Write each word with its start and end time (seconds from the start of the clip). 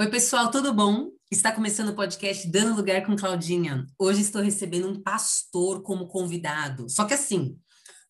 Oi, 0.00 0.08
pessoal, 0.08 0.50
tudo 0.50 0.72
bom? 0.72 1.10
Está 1.30 1.52
começando 1.52 1.90
o 1.90 1.94
podcast 1.94 2.48
Dando 2.48 2.74
Lugar 2.74 3.04
com 3.04 3.14
Claudinha. 3.14 3.86
Hoje 3.98 4.22
estou 4.22 4.40
recebendo 4.40 4.88
um 4.88 5.02
pastor 5.02 5.82
como 5.82 6.08
convidado. 6.08 6.88
Só 6.88 7.04
que 7.04 7.12
assim, 7.12 7.54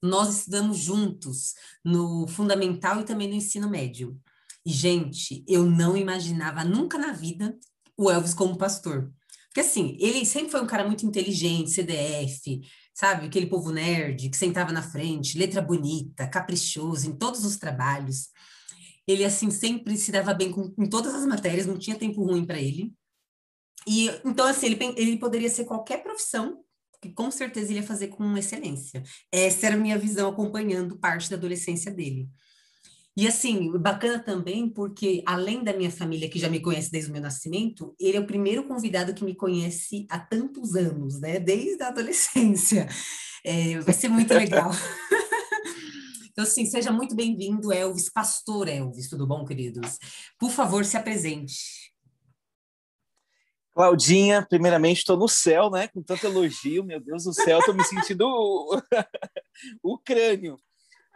nós 0.01 0.33
estudamos 0.33 0.79
juntos 0.79 1.55
no 1.85 2.29
fundamental 2.29 3.01
e 3.01 3.05
também 3.05 3.27
no 3.27 3.35
ensino 3.35 3.69
médio. 3.69 4.17
E, 4.65 4.71
gente, 4.71 5.45
eu 5.49 5.69
não 5.69 5.97
imaginava 5.97 6.63
nunca 6.63 6.97
na 6.97 7.11
vida 7.11 7.59
o 7.97 8.09
Elvis 8.09 8.35
como 8.35 8.57
pastor. 8.57 9.13
Porque 9.49 9.59
assim, 9.59 9.97
ele 9.99 10.25
sempre 10.25 10.53
foi 10.53 10.63
um 10.63 10.69
cara 10.69 10.87
muito 10.87 11.05
inteligente, 11.05 11.73
CDF, 11.73 12.61
sabe? 12.95 13.27
Aquele 13.27 13.47
povo 13.47 13.73
nerd 13.73 14.31
que 14.31 14.37
sentava 14.37 14.71
na 14.71 14.81
frente, 14.81 15.37
letra 15.37 15.61
bonita, 15.61 16.29
caprichoso 16.29 17.09
em 17.09 17.17
todos 17.17 17.45
os 17.45 17.57
trabalhos. 17.57 18.29
Ele, 19.11 19.25
assim, 19.25 19.51
sempre 19.51 19.97
se 19.97 20.13
dava 20.13 20.33
bem 20.33 20.51
com, 20.51 20.71
todas 20.89 21.15
as 21.15 21.27
matérias, 21.27 21.67
não 21.67 21.79
tinha 21.79 21.97
tempo 21.97 22.23
ruim 22.23 22.45
para 22.45 22.61
ele. 22.61 22.93
E, 23.87 24.09
então, 24.25 24.47
assim, 24.47 24.67
ele, 24.67 24.79
ele 24.97 25.19
poderia 25.19 25.49
ser 25.49 25.65
qualquer 25.65 26.03
profissão, 26.03 26.63
que 27.01 27.11
com 27.11 27.31
certeza 27.31 27.71
ele 27.71 27.81
ia 27.81 27.87
fazer 27.87 28.09
com 28.09 28.37
excelência. 28.37 29.03
Essa 29.33 29.67
era 29.67 29.77
a 29.77 29.79
minha 29.79 29.99
visão 29.99 30.31
acompanhando 30.31 30.99
parte 30.99 31.31
da 31.31 31.37
adolescência 31.37 31.91
dele. 31.91 32.29
E 33.17 33.27
assim, 33.27 33.73
bacana 33.79 34.19
também 34.19 34.69
porque, 34.69 35.23
além 35.27 35.65
da 35.65 35.73
minha 35.73 35.91
família, 35.91 36.29
que 36.29 36.39
já 36.39 36.49
me 36.49 36.61
conhece 36.61 36.91
desde 36.91 37.11
o 37.11 37.13
meu 37.13 37.21
nascimento, 37.21 37.95
ele 37.99 38.17
é 38.17 38.21
o 38.21 38.27
primeiro 38.27 38.65
convidado 38.65 39.13
que 39.13 39.25
me 39.25 39.35
conhece 39.35 40.07
há 40.09 40.19
tantos 40.19 40.77
anos, 40.77 41.21
né? 41.21 41.39
Desde 41.41 41.83
a 41.83 41.89
adolescência. 41.89 42.89
É, 43.45 43.79
vai 43.81 43.95
ser 43.95 44.09
muito 44.09 44.33
legal. 44.33 44.71
Então, 46.31 46.45
assim, 46.45 46.65
seja 46.65 46.93
muito 46.93 47.17
bem-vindo, 47.17 47.73
Elvis, 47.73 48.09
pastor 48.09 48.69
Elvis, 48.69 49.09
tudo 49.09 49.27
bom, 49.27 49.45
queridos? 49.45 49.99
Por 50.39 50.51
favor, 50.51 50.85
se 50.85 50.97
apresente. 50.97 51.93
Claudinha, 53.73 54.47
primeiramente, 54.49 54.99
estou 54.99 55.17
no 55.17 55.29
céu, 55.29 55.71
né? 55.71 55.89
Com 55.89 56.03
tanto 56.03 56.27
elogio, 56.27 56.85
meu 56.85 57.01
Deus 57.01 57.25
do 57.25 57.33
céu, 57.33 57.59
estou 57.59 57.75
me 57.75 57.85
sentindo 57.85 58.27
o... 59.83 59.99
crânio. 59.99 60.57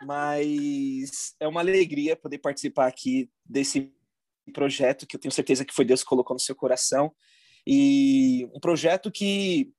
Mas 0.02 1.34
é 1.38 1.46
uma 1.46 1.60
alegria 1.60 2.16
poder 2.16 2.38
participar 2.38 2.88
aqui 2.88 3.30
desse 3.44 3.92
projeto 4.52 5.06
que 5.06 5.14
eu 5.14 5.20
tenho 5.20 5.32
certeza 5.32 5.64
que 5.64 5.74
foi 5.74 5.84
Deus 5.84 6.02
que 6.02 6.08
colocou 6.08 6.34
no 6.34 6.40
seu 6.40 6.56
coração. 6.56 7.14
E 7.64 8.48
um 8.52 8.58
projeto 8.58 9.12
que 9.12 9.72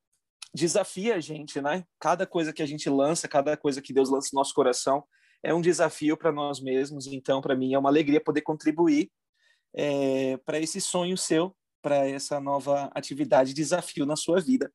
desafia 0.53 1.15
a 1.15 1.19
gente, 1.19 1.59
né? 1.59 1.83
Cada 1.99 2.25
coisa 2.25 2.53
que 2.53 2.63
a 2.63 2.65
gente 2.65 2.89
lança, 2.89 3.27
cada 3.27 3.57
coisa 3.57 3.81
que 3.81 3.93
Deus 3.93 4.09
lança 4.09 4.29
no 4.31 4.39
nosso 4.39 4.53
coração, 4.53 5.03
é 5.45 5.53
um 5.53 5.61
desafio 5.61 6.17
para 6.17 6.31
nós 6.31 6.59
mesmos. 6.59 7.05
Então, 7.05 7.39
para 7.39 7.55
mim, 7.55 7.73
é 7.73 7.79
uma 7.79 7.89
alegria 7.89 8.19
poder 8.19 8.41
contribuir 8.41 9.11
é, 9.75 10.37
para 10.37 10.59
esse 10.59 10.81
sonho 10.81 11.15
seu, 11.15 11.55
para 11.81 12.07
essa 12.07 12.39
nova 12.39 12.89
atividade, 12.95 13.53
desafio 13.53 14.07
na 14.07 14.15
sua 14.15 14.41
vida. 14.41 14.71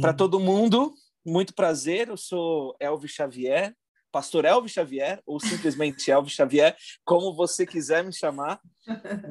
Para 0.00 0.14
todo 0.14 0.40
mundo, 0.40 0.94
muito 1.24 1.54
prazer. 1.54 2.08
Eu 2.08 2.16
sou 2.16 2.74
Elvis 2.80 3.10
Xavier, 3.10 3.74
Pastor 4.10 4.46
Elvis 4.46 4.72
Xavier, 4.72 5.20
ou 5.26 5.38
simplesmente 5.38 6.08
Elvis 6.10 6.32
Xavier, 6.32 6.74
como 7.04 7.34
você 7.34 7.66
quiser 7.66 8.02
me 8.02 8.12
chamar. 8.12 8.58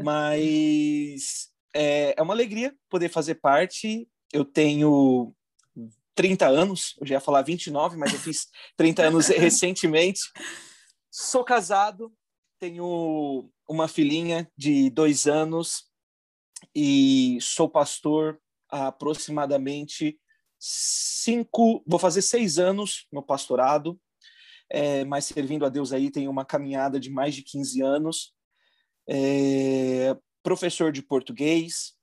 Mas 0.03 1.50
é, 1.73 2.14
é 2.16 2.22
uma 2.22 2.36
alegria 2.36 2.75
poder 2.88 3.09
fazer 3.09 3.36
parte. 3.36 4.08
Eu 4.31 4.45
tenho 4.45 5.33
30 6.14 6.48
anos, 6.48 6.95
eu 7.02 7.08
já 7.08 7.16
ia 7.16 7.20
falar 7.20 7.42
29, 7.42 7.98
mas 7.98 8.14
eu 8.14 8.20
fiz 8.20 8.48
30 8.76 9.08
anos 9.08 9.27
recentemente. 9.33 10.20
Sou 11.20 11.44
casado, 11.44 12.14
tenho 12.60 13.50
uma 13.67 13.88
filhinha 13.88 14.48
de 14.55 14.92
dois 14.92 15.26
anos 15.26 15.86
e 16.76 17.39
sou 17.42 17.67
pastor 17.67 18.39
há 18.70 18.86
aproximadamente 18.89 20.20
cinco, 20.60 21.83
vou 21.88 21.98
fazer 21.98 22.22
seis 22.22 22.60
anos 22.60 23.08
no 23.11 23.23
pastorado, 23.23 24.00
é, 24.70 25.04
mas 25.05 25.26
servindo 25.26 25.66
a 25.66 25.70
Deus 25.70 25.92
aí 25.92 26.11
tem 26.11 26.28
uma 26.28 26.45
caminhada 26.45 27.00
de 27.00 27.10
mais 27.10 27.34
de 27.34 27.42
15 27.42 27.82
anos. 27.82 28.36
É, 29.10 30.16
professor 30.44 30.92
de 30.92 31.02
português, 31.02 31.95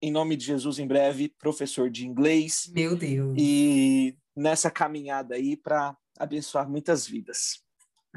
em 0.00 0.10
nome 0.10 0.34
de 0.34 0.46
Jesus, 0.46 0.78
em 0.78 0.86
breve, 0.86 1.28
professor 1.38 1.90
de 1.90 2.06
inglês. 2.06 2.72
Meu 2.74 2.96
Deus. 2.96 3.36
E 3.38 4.16
nessa 4.34 4.70
caminhada 4.70 5.34
aí 5.34 5.58
para 5.58 5.94
abençoar 6.18 6.66
muitas 6.66 7.06
vidas. 7.06 7.65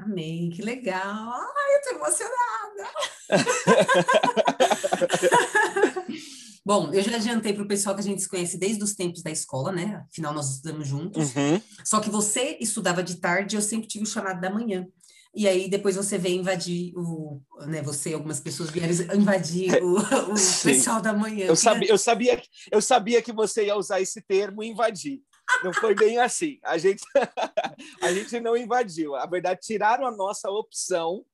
Amém, 0.03 0.49
que 0.49 0.61
legal. 0.61 1.01
Ai, 1.03 1.75
eu 1.75 1.81
tô 1.83 1.89
emocionada. 1.95 2.89
Bom, 6.65 6.93
eu 6.93 7.01
já 7.01 7.15
adiantei 7.15 7.53
para 7.53 7.63
o 7.63 7.67
pessoal 7.67 7.95
que 7.95 8.01
a 8.01 8.03
gente 8.03 8.21
se 8.21 8.29
conhece 8.29 8.57
desde 8.57 8.83
os 8.83 8.93
tempos 8.93 9.23
da 9.23 9.31
escola, 9.31 9.71
né? 9.71 10.05
Afinal, 10.09 10.33
nós 10.33 10.51
estudamos 10.51 10.87
juntos. 10.87 11.35
Uhum. 11.35 11.59
Só 11.83 11.99
que 11.99 12.09
você 12.09 12.57
estudava 12.61 13.01
de 13.01 13.15
tarde, 13.15 13.55
eu 13.55 13.61
sempre 13.61 13.87
tive 13.87 14.03
o 14.03 14.07
chamado 14.07 14.39
da 14.39 14.49
manhã. 14.49 14.87
E 15.33 15.47
aí 15.47 15.69
depois 15.69 15.95
você 15.95 16.17
veio 16.17 16.39
invadir 16.39 16.91
o, 16.95 17.39
né, 17.67 17.83
você 17.83 18.13
algumas 18.13 18.39
pessoas 18.39 18.71
vieram 18.71 18.91
invadir 19.15 19.81
o, 19.81 19.97
o 19.97 20.33
pessoal 20.63 21.01
da 21.01 21.13
manhã. 21.13 21.45
Eu 21.45 21.55
sabia, 21.55 21.89
eu 21.89 21.97
sabia, 21.97 22.41
eu 22.71 22.81
sabia 22.81 23.21
que 23.21 23.31
você 23.31 23.65
ia 23.65 23.75
usar 23.75 24.01
esse 24.01 24.21
termo 24.21 24.63
invadir. 24.63 25.21
Não 25.63 25.73
foi 25.73 25.95
bem 25.95 26.17
assim. 26.19 26.59
A 26.63 26.77
gente, 26.77 27.03
a 28.01 28.13
gente 28.13 28.39
não 28.39 28.55
invadiu. 28.55 29.15
A 29.15 29.25
verdade, 29.25 29.61
tiraram 29.61 30.05
a 30.05 30.11
nossa 30.11 30.49
opção 30.49 31.25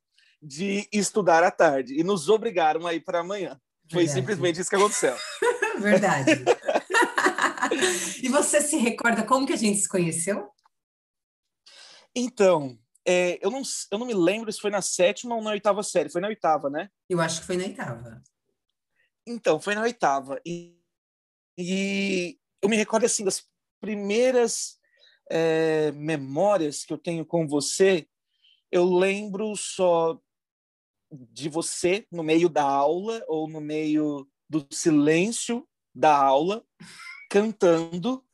de 0.41 0.87
estudar 0.91 1.43
à 1.43 1.51
tarde 1.51 1.99
e 1.99 2.03
nos 2.03 2.29
obrigaram 2.29 2.85
a 2.85 2.93
ir 2.93 3.01
para 3.01 3.19
amanhã. 3.19 3.59
Foi 3.91 4.05
Verdade. 4.05 4.19
simplesmente 4.19 4.61
isso 4.61 4.69
que 4.69 4.75
aconteceu. 4.75 5.15
Verdade. 5.79 6.43
e 8.21 8.29
você 8.29 8.61
se 8.61 8.77
recorda 8.77 9.23
como 9.23 9.45
que 9.45 9.53
a 9.53 9.57
gente 9.57 9.79
se 9.79 9.89
conheceu? 9.89 10.49
Então, 12.15 12.77
é, 13.05 13.37
eu, 13.45 13.51
não, 13.51 13.61
eu 13.91 13.97
não 13.99 14.07
me 14.07 14.13
lembro 14.13 14.51
se 14.51 14.59
foi 14.59 14.71
na 14.71 14.81
sétima 14.81 15.35
ou 15.35 15.41
na 15.41 15.51
oitava 15.51 15.83
série. 15.83 16.09
Foi 16.09 16.21
na 16.21 16.27
oitava, 16.27 16.69
né? 16.69 16.89
Eu 17.09 17.19
acho 17.21 17.41
que 17.41 17.47
foi 17.47 17.57
na 17.57 17.65
oitava. 17.65 18.23
Então, 19.27 19.59
foi 19.59 19.75
na 19.75 19.81
oitava. 19.81 20.39
E, 20.45 20.79
e 21.57 22.39
eu 22.61 22.69
me 22.69 22.77
recordo, 22.77 23.05
assim, 23.05 23.23
das 23.23 23.43
primeiras 23.85 24.79
é, 25.29 25.91
memórias 25.91 26.83
que 26.83 26.91
eu 26.91 26.97
tenho 26.97 27.23
com 27.23 27.47
você. 27.47 28.07
Eu 28.71 28.83
lembro 28.83 29.55
só 29.55 30.19
de 31.11 31.47
você 31.49 32.07
no 32.11 32.23
meio 32.23 32.49
da 32.49 32.63
aula 32.63 33.23
ou 33.27 33.47
no 33.47 33.61
meio 33.61 34.27
do 34.49 34.65
silêncio 34.71 35.67
da 35.93 36.17
aula, 36.17 36.65
cantando. 37.29 38.25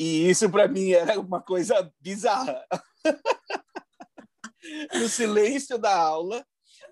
E 0.00 0.30
isso 0.30 0.48
para 0.48 0.66
mim 0.66 0.92
era 0.92 1.20
uma 1.20 1.42
coisa 1.42 1.92
bizarra. 2.00 2.64
no 4.94 5.10
silêncio 5.10 5.76
da 5.76 5.94
aula, 5.94 6.42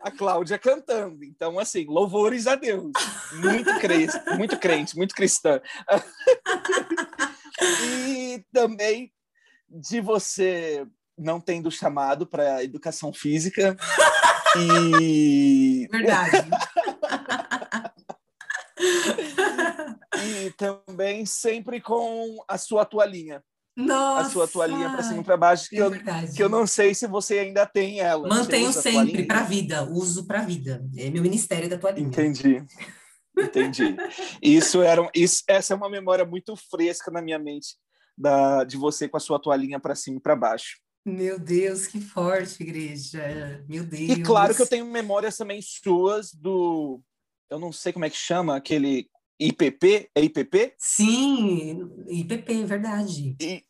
a 0.02 0.10
Cláudia 0.10 0.58
cantando. 0.58 1.24
Então, 1.24 1.58
assim, 1.58 1.86
louvores 1.86 2.46
a 2.46 2.54
Deus. 2.54 2.92
Muito 3.32 3.78
crente, 3.80 4.12
muito 4.36 4.58
crente, 4.58 4.94
muito 4.94 5.14
cristã. 5.14 5.58
e 8.08 8.44
também 8.52 9.12
de 9.68 10.00
você 10.00 10.86
não 11.16 11.40
tendo 11.40 11.70
chamado 11.70 12.26
para 12.26 12.62
educação 12.62 13.12
física 13.12 13.76
e 14.58 15.88
verdade 15.90 16.48
e 20.46 20.50
também 20.52 21.24
sempre 21.24 21.80
com 21.80 22.44
a 22.48 22.58
sua 22.58 22.84
toalhinha 22.84 23.42
nossa! 23.76 24.28
A 24.28 24.30
sua 24.30 24.46
toalhinha 24.46 24.88
para 24.88 25.02
cima 25.02 25.20
e 25.20 25.24
para 25.24 25.36
baixo, 25.36 25.68
que, 25.68 25.76
é 25.76 25.80
eu, 25.80 25.90
que 26.34 26.42
eu 26.42 26.48
não 26.48 26.66
sei 26.66 26.94
se 26.94 27.08
você 27.08 27.40
ainda 27.40 27.66
tem 27.66 27.98
ela. 27.98 28.28
Mantenho 28.28 28.72
sempre, 28.72 29.24
para 29.24 29.40
a 29.40 29.42
vida, 29.42 29.82
uso 29.82 30.26
para 30.26 30.40
a 30.40 30.44
vida. 30.44 30.84
É 30.96 31.10
meu 31.10 31.22
ministério 31.22 31.68
da 31.68 31.76
toalhinha. 31.76 32.06
Entendi. 32.06 32.64
Entendi. 33.36 33.96
isso 34.42 34.82
era 34.82 35.08
isso, 35.14 35.42
essa 35.48 35.74
é 35.74 35.76
uma 35.76 35.90
memória 35.90 36.24
muito 36.24 36.54
fresca 36.56 37.10
na 37.10 37.20
minha 37.20 37.38
mente 37.38 37.76
da, 38.16 38.64
de 38.64 38.76
você 38.76 39.08
com 39.08 39.16
a 39.16 39.20
sua 39.20 39.38
toalhinha 39.38 39.80
para 39.80 39.94
cima 39.94 40.18
e 40.18 40.20
para 40.20 40.36
baixo. 40.36 40.78
Meu 41.04 41.38
Deus, 41.38 41.86
que 41.86 42.00
forte, 42.00 42.62
igreja. 42.62 43.62
Meu 43.68 43.84
Deus. 43.84 44.18
E 44.18 44.22
claro 44.22 44.54
que 44.54 44.62
eu 44.62 44.66
tenho 44.66 44.86
memórias 44.86 45.36
também 45.36 45.60
suas 45.60 46.32
do. 46.32 47.02
Eu 47.50 47.58
não 47.58 47.72
sei 47.72 47.92
como 47.92 48.06
é 48.06 48.10
que 48.10 48.16
chama, 48.16 48.56
aquele 48.56 49.10
IPP. 49.38 50.10
É 50.14 50.22
IPP? 50.22 50.74
Sim, 50.78 51.90
IPP, 52.08 52.62
é 52.62 52.64
verdade. 52.64 53.36
E, 53.38 53.62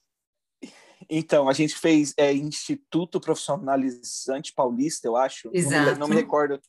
então, 1.10 1.48
a 1.48 1.52
gente 1.52 1.74
fez 1.74 2.14
é, 2.16 2.32
Instituto 2.32 3.20
Profissionalizante 3.20 4.52
Paulista, 4.54 5.08
eu 5.08 5.16
acho. 5.16 5.50
Exato. 5.52 5.92
Não 5.92 6.00
não 6.00 6.08
me 6.08 6.14
recordo. 6.14 6.60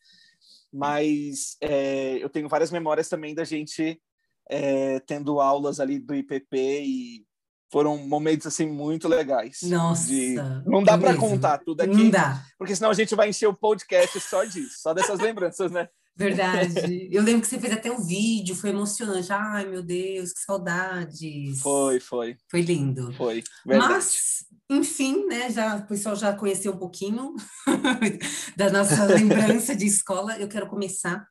Mas 0.75 1.55
é, 1.61 2.17
eu 2.21 2.29
tenho 2.29 2.49
várias 2.49 2.69
memórias 2.69 3.07
também 3.07 3.33
da 3.33 3.45
gente 3.45 4.01
é, 4.49 4.99
tendo 4.99 5.39
aulas 5.39 5.79
ali 5.79 5.99
do 5.99 6.13
IPP 6.13 6.57
e 6.83 7.25
foram 7.71 7.97
momentos 7.97 8.45
assim 8.45 8.65
muito 8.65 9.07
legais. 9.07 9.59
Nossa. 9.63 10.07
De... 10.07 10.35
Não 10.65 10.83
dá 10.83 10.97
para 10.97 11.15
contar 11.15 11.59
tudo 11.59 11.81
aqui. 11.81 11.95
Não 11.95 12.09
dá. 12.09 12.43
Porque 12.57 12.75
senão 12.75 12.89
a 12.89 12.93
gente 12.93 13.15
vai 13.15 13.29
encher 13.29 13.47
o 13.47 13.53
podcast 13.53 14.19
só 14.19 14.43
disso, 14.43 14.81
só 14.81 14.93
dessas 14.93 15.19
lembranças, 15.19 15.71
né? 15.71 15.87
Verdade. 16.15 17.07
Eu 17.11 17.23
lembro 17.23 17.41
que 17.41 17.47
você 17.47 17.59
fez 17.59 17.73
até 17.73 17.91
um 17.91 18.03
vídeo, 18.03 18.55
foi 18.55 18.69
emocionante. 18.69 19.31
Ai, 19.31 19.65
meu 19.65 19.83
Deus, 19.83 20.31
que 20.31 20.39
saudades. 20.39 21.61
Foi, 21.61 21.99
foi. 21.99 22.37
Foi 22.49 22.61
lindo. 22.61 23.13
Foi. 23.13 23.43
Verdade. 23.65 23.93
Mas, 23.93 24.45
enfim, 24.69 25.25
né? 25.27 25.49
Já, 25.51 25.77
o 25.77 25.87
pessoal 25.87 26.15
já 26.15 26.33
conheceu 26.33 26.73
um 26.73 26.77
pouquinho 26.77 27.35
da 28.55 28.71
nossa 28.71 29.05
lembrança 29.05 29.75
de 29.75 29.85
escola. 29.85 30.37
Eu 30.37 30.47
quero 30.47 30.67
começar 30.67 31.27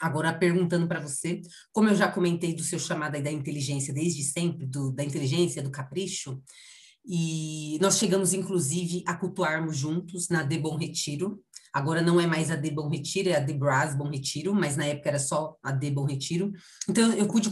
agora 0.00 0.32
perguntando 0.32 0.88
para 0.88 1.00
você, 1.00 1.42
como 1.72 1.90
eu 1.90 1.94
já 1.94 2.10
comentei 2.10 2.54
do 2.54 2.62
seu 2.62 2.78
chamado 2.78 3.16
aí 3.16 3.22
da 3.22 3.30
inteligência 3.30 3.92
desde 3.92 4.22
sempre, 4.22 4.66
do, 4.66 4.90
da 4.90 5.04
inteligência, 5.04 5.62
do 5.62 5.70
capricho, 5.70 6.42
e 7.04 7.78
nós 7.80 7.98
chegamos, 7.98 8.32
inclusive, 8.34 9.02
a 9.06 9.14
cultuarmos 9.14 9.76
juntos 9.76 10.28
na 10.28 10.42
De 10.42 10.58
Bom 10.58 10.76
Retiro. 10.76 11.42
Agora 11.72 12.02
não 12.02 12.20
é 12.20 12.26
mais 12.26 12.50
a 12.50 12.56
De 12.56 12.70
Bom 12.70 12.88
Retiro, 12.88 13.28
é 13.28 13.36
a 13.36 13.40
De 13.40 13.54
Brás 13.54 13.94
Bom 13.94 14.10
Retiro, 14.10 14.54
mas 14.54 14.76
na 14.76 14.84
época 14.84 15.08
era 15.08 15.18
só 15.18 15.56
a 15.62 15.70
De 15.70 15.90
Bom 15.90 16.04
Retiro. 16.04 16.52
Então 16.88 17.12
eu 17.12 17.28
pude, 17.28 17.50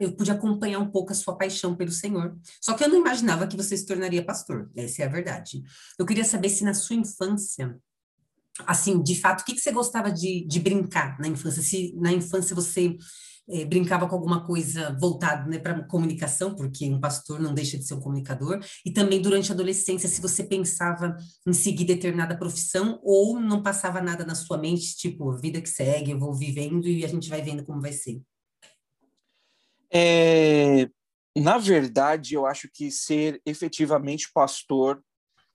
eu 0.00 0.12
pude 0.12 0.30
acompanhar 0.30 0.80
um 0.80 0.90
pouco 0.90 1.12
a 1.12 1.14
sua 1.14 1.36
paixão 1.36 1.76
pelo 1.76 1.92
Senhor. 1.92 2.36
Só 2.60 2.74
que 2.74 2.82
eu 2.82 2.88
não 2.88 2.98
imaginava 2.98 3.46
que 3.46 3.56
você 3.56 3.76
se 3.76 3.86
tornaria 3.86 4.24
pastor, 4.24 4.70
essa 4.76 5.02
é 5.02 5.06
a 5.06 5.08
verdade. 5.08 5.62
Eu 5.98 6.04
queria 6.04 6.24
saber 6.24 6.48
se 6.48 6.64
na 6.64 6.74
sua 6.74 6.96
infância, 6.96 7.78
assim, 8.66 9.00
de 9.02 9.14
fato, 9.14 9.42
o 9.42 9.44
que, 9.44 9.54
que 9.54 9.60
você 9.60 9.72
gostava 9.72 10.10
de, 10.10 10.44
de 10.46 10.58
brincar 10.58 11.18
na 11.20 11.28
infância? 11.28 11.62
Se 11.62 11.94
na 11.96 12.12
infância 12.12 12.54
você 12.56 12.96
é, 13.48 13.64
brincava 13.64 14.08
com 14.08 14.14
alguma 14.14 14.46
coisa 14.46 14.96
voltada 15.00 15.48
né, 15.48 15.58
para 15.58 15.82
comunicação, 15.84 16.54
porque 16.54 16.90
um 16.90 17.00
pastor 17.00 17.40
não 17.40 17.54
deixa 17.54 17.76
de 17.76 17.84
ser 17.84 17.94
um 17.94 18.00
comunicador, 18.00 18.60
e 18.84 18.92
também 18.92 19.20
durante 19.20 19.50
a 19.50 19.54
adolescência, 19.54 20.08
se 20.08 20.20
você 20.20 20.44
pensava 20.44 21.16
em 21.46 21.52
seguir 21.52 21.84
determinada 21.84 22.36
profissão 22.36 23.00
ou 23.02 23.40
não 23.40 23.62
passava 23.62 24.00
nada 24.00 24.24
na 24.24 24.34
sua 24.34 24.58
mente, 24.58 24.96
tipo, 24.96 25.36
vida 25.36 25.60
que 25.60 25.68
segue, 25.68 26.12
eu 26.12 26.18
vou 26.18 26.34
vivendo 26.34 26.86
e 26.86 27.04
a 27.04 27.08
gente 27.08 27.28
vai 27.28 27.42
vendo 27.42 27.64
como 27.64 27.80
vai 27.80 27.92
ser. 27.92 28.20
É, 29.92 30.88
na 31.36 31.58
verdade, 31.58 32.34
eu 32.34 32.46
acho 32.46 32.68
que 32.72 32.90
ser 32.90 33.40
efetivamente 33.44 34.30
pastor 34.32 35.02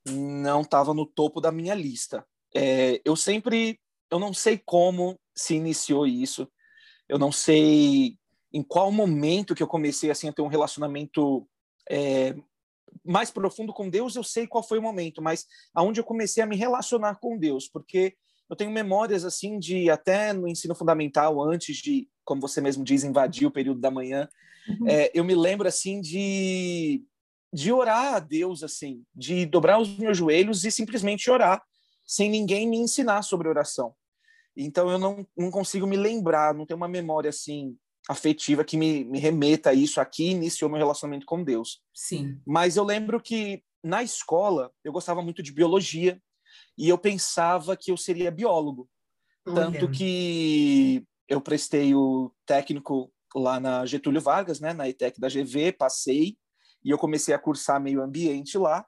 não 0.08 0.62
estava 0.62 0.94
no 0.94 1.06
topo 1.06 1.42
da 1.42 1.52
minha 1.52 1.74
lista. 1.74 2.26
É, 2.54 3.02
eu 3.04 3.16
sempre, 3.16 3.80
eu 4.12 4.20
não 4.20 4.34
sei 4.34 4.58
como 4.58 5.20
se 5.36 5.56
iniciou 5.56 6.06
isso, 6.06 6.48
eu 7.08 7.18
não 7.18 7.32
sei 7.32 8.18
em 8.54 8.64
qual 8.64 8.92
momento 8.92 9.54
que 9.54 9.62
eu 9.62 9.68
comecei 9.68 10.10
assim 10.10 10.30
a 10.30 10.34
ter 10.34 10.42
um 10.42 10.48
relacionamento 10.48 11.48
é, 11.90 12.36
mais 13.04 13.30
profundo 13.30 13.74
com 13.74 13.90
Deus, 13.90 14.16
eu 14.16 14.24
sei 14.24 14.48
qual 14.48 14.64
foi 14.64 14.80
o 14.80 14.82
momento, 14.82 15.22
mas 15.22 15.46
aonde 15.74 16.00
eu 16.00 16.04
comecei 16.04 16.42
a 16.42 16.46
me 16.46 16.56
relacionar 16.56 17.16
com 17.16 17.38
Deus, 17.38 17.68
porque 17.68 18.16
eu 18.50 18.56
tenho 18.56 18.72
memórias 18.72 19.26
assim 19.26 19.60
de 19.60 19.90
até 19.90 20.32
no 20.32 20.48
ensino 20.48 20.76
fundamental, 20.76 21.42
antes 21.42 21.78
de, 21.78 22.08
como 22.24 22.42
você 22.42 22.62
mesmo 22.62 22.84
diz, 22.84 23.04
invadir 23.04 23.48
o 23.48 23.52
período 23.52 23.82
da 23.82 23.92
manhã, 23.92 24.30
uhum. 24.70 24.88
é, 24.88 25.12
eu 25.14 25.24
me 25.24 25.36
lembro 25.36 25.68
assim 25.68 26.00
de 26.00 27.04
de 27.54 27.72
orar 27.72 28.16
a 28.16 28.20
Deus 28.20 28.64
assim, 28.64 29.02
de 29.16 29.46
dobrar 29.46 29.80
os 29.80 29.98
meus 29.98 30.18
joelhos 30.18 30.66
e 30.66 30.72
simplesmente 30.72 31.32
orar, 31.32 31.64
sem 32.06 32.30
ninguém 32.30 32.68
me 32.68 32.76
ensinar 32.76 33.22
sobre 33.22 33.48
oração. 33.48 33.96
Então 34.56 34.90
eu 34.90 34.98
não, 34.98 35.28
não 35.36 35.52
consigo 35.52 35.86
me 35.86 35.98
lembrar, 35.98 36.54
não 36.54 36.66
tenho 36.66 36.78
uma 36.78 36.88
memória 36.88 37.30
assim 37.30 37.78
afetiva 38.08 38.64
que 38.64 38.78
me, 38.78 39.04
me 39.04 39.20
remeta 39.20 39.72
a 39.72 39.74
isso 39.74 40.00
aqui 40.00 40.30
iniciou 40.30 40.70
meu 40.70 40.80
relacionamento 40.80 41.26
com 41.26 41.44
Deus. 41.44 41.82
Sim. 41.94 42.40
Mas 42.46 42.78
eu 42.78 42.84
lembro 42.84 43.20
que 43.20 43.64
na 43.84 44.04
escola 44.04 44.72
eu 44.84 44.92
gostava 44.92 45.22
muito 45.22 45.42
de 45.42 45.52
biologia 45.52 46.22
e 46.78 46.88
eu 46.88 46.98
pensava 46.98 47.76
que 47.76 47.92
eu 47.92 47.98
seria 47.98 48.32
biólogo. 48.32 48.88
Olha. 49.48 49.56
Tanto 49.56 49.90
que 49.90 51.04
eu 51.28 51.42
prestei 51.42 51.94
o 51.96 52.32
técnico 52.46 53.12
lá 53.36 53.60
na 53.60 53.86
Getúlio 53.86 54.22
Vargas, 54.22 54.60
né, 54.60 54.74
na 54.74 54.88
ETEC 54.88 55.20
da 55.20 55.28
GV, 55.28 55.74
passei 55.74 56.38
e 56.84 56.92
eu 56.92 56.98
comecei 56.98 57.34
a 57.34 57.40
cursar 57.40 57.82
meio 57.82 58.02
ambiente 58.02 58.58
lá. 58.58 58.86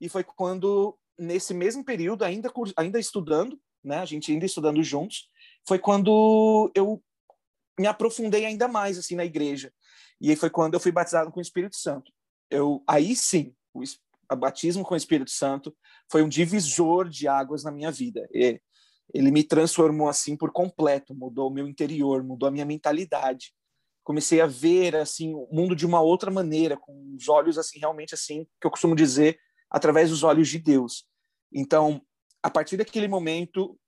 E 0.00 0.08
foi 0.08 0.24
quando 0.24 0.98
nesse 1.18 1.54
mesmo 1.54 1.84
período, 1.84 2.24
ainda 2.24 2.52
ainda 2.76 2.98
estudando, 2.98 3.58
né? 3.84 3.98
A 3.98 4.04
gente 4.04 4.32
ainda 4.32 4.46
estudando 4.46 4.82
juntos, 4.82 5.28
foi 5.66 5.78
quando 5.78 6.70
eu 6.74 7.02
me 7.78 7.86
aprofundei 7.86 8.44
ainda 8.44 8.68
mais 8.68 8.98
assim 8.98 9.14
na 9.14 9.24
igreja. 9.24 9.72
E 10.20 10.30
aí 10.30 10.36
foi 10.36 10.50
quando 10.50 10.74
eu 10.74 10.80
fui 10.80 10.92
batizado 10.92 11.30
com 11.30 11.38
o 11.38 11.42
Espírito 11.42 11.76
Santo. 11.76 12.12
Eu 12.50 12.82
aí 12.86 13.16
sim, 13.16 13.54
o, 13.72 13.82
batismo 14.36 14.84
com 14.84 14.94
o 14.94 14.96
Espírito 14.96 15.30
Santo 15.30 15.74
foi 16.10 16.22
um 16.22 16.28
divisor 16.28 17.08
de 17.08 17.28
águas 17.28 17.64
na 17.64 17.70
minha 17.70 17.90
vida. 17.90 18.28
E, 18.32 18.60
ele 19.12 19.30
me 19.30 19.44
transformou 19.44 20.08
assim 20.08 20.36
por 20.36 20.50
completo, 20.50 21.14
mudou 21.14 21.48
o 21.48 21.52
meu 21.52 21.68
interior, 21.68 22.22
mudou 22.22 22.48
a 22.48 22.52
minha 22.52 22.64
mentalidade. 22.64 23.52
Comecei 24.02 24.40
a 24.40 24.46
ver 24.46 24.96
assim 24.96 25.34
o 25.34 25.48
mundo 25.52 25.76
de 25.76 25.84
uma 25.84 26.00
outra 26.00 26.30
maneira, 26.30 26.76
com 26.76 27.14
os 27.14 27.28
olhos 27.28 27.58
assim 27.58 27.78
realmente 27.78 28.14
assim 28.14 28.46
que 28.60 28.66
eu 28.66 28.70
costumo 28.70 28.94
dizer 28.94 29.38
através 29.70 30.10
dos 30.10 30.22
olhos 30.22 30.48
de 30.48 30.58
Deus. 30.58 31.06
Então, 31.52 32.00
a 32.44 32.50
partir 32.50 32.76
daquele 32.76 33.08
momento 33.08 33.80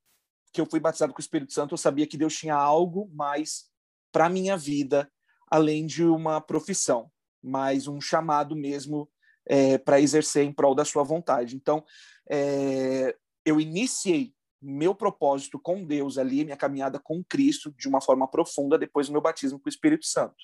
que 0.51 0.59
eu 0.59 0.67
fui 0.67 0.81
batizado 0.81 1.13
com 1.13 1.19
o 1.19 1.21
Espírito 1.21 1.53
Santo, 1.53 1.75
eu 1.75 1.79
sabia 1.79 2.07
que 2.07 2.17
Deus 2.17 2.35
tinha 2.35 2.55
algo 2.55 3.07
mais 3.13 3.67
para 4.11 4.31
minha 4.31 4.57
vida, 4.57 5.13
além 5.51 5.85
de 5.85 6.03
uma 6.03 6.41
profissão, 6.41 7.11
mais 7.45 7.87
um 7.87 8.01
chamado 8.01 8.57
mesmo 8.57 9.11
é, 9.45 9.77
para 9.77 10.01
exercer 10.01 10.43
em 10.43 10.55
prol 10.55 10.75
da 10.75 10.87
sua 10.87 11.05
vontade. 11.05 11.55
Então, 11.55 11.85
é, 12.31 13.15
eu 13.45 13.61
iniciei 13.61 14.33
meu 14.63 14.95
propósito 14.95 15.61
com 15.61 15.85
Deus 15.85 16.17
ali, 16.17 16.43
minha 16.43 16.57
caminhada 16.57 16.99
com 16.99 17.23
Cristo, 17.23 17.71
de 17.77 17.87
uma 17.87 18.01
forma 18.01 18.27
profunda, 18.27 18.79
depois 18.79 19.07
do 19.07 19.13
meu 19.13 19.21
batismo 19.21 19.61
com 19.61 19.69
o 19.69 19.69
Espírito 19.69 20.07
Santo. 20.07 20.37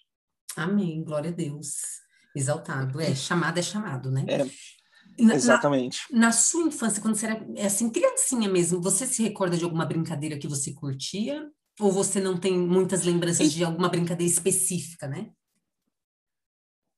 Amém, 0.54 1.02
glória 1.02 1.30
a 1.30 1.32
Deus. 1.32 2.02
Exaltado. 2.36 3.00
É, 3.00 3.14
chamado 3.14 3.58
é 3.58 3.62
chamado, 3.62 4.10
né? 4.10 4.26
É. 4.28 4.81
Na, 5.18 5.34
Exatamente. 5.34 6.00
Na, 6.10 6.20
na, 6.20 6.32
sua 6.32 6.66
infância, 6.66 7.00
quando 7.02 7.14
você 7.14 7.26
era 7.26 7.46
é 7.56 7.66
assim, 7.66 7.90
criancinha 7.90 8.48
mesmo, 8.48 8.80
você 8.80 9.06
se 9.06 9.22
recorda 9.22 9.56
de 9.56 9.64
alguma 9.64 9.84
brincadeira 9.84 10.38
que 10.38 10.48
você 10.48 10.72
curtia? 10.72 11.50
Ou 11.80 11.90
você 11.90 12.20
não 12.20 12.38
tem 12.38 12.56
muitas 12.56 13.04
lembranças 13.04 13.46
e... 13.46 13.50
de 13.50 13.64
alguma 13.64 13.88
brincadeira 13.88 14.30
específica, 14.30 15.06
né? 15.06 15.30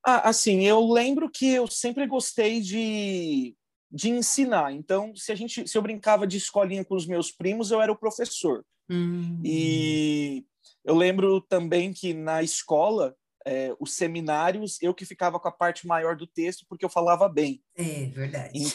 Ah, 0.07 0.29
assim, 0.29 0.63
eu 0.65 0.87
lembro 0.93 1.31
que 1.31 1.47
eu 1.47 1.67
sempre 1.67 2.07
gostei 2.07 2.61
de, 2.61 3.57
de 3.91 4.11
ensinar. 4.11 4.73
Então, 4.73 5.15
se 5.17 5.33
a 5.33 5.35
gente, 5.35 5.67
se 5.67 5.79
eu 5.79 5.83
brincava 5.83 6.27
de 6.27 6.37
escolinha 6.37 6.85
com 6.85 6.95
os 6.95 7.07
meus 7.07 7.31
primos, 7.33 7.71
eu 7.71 7.81
era 7.81 7.91
o 7.91 7.99
professor. 7.99 8.65
Hum. 8.91 9.41
E 9.43 10.45
eu 10.85 10.95
lembro 10.95 11.41
também 11.41 11.93
que 11.93 12.13
na 12.13 12.43
escola 12.43 13.17
é, 13.45 13.75
os 13.79 13.95
seminários, 13.95 14.79
eu 14.81 14.95
que 14.95 15.05
ficava 15.05 15.39
com 15.39 15.49
a 15.49 15.53
parte 15.53 15.87
maior 15.87 16.17
do 16.17 16.27
texto 16.27 16.65
porque 16.69 16.85
eu 16.85 16.89
falava 16.89 17.29
bem. 17.29 17.63
É 17.77 18.07
verdade. 18.07 18.59
E, 18.59 18.73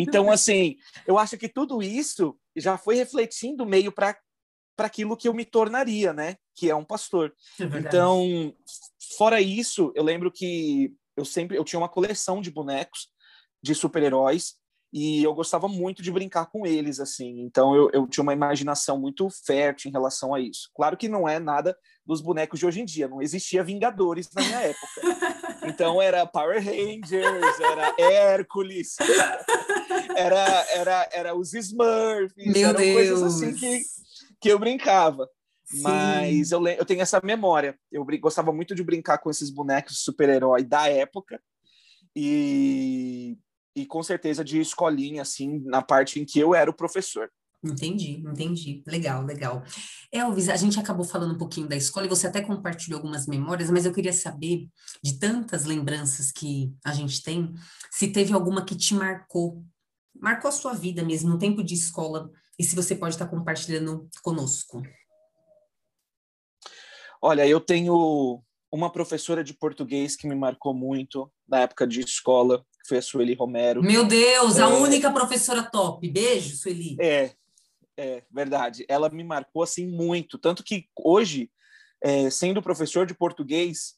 então, 0.00 0.30
assim, 0.30 0.76
eu 1.06 1.18
acho 1.18 1.36
que 1.36 1.48
tudo 1.48 1.82
isso 1.82 2.38
já 2.54 2.76
foi 2.76 2.94
refletindo 2.94 3.66
meio 3.66 3.92
para 3.92 4.16
para 4.76 4.86
aquilo 4.86 5.16
que 5.16 5.26
eu 5.26 5.34
me 5.34 5.44
tornaria, 5.44 6.12
né? 6.12 6.36
Que 6.54 6.70
é 6.70 6.76
um 6.76 6.84
pastor. 6.84 7.34
É 7.58 7.64
então, 7.64 8.54
fora 9.18 9.40
isso, 9.40 9.92
eu 9.96 10.04
lembro 10.04 10.30
que 10.30 10.94
eu 11.16 11.24
sempre 11.24 11.56
eu 11.58 11.64
tinha 11.64 11.80
uma 11.80 11.88
coleção 11.88 12.40
de 12.40 12.48
bonecos 12.48 13.08
de 13.60 13.74
super-heróis 13.74 14.54
e 14.92 15.22
eu 15.22 15.34
gostava 15.34 15.66
muito 15.66 16.00
de 16.00 16.12
brincar 16.12 16.46
com 16.46 16.64
eles, 16.64 17.00
assim. 17.00 17.40
Então, 17.40 17.74
eu, 17.74 17.90
eu 17.92 18.06
tinha 18.06 18.22
uma 18.22 18.32
imaginação 18.32 18.98
muito 19.00 19.28
fértil 19.28 19.88
em 19.88 19.92
relação 19.92 20.32
a 20.32 20.40
isso. 20.40 20.70
Claro 20.74 20.96
que 20.96 21.08
não 21.08 21.28
é 21.28 21.40
nada 21.40 21.76
dos 22.08 22.22
bonecos 22.22 22.58
de 22.58 22.64
hoje 22.64 22.80
em 22.80 22.86
dia. 22.86 23.06
Não 23.06 23.20
existia 23.20 23.62
Vingadores 23.62 24.30
na 24.34 24.42
minha 24.42 24.60
época. 24.60 24.88
Então 25.66 26.00
era 26.00 26.26
Power 26.26 26.64
Rangers, 26.64 27.60
era 27.60 27.94
Hércules, 27.98 28.96
era, 30.16 30.66
era, 30.70 31.08
era 31.12 31.34
os 31.34 31.52
Smurfs, 31.52 32.32
Meu 32.34 32.70
eram 32.70 32.80
Deus. 32.80 32.94
coisas 32.94 33.22
assim 33.22 33.54
que, 33.54 33.82
que 34.40 34.48
eu 34.48 34.58
brincava. 34.58 35.28
Sim. 35.66 35.82
Mas 35.82 36.50
eu, 36.50 36.66
eu 36.66 36.86
tenho 36.86 37.02
essa 37.02 37.20
memória. 37.22 37.78
Eu 37.92 38.06
gostava 38.18 38.50
muito 38.50 38.74
de 38.74 38.82
brincar 38.82 39.18
com 39.18 39.28
esses 39.28 39.50
bonecos 39.50 39.98
super-herói 39.98 40.64
da 40.64 40.88
época. 40.88 41.38
E, 42.16 43.36
e 43.76 43.84
com 43.84 44.02
certeza 44.02 44.42
de 44.42 44.58
escolinha, 44.58 45.20
assim, 45.20 45.62
na 45.66 45.82
parte 45.82 46.18
em 46.18 46.24
que 46.24 46.40
eu 46.40 46.54
era 46.54 46.70
o 46.70 46.74
professor. 46.74 47.30
Entendi, 47.62 48.22
entendi. 48.24 48.82
Legal, 48.86 49.24
legal. 49.24 49.64
Elvis, 50.12 50.48
a 50.48 50.56
gente 50.56 50.78
acabou 50.78 51.04
falando 51.04 51.34
um 51.34 51.38
pouquinho 51.38 51.68
da 51.68 51.76
escola 51.76 52.06
e 52.06 52.08
você 52.08 52.28
até 52.28 52.40
compartilhou 52.40 52.98
algumas 52.98 53.26
memórias, 53.26 53.70
mas 53.70 53.84
eu 53.84 53.92
queria 53.92 54.12
saber, 54.12 54.68
de 55.02 55.18
tantas 55.18 55.64
lembranças 55.64 56.30
que 56.30 56.72
a 56.84 56.92
gente 56.92 57.22
tem, 57.22 57.52
se 57.90 58.08
teve 58.08 58.32
alguma 58.32 58.64
que 58.64 58.76
te 58.76 58.94
marcou, 58.94 59.64
marcou 60.20 60.48
a 60.48 60.52
sua 60.52 60.72
vida 60.72 61.02
mesmo, 61.02 61.30
no 61.30 61.38
tempo 61.38 61.64
de 61.64 61.74
escola, 61.74 62.30
e 62.58 62.62
se 62.62 62.76
você 62.76 62.94
pode 62.94 63.14
estar 63.14 63.26
compartilhando 63.26 64.08
conosco. 64.22 64.82
Olha, 67.20 67.46
eu 67.46 67.60
tenho 67.60 68.40
uma 68.70 68.90
professora 68.90 69.42
de 69.42 69.54
português 69.54 70.14
que 70.14 70.28
me 70.28 70.34
marcou 70.34 70.72
muito 70.72 71.30
na 71.48 71.60
época 71.60 71.86
de 71.86 72.00
escola, 72.00 72.64
que 72.82 72.88
foi 72.88 72.98
a 72.98 73.02
Sueli 73.02 73.34
Romero. 73.34 73.82
Meu 73.82 74.04
Deus, 74.04 74.58
é... 74.58 74.62
a 74.62 74.68
única 74.68 75.10
professora 75.10 75.62
top. 75.62 76.08
Beijo, 76.08 76.56
Sueli. 76.56 76.96
É, 77.00 77.32
É, 77.98 78.22
verdade. 78.30 78.86
Ela 78.88 79.08
me 79.08 79.24
marcou 79.24 79.60
assim 79.60 79.84
muito. 79.84 80.38
Tanto 80.38 80.62
que 80.62 80.88
hoje, 80.96 81.50
é, 82.00 82.30
sendo 82.30 82.62
professor 82.62 83.04
de 83.04 83.12
português, 83.12 83.96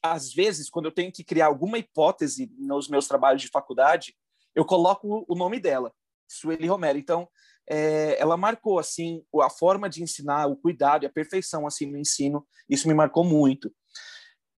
às 0.00 0.32
vezes, 0.32 0.70
quando 0.70 0.84
eu 0.84 0.92
tenho 0.92 1.10
que 1.10 1.24
criar 1.24 1.46
alguma 1.46 1.76
hipótese 1.76 2.48
nos 2.56 2.88
meus 2.88 3.08
trabalhos 3.08 3.42
de 3.42 3.48
faculdade, 3.48 4.14
eu 4.54 4.64
coloco 4.64 5.24
o 5.28 5.34
nome 5.34 5.58
dela, 5.58 5.92
Sueli 6.28 6.68
Romero. 6.68 6.96
Então, 6.96 7.28
é, 7.68 8.16
ela 8.20 8.36
marcou 8.36 8.78
assim 8.78 9.24
a 9.42 9.50
forma 9.50 9.90
de 9.90 10.00
ensinar, 10.00 10.46
o 10.46 10.56
cuidado 10.56 11.02
e 11.02 11.06
a 11.06 11.12
perfeição 11.12 11.66
assim 11.66 11.90
no 11.90 11.98
ensino. 11.98 12.46
Isso 12.68 12.86
me 12.86 12.94
marcou 12.94 13.24
muito. 13.24 13.74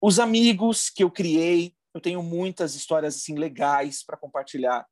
Os 0.02 0.18
amigos 0.18 0.90
que 0.90 1.04
eu 1.04 1.10
criei, 1.12 1.76
eu 1.94 2.00
tenho 2.00 2.24
muitas 2.24 2.74
histórias 2.74 3.14
assim 3.14 3.36
legais 3.36 4.04
para 4.04 4.16
compartilhar. 4.16 4.84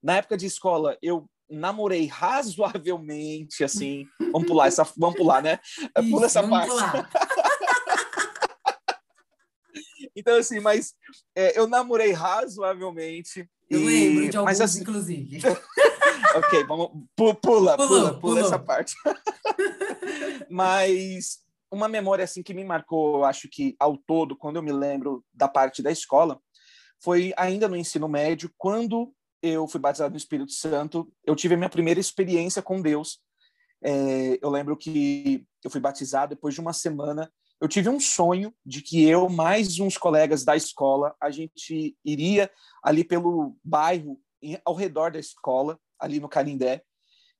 Na 0.00 0.18
época 0.18 0.36
de 0.36 0.46
escola, 0.46 0.96
eu 1.02 1.28
namorei 1.48 2.06
razoavelmente, 2.06 3.64
assim. 3.64 4.06
Vamos 4.32 4.46
pular 4.46 4.68
essa, 4.68 4.84
vamos 4.96 5.16
pular, 5.16 5.42
né? 5.42 5.58
Isso, 5.98 6.10
Pula 6.10 6.26
essa 6.26 6.46
parte. 6.46 6.72
então, 10.16 10.36
assim, 10.36 10.60
mas 10.60 10.94
é, 11.34 11.58
eu 11.58 11.66
namorei 11.66 12.12
razoavelmente. 12.12 13.48
Eu 13.68 13.80
e... 13.80 13.84
lembro 13.84 14.30
de 14.30 14.36
alguns, 14.36 14.50
mas, 14.50 14.60
assim... 14.60 14.80
inclusive. 14.80 15.40
ok, 16.36 16.64
vamos. 16.64 16.90
Pula, 17.14 17.34
pula, 17.34 17.76
pula, 17.76 18.20
pula 18.20 18.40
essa 18.40 18.58
parte. 18.58 18.94
mas 20.50 21.44
uma 21.70 21.88
memória 21.88 22.24
assim 22.24 22.42
que 22.42 22.54
me 22.54 22.64
marcou, 22.64 23.24
acho 23.24 23.48
que 23.48 23.74
ao 23.78 23.96
todo, 23.96 24.36
quando 24.36 24.56
eu 24.56 24.62
me 24.62 24.72
lembro 24.72 25.24
da 25.32 25.48
parte 25.48 25.82
da 25.82 25.90
escola, 25.90 26.40
foi 27.02 27.32
ainda 27.36 27.68
no 27.68 27.76
ensino 27.76 28.08
médio, 28.08 28.50
quando 28.56 29.12
eu 29.42 29.66
fui 29.68 29.80
batizado 29.80 30.12
no 30.12 30.16
Espírito 30.16 30.52
Santo, 30.52 31.10
eu 31.24 31.36
tive 31.36 31.54
a 31.54 31.56
minha 31.56 31.68
primeira 31.68 32.00
experiência 32.00 32.62
com 32.62 32.80
Deus. 32.80 33.20
É, 33.82 34.38
eu 34.42 34.50
lembro 34.50 34.76
que 34.76 35.46
eu 35.62 35.70
fui 35.70 35.80
batizado 35.80 36.34
depois 36.34 36.54
de 36.54 36.60
uma 36.60 36.72
semana. 36.72 37.30
Eu 37.60 37.68
tive 37.68 37.88
um 37.88 38.00
sonho 38.00 38.54
de 38.64 38.82
que 38.82 39.04
eu, 39.04 39.28
mais 39.28 39.78
uns 39.80 39.96
colegas 39.96 40.44
da 40.44 40.56
escola, 40.56 41.14
a 41.20 41.30
gente 41.30 41.96
iria 42.04 42.50
ali 42.82 43.02
pelo 43.04 43.56
bairro, 43.64 44.20
ao 44.64 44.74
redor 44.74 45.10
da 45.10 45.18
escola, 45.18 45.78
ali 45.98 46.20
no 46.20 46.28
Canindé, 46.28 46.82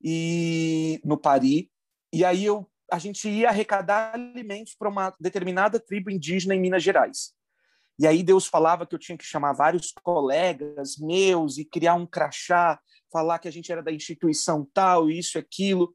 e 0.03 1.00
no 1.05 1.19
Pari. 1.19 1.71
E 2.12 2.25
aí 2.25 2.45
eu, 2.45 2.69
a 2.91 2.99
gente 2.99 3.29
ia 3.29 3.49
arrecadar 3.49 4.15
alimentos 4.15 4.75
para 4.75 4.88
uma 4.88 5.15
determinada 5.21 5.79
tribo 5.79 6.11
indígena 6.11 6.55
em 6.55 6.61
Minas 6.61 6.83
Gerais. 6.83 7.36
E 7.99 8.07
aí 8.07 8.23
Deus 8.23 8.47
falava 8.47 8.87
que 8.87 8.95
eu 8.95 8.99
tinha 8.99 9.17
que 9.17 9.25
chamar 9.25 9.53
vários 9.55 9.93
colegas 10.03 10.97
meus 10.99 11.57
e 11.57 11.65
criar 11.65 11.95
um 11.95 12.07
crachá, 12.07 12.79
falar 13.11 13.38
que 13.38 13.49
a 13.49 13.50
gente 13.50 13.73
era 13.73 13.83
da 13.83 13.93
instituição 13.93 14.69
tal, 14.75 15.11
isso, 15.11 15.38
aquilo. 15.38 15.95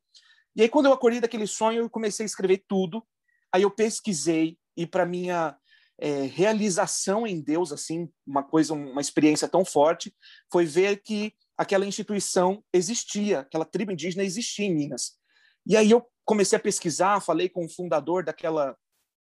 E 0.55 0.61
aí 0.63 0.69
quando 0.69 0.87
eu 0.87 0.93
acordei 0.93 1.21
daquele 1.21 1.47
sonho, 1.47 1.81
eu 1.81 1.89
comecei 1.89 2.23
a 2.23 2.25
escrever 2.25 2.63
tudo. 2.67 3.05
Aí 3.53 3.61
eu 3.61 3.71
pesquisei 3.71 4.57
e 4.75 4.87
para 4.87 5.05
minha 5.05 5.55
é, 5.99 6.23
realização 6.23 7.27
em 7.27 7.39
Deus, 7.39 7.71
assim, 7.71 8.09
uma 8.25 8.43
coisa, 8.43 8.73
uma 8.73 9.01
experiência 9.01 9.47
tão 9.47 9.63
forte, 9.63 10.15
foi 10.51 10.65
ver 10.65 11.01
que 11.03 11.33
aquela 11.55 11.85
instituição 11.85 12.63
existia, 12.73 13.41
aquela 13.41 13.65
tribo 13.65 13.91
indígena 13.91 14.23
existia 14.23 14.65
em 14.65 14.73
Minas. 14.73 15.19
E 15.65 15.77
aí 15.77 15.91
eu 15.91 16.03
comecei 16.25 16.57
a 16.57 16.61
pesquisar, 16.61 17.21
falei 17.21 17.47
com 17.47 17.65
o 17.65 17.69
fundador 17.69 18.23
daquela 18.23 18.75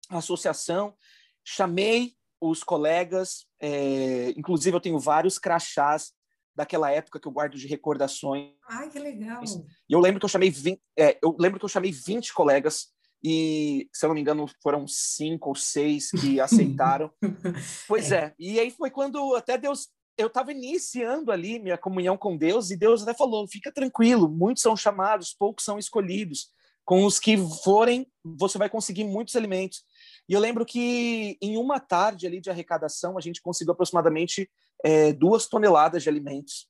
associação, 0.10 0.96
chamei 1.44 2.14
os 2.50 2.64
colegas, 2.64 3.46
é, 3.62 4.32
inclusive 4.32 4.76
eu 4.76 4.82
tenho 4.82 5.00
vários 5.00 5.40
crachás 5.40 6.12
daquela 6.56 6.92
época 6.92 7.20
que 7.20 7.28
eu 7.28 7.32
guardo 7.32 7.58
de 7.58 7.68
recordações. 7.68 8.52
Ai, 8.70 8.90
que 8.90 9.00
legal! 9.00 9.44
E 9.90 9.94
eu 9.94 10.00
lembro 10.00 10.20
que 10.20 10.26
eu 10.26 10.30
chamei 10.30 10.50
20, 10.50 10.82
é, 10.98 11.18
eu 11.24 11.36
lembro 11.40 11.58
que 11.58 11.66
eu 11.66 11.70
chamei 11.70 11.92
20 11.92 12.34
colegas 12.34 12.88
e, 13.24 13.90
se 13.94 14.06
eu 14.06 14.10
não 14.10 14.16
me 14.16 14.22
engano, 14.22 14.46
foram 14.62 14.86
cinco 14.86 15.50
ou 15.50 15.56
seis 15.56 16.12
que 16.12 16.40
aceitaram. 16.42 17.10
pois 17.88 18.12
é. 18.12 18.18
é. 18.18 18.34
E 18.38 18.60
aí 18.60 18.70
foi 18.70 18.92
quando 18.92 19.36
até 19.36 19.58
Deus 19.58 19.88
eu 20.18 20.28
estava 20.28 20.52
iniciando 20.52 21.32
ali 21.32 21.60
minha 21.60 21.78
comunhão 21.78 22.18
com 22.18 22.38
Deus 22.38 22.70
e 22.70 22.78
Deus 22.78 23.04
até 23.04 23.14
falou: 23.14 23.48
fica 23.48 23.72
tranquilo, 23.72 24.30
muitos 24.30 24.62
são 24.62 24.76
chamados, 24.76 25.34
poucos 25.34 25.64
são 25.64 25.80
escolhidos. 25.80 26.52
Com 26.86 27.06
os 27.06 27.18
que 27.18 27.38
forem, 27.64 28.06
você 28.22 28.58
vai 28.58 28.70
conseguir 28.70 29.06
muitos 29.06 29.38
alimentos. 29.38 29.84
E 30.28 30.34
eu 30.34 30.40
lembro 30.40 30.66
que 30.66 31.38
em 31.42 31.58
uma 31.58 31.80
tarde 31.80 32.26
ali 32.26 32.40
de 32.40 32.50
arrecadação, 32.50 33.18
a 33.18 33.22
gente 33.22 33.42
conseguiu 33.42 33.74
aproximadamente 33.74 34.50
é, 34.84 35.14
duas 35.14 35.48
toneladas 35.48 36.04
de 36.04 36.10
alimentos. 36.10 36.68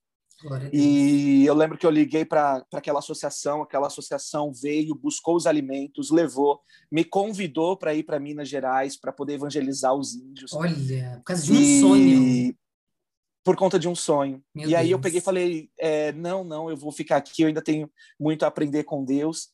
E 0.73 1.45
eu 1.45 1.53
lembro 1.53 1.77
que 1.77 1.85
eu 1.85 1.89
liguei 1.89 2.25
para 2.25 2.65
aquela 2.73 2.99
associação, 2.99 3.61
aquela 3.61 3.87
associação 3.87 4.51
veio, 4.51 4.93
buscou 4.93 5.35
os 5.35 5.47
alimentos, 5.47 6.11
levou, 6.11 6.59
me 6.91 7.05
convidou 7.05 7.77
para 7.77 7.93
ir 7.93 8.03
para 8.03 8.19
Minas 8.19 8.49
Gerais 8.49 8.97
para 8.97 9.13
poder 9.13 9.35
evangelizar 9.35 9.93
os 9.93 10.13
índios. 10.13 10.51
Olha, 10.53 11.15
por 11.17 11.23
causa 11.23 11.43
de 11.43 11.53
um 11.53 11.61
e... 11.61 11.79
sonho. 11.79 12.55
Por 13.45 13.55
conta 13.55 13.77
de 13.77 13.87
um 13.87 13.95
sonho. 13.95 14.43
Meu 14.53 14.69
e 14.69 14.75
aí 14.75 14.91
eu 14.91 14.99
peguei 14.99 15.19
e 15.19 15.23
falei: 15.23 15.69
é, 15.77 16.11
não, 16.13 16.43
não, 16.43 16.69
eu 16.69 16.77
vou 16.77 16.91
ficar 16.91 17.17
aqui, 17.17 17.43
eu 17.43 17.47
ainda 17.47 17.61
tenho 17.61 17.89
muito 18.19 18.43
a 18.43 18.47
aprender 18.47 18.83
com 18.83 19.03
Deus. 19.03 19.49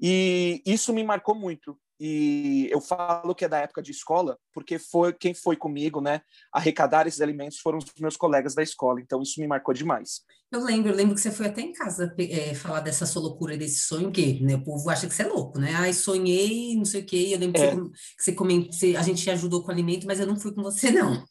E 0.00 0.62
isso 0.66 0.92
me 0.92 1.02
marcou 1.02 1.34
muito 1.34 1.78
e 1.98 2.68
eu 2.70 2.80
falo 2.80 3.34
que 3.34 3.44
é 3.44 3.48
da 3.48 3.58
época 3.58 3.82
de 3.82 3.90
escola, 3.90 4.38
porque 4.52 4.78
foi 4.78 5.12
quem 5.12 5.32
foi 5.32 5.56
comigo, 5.56 6.00
né, 6.00 6.20
arrecadar 6.52 7.06
esses 7.06 7.20
alimentos 7.20 7.58
foram 7.58 7.78
os 7.78 7.86
meus 7.98 8.16
colegas 8.16 8.54
da 8.54 8.62
escola, 8.62 9.00
então 9.00 9.22
isso 9.22 9.40
me 9.40 9.46
marcou 9.46 9.72
demais. 9.72 10.20
Eu 10.52 10.62
lembro, 10.62 10.90
eu 10.90 10.94
lembro 10.94 11.14
que 11.14 11.20
você 11.20 11.30
foi 11.30 11.46
até 11.46 11.60
em 11.60 11.72
casa 11.72 12.14
é, 12.18 12.54
falar 12.54 12.80
dessa 12.80 13.06
sua 13.06 13.22
loucura, 13.22 13.56
desse 13.56 13.80
sonho, 13.80 14.12
que 14.12 14.40
né, 14.42 14.54
o 14.54 14.62
povo 14.62 14.88
acha 14.90 15.08
que 15.08 15.14
você 15.14 15.22
é 15.22 15.26
louco, 15.26 15.58
né? 15.58 15.72
Ai, 15.74 15.92
sonhei, 15.92 16.76
não 16.76 16.84
sei 16.84 17.00
o 17.00 17.06
quê, 17.06 17.30
eu 17.32 17.38
lembro 17.38 17.60
é. 17.60 17.70
que, 17.70 17.76
você, 17.76 17.90
que 17.90 18.24
você 18.24 18.32
comentou, 18.32 18.98
a 18.98 19.02
gente 19.02 19.22
te 19.22 19.30
ajudou 19.30 19.62
com 19.62 19.68
o 19.68 19.72
alimento, 19.72 20.06
mas 20.06 20.20
eu 20.20 20.26
não 20.26 20.38
fui 20.38 20.52
com 20.52 20.62
você, 20.62 20.90
não. 20.90 21.24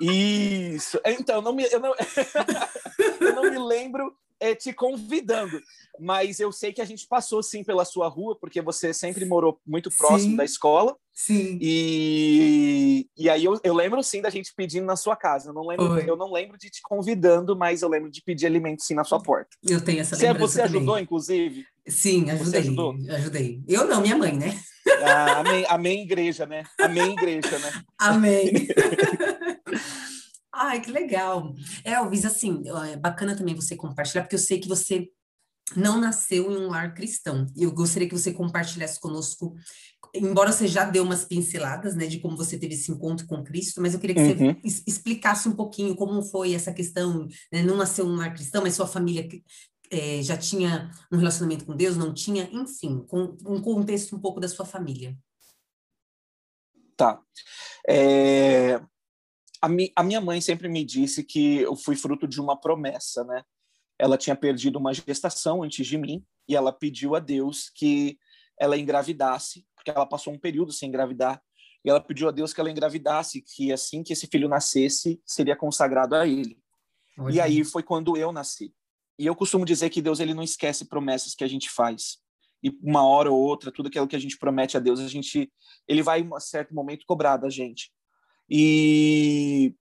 Isso, 0.00 0.98
então, 1.06 1.40
não 1.40 1.54
me, 1.54 1.64
eu, 1.64 1.78
não, 1.78 1.94
eu 3.20 3.34
não 3.34 3.50
me 3.50 3.58
lembro 3.58 4.12
é, 4.40 4.54
te 4.54 4.72
convidando. 4.72 5.60
Mas 5.98 6.40
eu 6.40 6.50
sei 6.50 6.72
que 6.72 6.80
a 6.80 6.84
gente 6.84 7.06
passou 7.06 7.42
sim 7.42 7.62
pela 7.62 7.84
sua 7.84 8.08
rua, 8.08 8.36
porque 8.38 8.60
você 8.60 8.92
sempre 8.92 9.24
morou 9.24 9.60
muito 9.66 9.90
próximo 9.90 10.32
sim, 10.32 10.36
da 10.36 10.44
escola. 10.44 10.96
Sim. 11.12 11.58
E, 11.60 13.06
e 13.16 13.30
aí 13.30 13.44
eu, 13.44 13.58
eu 13.62 13.72
lembro 13.72 14.02
sim 14.02 14.20
da 14.20 14.30
gente 14.30 14.52
pedindo 14.56 14.86
na 14.86 14.96
sua 14.96 15.14
casa. 15.14 15.50
Eu 15.50 15.54
não 15.54 15.66
lembro, 15.66 16.00
eu 16.00 16.16
não 16.16 16.32
lembro 16.32 16.58
de 16.58 16.68
te 16.68 16.80
convidando, 16.82 17.56
mas 17.56 17.82
eu 17.82 17.88
lembro 17.88 18.10
de 18.10 18.20
pedir 18.22 18.46
alimento 18.46 18.82
sim 18.82 18.94
na 18.94 19.04
sua 19.04 19.22
porta. 19.22 19.56
Eu 19.62 19.80
tenho 19.80 20.00
essa 20.00 20.16
lembrança. 20.16 20.38
Você, 20.38 20.54
você 20.54 20.62
ajudou, 20.62 20.98
inclusive? 20.98 21.64
Sim, 21.86 22.30
ajudei. 22.30 22.44
Você 22.44 22.56
ajudou? 22.56 22.96
Ajudei. 23.10 23.62
Eu 23.68 23.86
não, 23.86 24.00
minha 24.00 24.16
mãe, 24.16 24.32
né? 24.36 24.58
Ah, 25.02 25.40
amém, 25.40 25.64
amém, 25.68 26.02
igreja, 26.02 26.46
né? 26.46 26.64
Amém, 26.80 27.12
igreja, 27.12 27.58
né? 27.58 27.72
Amém. 27.98 28.52
Ai, 30.54 30.80
que 30.80 30.90
legal. 30.90 31.52
Elvis, 31.84 32.24
assim, 32.24 32.62
é 32.92 32.96
bacana 32.96 33.36
também 33.36 33.54
você 33.54 33.74
compartilhar, 33.74 34.22
porque 34.22 34.36
eu 34.36 34.40
sei 34.40 34.60
que 34.60 34.68
você 34.68 35.08
não 35.76 36.00
nasceu 36.00 36.52
em 36.52 36.56
um 36.56 36.68
lar 36.68 36.94
cristão. 36.94 37.46
E 37.56 37.64
eu 37.64 37.72
gostaria 37.72 38.08
que 38.08 38.16
você 38.16 38.32
compartilhasse 38.32 39.00
conosco, 39.00 39.56
embora 40.14 40.52
você 40.52 40.68
já 40.68 40.84
deu 40.84 41.02
umas 41.02 41.24
pinceladas, 41.24 41.96
né, 41.96 42.06
de 42.06 42.20
como 42.20 42.36
você 42.36 42.56
teve 42.56 42.74
esse 42.74 42.92
encontro 42.92 43.26
com 43.26 43.42
Cristo, 43.42 43.80
mas 43.80 43.94
eu 43.94 44.00
queria 44.00 44.14
que 44.14 44.42
uhum. 44.42 44.54
você 44.62 44.82
explicasse 44.86 45.48
um 45.48 45.56
pouquinho 45.56 45.96
como 45.96 46.22
foi 46.22 46.54
essa 46.54 46.72
questão, 46.72 47.26
né, 47.52 47.62
não 47.62 47.76
nasceu 47.76 48.06
em 48.06 48.10
um 48.10 48.16
lar 48.16 48.32
cristão, 48.32 48.62
mas 48.62 48.74
sua 48.74 48.86
família 48.86 49.26
é, 49.90 50.22
já 50.22 50.36
tinha 50.36 50.90
um 51.10 51.16
relacionamento 51.16 51.64
com 51.64 51.76
Deus, 51.76 51.96
não 51.96 52.14
tinha, 52.14 52.48
enfim, 52.52 53.04
com 53.08 53.36
um 53.46 53.60
contexto 53.60 54.14
um 54.14 54.20
pouco 54.20 54.38
da 54.38 54.48
sua 54.48 54.64
família. 54.64 55.16
Tá. 56.96 57.20
É, 57.88 58.80
a, 59.64 59.68
mi, 59.68 59.90
a 59.96 60.02
minha 60.02 60.20
mãe 60.20 60.42
sempre 60.42 60.68
me 60.68 60.84
disse 60.84 61.24
que 61.24 61.60
eu 61.60 61.74
fui 61.74 61.96
fruto 61.96 62.28
de 62.28 62.38
uma 62.38 62.54
promessa, 62.54 63.24
né? 63.24 63.42
Ela 63.98 64.18
tinha 64.18 64.36
perdido 64.36 64.78
uma 64.78 64.92
gestação 64.92 65.62
antes 65.62 65.86
de 65.86 65.96
mim 65.96 66.22
e 66.46 66.54
ela 66.54 66.70
pediu 66.70 67.14
a 67.14 67.18
Deus 67.18 67.70
que 67.74 68.18
ela 68.60 68.76
engravidasse, 68.76 69.66
porque 69.74 69.90
ela 69.90 70.04
passou 70.04 70.34
um 70.34 70.38
período 70.38 70.70
sem 70.70 70.90
engravidar, 70.90 71.42
e 71.82 71.88
ela 71.88 71.98
pediu 71.98 72.28
a 72.28 72.30
Deus 72.30 72.52
que 72.52 72.60
ela 72.60 72.70
engravidasse, 72.70 73.40
que 73.40 73.72
assim 73.72 74.02
que 74.02 74.12
esse 74.12 74.26
filho 74.26 74.50
nascesse, 74.50 75.18
seria 75.24 75.56
consagrado 75.56 76.14
a 76.14 76.28
ele. 76.28 76.58
E 77.30 77.40
aí 77.40 77.64
foi 77.64 77.82
quando 77.82 78.18
eu 78.18 78.32
nasci. 78.32 78.70
E 79.18 79.24
eu 79.24 79.34
costumo 79.34 79.64
dizer 79.64 79.88
que 79.88 80.02
Deus 80.02 80.20
ele 80.20 80.34
não 80.34 80.42
esquece 80.42 80.84
promessas 80.84 81.34
que 81.34 81.44
a 81.44 81.48
gente 81.48 81.70
faz. 81.70 82.18
E 82.62 82.70
uma 82.82 83.06
hora 83.06 83.32
ou 83.32 83.40
outra, 83.40 83.72
tudo 83.72 83.88
aquilo 83.88 84.08
que 84.08 84.16
a 84.16 84.18
gente 84.18 84.38
promete 84.38 84.76
a 84.76 84.80
Deus, 84.80 85.00
a 85.00 85.08
gente 85.08 85.50
ele 85.88 86.02
vai 86.02 86.20
em 86.20 86.28
um 86.30 86.38
certo 86.38 86.74
momento 86.74 87.06
cobrar 87.06 87.38
da 87.38 87.48
gente. 87.48 87.90
E, 88.48 89.74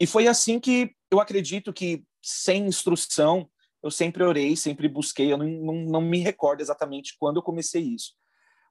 e 0.00 0.06
foi 0.06 0.26
assim 0.26 0.58
que 0.58 0.94
eu 1.10 1.20
acredito 1.20 1.72
que, 1.72 2.04
sem 2.22 2.66
instrução, 2.66 3.48
eu 3.82 3.90
sempre 3.90 4.24
orei, 4.24 4.56
sempre 4.56 4.88
busquei. 4.88 5.32
Eu 5.32 5.38
não, 5.38 5.46
não, 5.46 5.74
não 5.84 6.00
me 6.00 6.18
recordo 6.18 6.60
exatamente 6.60 7.16
quando 7.18 7.36
eu 7.36 7.42
comecei 7.42 7.82
isso, 7.82 8.14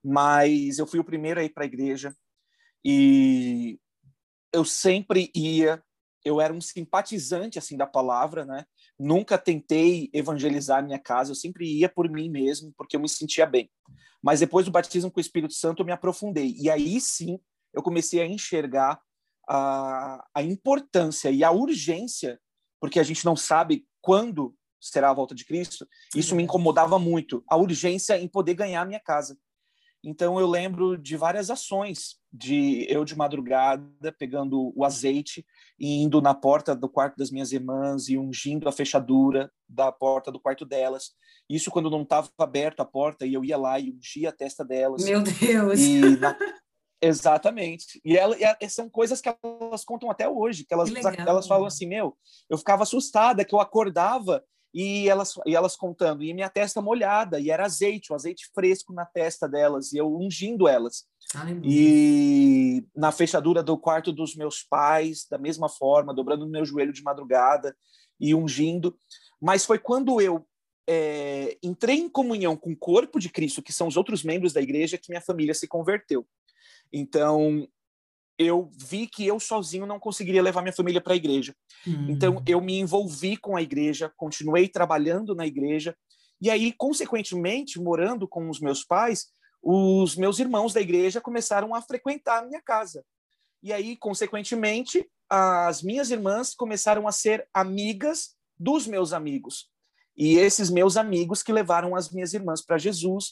mas 0.03 0.77
eu 0.77 0.85
fui 0.85 0.99
o 0.99 1.05
primeiro 1.05 1.39
a 1.39 1.43
ir 1.43 1.49
para 1.49 1.63
a 1.63 1.67
igreja 1.67 2.15
e 2.83 3.79
eu 4.53 4.65
sempre 4.65 5.31
ia. 5.35 5.83
Eu 6.23 6.41
era 6.41 6.51
um 6.51 6.59
simpatizante 6.59 7.59
assim 7.59 7.77
da 7.77 7.85
palavra, 7.85 8.45
né? 8.45 8.65
nunca 8.99 9.37
tentei 9.37 10.09
evangelizar 10.13 10.83
minha 10.83 10.99
casa, 10.99 11.31
eu 11.31 11.35
sempre 11.35 11.65
ia 11.65 11.89
por 11.89 12.09
mim 12.09 12.29
mesmo, 12.29 12.73
porque 12.77 12.95
eu 12.95 12.99
me 12.99 13.09
sentia 13.09 13.45
bem. 13.45 13.69
Mas 14.21 14.39
depois 14.39 14.65
do 14.65 14.71
batismo 14.71 15.11
com 15.11 15.19
o 15.19 15.21
Espírito 15.21 15.53
Santo, 15.53 15.81
eu 15.81 15.85
me 15.85 15.91
aprofundei. 15.91 16.55
E 16.57 16.69
aí 16.69 16.99
sim, 16.99 17.39
eu 17.75 17.83
comecei 17.83 18.21
a 18.21 18.27
enxergar 18.27 18.99
a, 19.47 20.25
a 20.33 20.41
importância 20.41 21.29
e 21.29 21.43
a 21.43 21.51
urgência, 21.51 22.39
porque 22.79 22.99
a 22.99 23.03
gente 23.03 23.25
não 23.25 23.35
sabe 23.35 23.85
quando 24.01 24.55
será 24.79 25.09
a 25.09 25.13
volta 25.13 25.35
de 25.35 25.45
Cristo. 25.45 25.87
Isso 26.15 26.35
me 26.35 26.43
incomodava 26.43 26.97
muito, 26.99 27.43
a 27.47 27.57
urgência 27.57 28.17
em 28.19 28.27
poder 28.27 28.53
ganhar 28.53 28.81
a 28.81 28.85
minha 28.85 28.99
casa. 28.99 29.37
Então 30.03 30.39
eu 30.39 30.45
lembro 30.45 30.95
de 30.95 31.17
várias 31.17 31.49
ações, 31.49 32.17
de 32.31 32.85
eu 32.87 33.03
de 33.03 33.17
madrugada 33.17 34.11
pegando 34.19 34.71
o 34.75 34.85
azeite 34.85 35.43
e 35.79 36.03
indo 36.03 36.21
na 36.21 36.35
porta 36.35 36.75
do 36.75 36.87
quarto 36.87 37.17
das 37.17 37.31
minhas 37.31 37.51
irmãs 37.51 38.07
e 38.07 38.15
ungindo 38.15 38.69
a 38.69 38.71
fechadura 38.71 39.51
da 39.67 39.91
porta 39.91 40.31
do 40.31 40.39
quarto 40.39 40.63
delas. 40.63 41.13
Isso 41.49 41.71
quando 41.71 41.89
não 41.89 42.03
estava 42.03 42.29
aberta 42.37 42.83
a 42.83 42.85
porta 42.85 43.25
e 43.25 43.33
eu 43.33 43.43
ia 43.43 43.57
lá 43.57 43.79
e 43.79 43.91
ungia 43.91 44.29
a 44.29 44.31
testa 44.31 44.63
delas. 44.63 45.03
Meu 45.03 45.23
Deus. 45.23 45.79
E 45.79 46.17
na... 46.17 46.37
Exatamente. 47.07 48.01
E, 48.03 48.17
ela, 48.17 48.35
e 48.59 48.69
são 48.69 48.89
coisas 48.89 49.21
que 49.21 49.29
elas 49.43 49.83
contam 49.83 50.09
até 50.09 50.27
hoje, 50.27 50.65
que 50.65 50.73
elas, 50.73 50.89
que 50.89 51.21
elas 51.21 51.47
falam 51.47 51.65
assim, 51.65 51.85
meu, 51.85 52.17
eu 52.49 52.57
ficava 52.57 52.83
assustada 52.83 53.45
que 53.45 53.53
eu 53.53 53.59
acordava 53.59 54.43
e 54.73 55.07
elas, 55.07 55.35
e 55.45 55.55
elas 55.55 55.75
contando, 55.75 56.21
e 56.21 56.33
minha 56.33 56.49
testa 56.49 56.81
molhada, 56.81 57.39
e 57.39 57.49
era 57.49 57.63
azeite, 57.63 58.11
o 58.11 58.13
um 58.13 58.15
azeite 58.15 58.51
fresco 58.53 58.91
na 58.91 59.05
testa 59.05 59.47
delas, 59.47 59.93
e 59.93 59.97
eu 59.97 60.13
ungindo 60.13 60.67
elas. 60.67 61.05
e 61.63 62.85
na 62.93 63.11
fechadura 63.11 63.63
do 63.63 63.77
quarto 63.77 64.11
dos 64.11 64.35
meus 64.35 64.63
pais, 64.63 65.25
da 65.29 65.37
mesma 65.37 65.69
forma, 65.69 66.13
dobrando 66.13 66.45
meu 66.45 66.65
joelho 66.65 66.91
de 66.91 67.03
madrugada 67.03 67.75
e 68.19 68.35
ungindo. 68.35 68.97
Mas 69.41 69.63
foi 69.63 69.79
quando 69.79 70.19
eu 70.19 70.45
é, 70.87 71.57
entrei 71.63 71.97
em 71.97 72.09
comunhão 72.09 72.55
com 72.55 72.71
o 72.71 72.77
corpo 72.77 73.19
de 73.19 73.29
Cristo, 73.29 73.61
que 73.61 73.73
são 73.73 73.87
os 73.87 73.95
outros 73.97 74.23
membros 74.23 74.53
da 74.53 74.61
igreja, 74.61 74.97
que 74.97 75.09
minha 75.09 75.21
família 75.21 75.53
se 75.53 75.67
converteu. 75.67 76.27
Então, 76.91 77.67
eu 78.37 78.69
vi 78.77 79.07
que 79.07 79.25
eu 79.25 79.39
sozinho 79.39 79.85
não 79.85 79.99
conseguiria 79.99 80.41
levar 80.41 80.61
minha 80.61 80.73
família 80.73 81.01
para 81.01 81.13
a 81.13 81.17
igreja. 81.17 81.55
Hum. 81.87 82.07
Então 82.09 82.43
eu 82.45 82.59
me 82.61 82.77
envolvi 82.79 83.37
com 83.37 83.55
a 83.55 83.61
igreja, 83.61 84.11
continuei 84.17 84.67
trabalhando 84.67 85.33
na 85.33 85.47
igreja 85.47 85.95
e 86.41 86.49
aí 86.49 86.73
consequentemente 86.73 87.79
morando 87.79 88.27
com 88.27 88.49
os 88.49 88.59
meus 88.59 88.83
pais, 88.83 89.27
os 89.63 90.15
meus 90.15 90.37
irmãos 90.39 90.73
da 90.73 90.81
igreja 90.81 91.21
começaram 91.21 91.73
a 91.73 91.81
frequentar 91.81 92.39
a 92.39 92.45
minha 92.45 92.61
casa. 92.61 93.03
E 93.63 93.71
aí 93.71 93.95
consequentemente 93.95 95.09
as 95.29 95.81
minhas 95.81 96.11
irmãs 96.11 96.53
começaram 96.53 97.07
a 97.07 97.11
ser 97.11 97.47
amigas 97.53 98.35
dos 98.59 98.85
meus 98.85 99.13
amigos. 99.13 99.69
E 100.15 100.37
esses 100.37 100.69
meus 100.69 100.97
amigos 100.97 101.41
que 101.41 101.51
levaram 101.51 101.95
as 101.95 102.11
minhas 102.11 102.33
irmãs 102.33 102.61
para 102.61 102.77
Jesus 102.77 103.31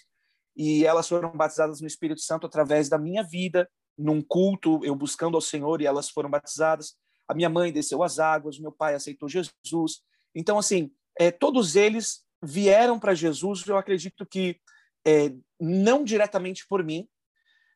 e 0.55 0.85
elas 0.85 1.07
foram 1.07 1.31
batizadas 1.31 1.81
no 1.81 1.87
Espírito 1.87 2.21
Santo 2.21 2.45
através 2.45 2.89
da 2.89 2.97
minha 2.97 3.23
vida, 3.23 3.69
num 3.97 4.21
culto, 4.21 4.79
eu 4.83 4.95
buscando 4.95 5.35
ao 5.35 5.41
Senhor 5.41 5.81
e 5.81 5.85
elas 5.85 6.09
foram 6.09 6.29
batizadas. 6.29 6.95
A 7.27 7.33
minha 7.33 7.49
mãe 7.49 7.71
desceu 7.71 8.03
as 8.03 8.19
águas, 8.19 8.59
meu 8.59 8.71
pai 8.71 8.95
aceitou 8.95 9.29
Jesus. 9.29 10.01
Então, 10.35 10.57
assim, 10.57 10.91
é, 11.17 11.31
todos 11.31 11.75
eles 11.75 12.23
vieram 12.41 12.99
para 12.99 13.13
Jesus, 13.13 13.65
eu 13.65 13.77
acredito 13.77 14.25
que 14.25 14.59
é, 15.05 15.33
não 15.59 16.03
diretamente 16.03 16.65
por 16.67 16.83
mim, 16.83 17.07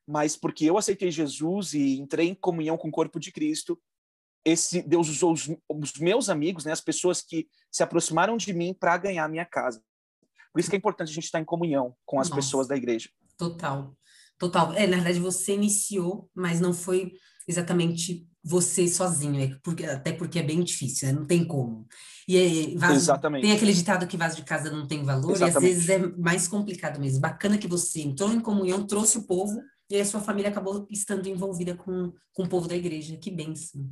mas 0.07 0.35
porque 0.35 0.65
eu 0.65 0.77
aceitei 0.77 1.11
Jesus 1.11 1.73
e 1.73 1.97
entrei 1.97 2.29
em 2.29 2.35
comunhão 2.35 2.77
com 2.77 2.87
o 2.87 2.91
corpo 2.91 3.19
de 3.19 3.31
Cristo, 3.31 3.79
esse 4.45 4.81
Deus 4.81 5.09
usou 5.09 5.33
os, 5.33 5.49
os 5.67 5.93
meus 5.99 6.29
amigos, 6.29 6.63
né, 6.63 6.71
as 6.71 6.79
pessoas 6.79 7.21
que 7.21 7.49
se 7.69 7.83
aproximaram 7.83 8.37
de 8.37 8.53
mim 8.53 8.73
para 8.73 8.97
ganhar 8.97 9.27
minha 9.27 9.45
casa. 9.45 9.83
Por 10.57 10.61
isso 10.61 10.71
que 10.71 10.75
é 10.75 10.79
importante 10.79 11.11
a 11.11 11.13
gente 11.13 11.25
estar 11.25 11.39
em 11.39 11.45
comunhão 11.45 11.95
com 12.03 12.19
as 12.19 12.29
Nossa, 12.29 12.41
pessoas 12.41 12.67
da 12.67 12.75
igreja. 12.75 13.11
Total. 13.37 13.95
Total. 14.39 14.73
É, 14.73 14.87
na 14.87 14.95
verdade, 14.95 15.19
você 15.19 15.53
iniciou, 15.53 16.31
mas 16.33 16.59
não 16.59 16.73
foi 16.73 17.13
exatamente 17.47 18.27
você 18.43 18.87
sozinho, 18.87 19.39
é 19.39 19.55
porque, 19.61 19.85
até 19.85 20.11
porque 20.11 20.39
é 20.39 20.41
bem 20.41 20.63
difícil, 20.63 21.09
né? 21.09 21.13
não 21.13 21.27
tem 21.27 21.45
como. 21.45 21.85
E 22.27 22.37
é, 22.73 22.75
vaso, 22.75 22.95
Exatamente. 22.95 23.43
tem 23.43 23.51
aquele 23.51 23.71
ditado 23.71 24.07
que 24.07 24.17
vaso 24.17 24.35
de 24.35 24.41
casa 24.41 24.71
não 24.71 24.87
tem 24.87 25.03
valor, 25.03 25.33
Exatamente. 25.33 25.53
e 25.53 25.67
às 25.67 25.85
vezes 25.85 25.89
é 25.89 25.99
mais 26.17 26.47
complicado 26.47 26.99
mesmo. 26.99 27.19
Bacana 27.19 27.59
que 27.59 27.67
você 27.67 28.01
entrou 28.01 28.33
em 28.33 28.39
comunhão, 28.39 28.87
trouxe 28.87 29.19
o 29.19 29.27
povo, 29.27 29.61
e 29.91 29.95
aí 29.95 30.01
a 30.01 30.05
sua 30.05 30.21
família 30.21 30.49
acabou 30.49 30.87
estando 30.89 31.27
envolvida 31.27 31.75
com, 31.75 32.11
com 32.33 32.43
o 32.45 32.49
povo 32.49 32.67
da 32.67 32.75
igreja. 32.75 33.15
Que 33.15 33.29
bênção. 33.29 33.87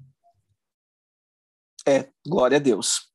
É, 1.87 2.09
glória 2.27 2.57
a 2.57 2.59
Deus. 2.59 3.13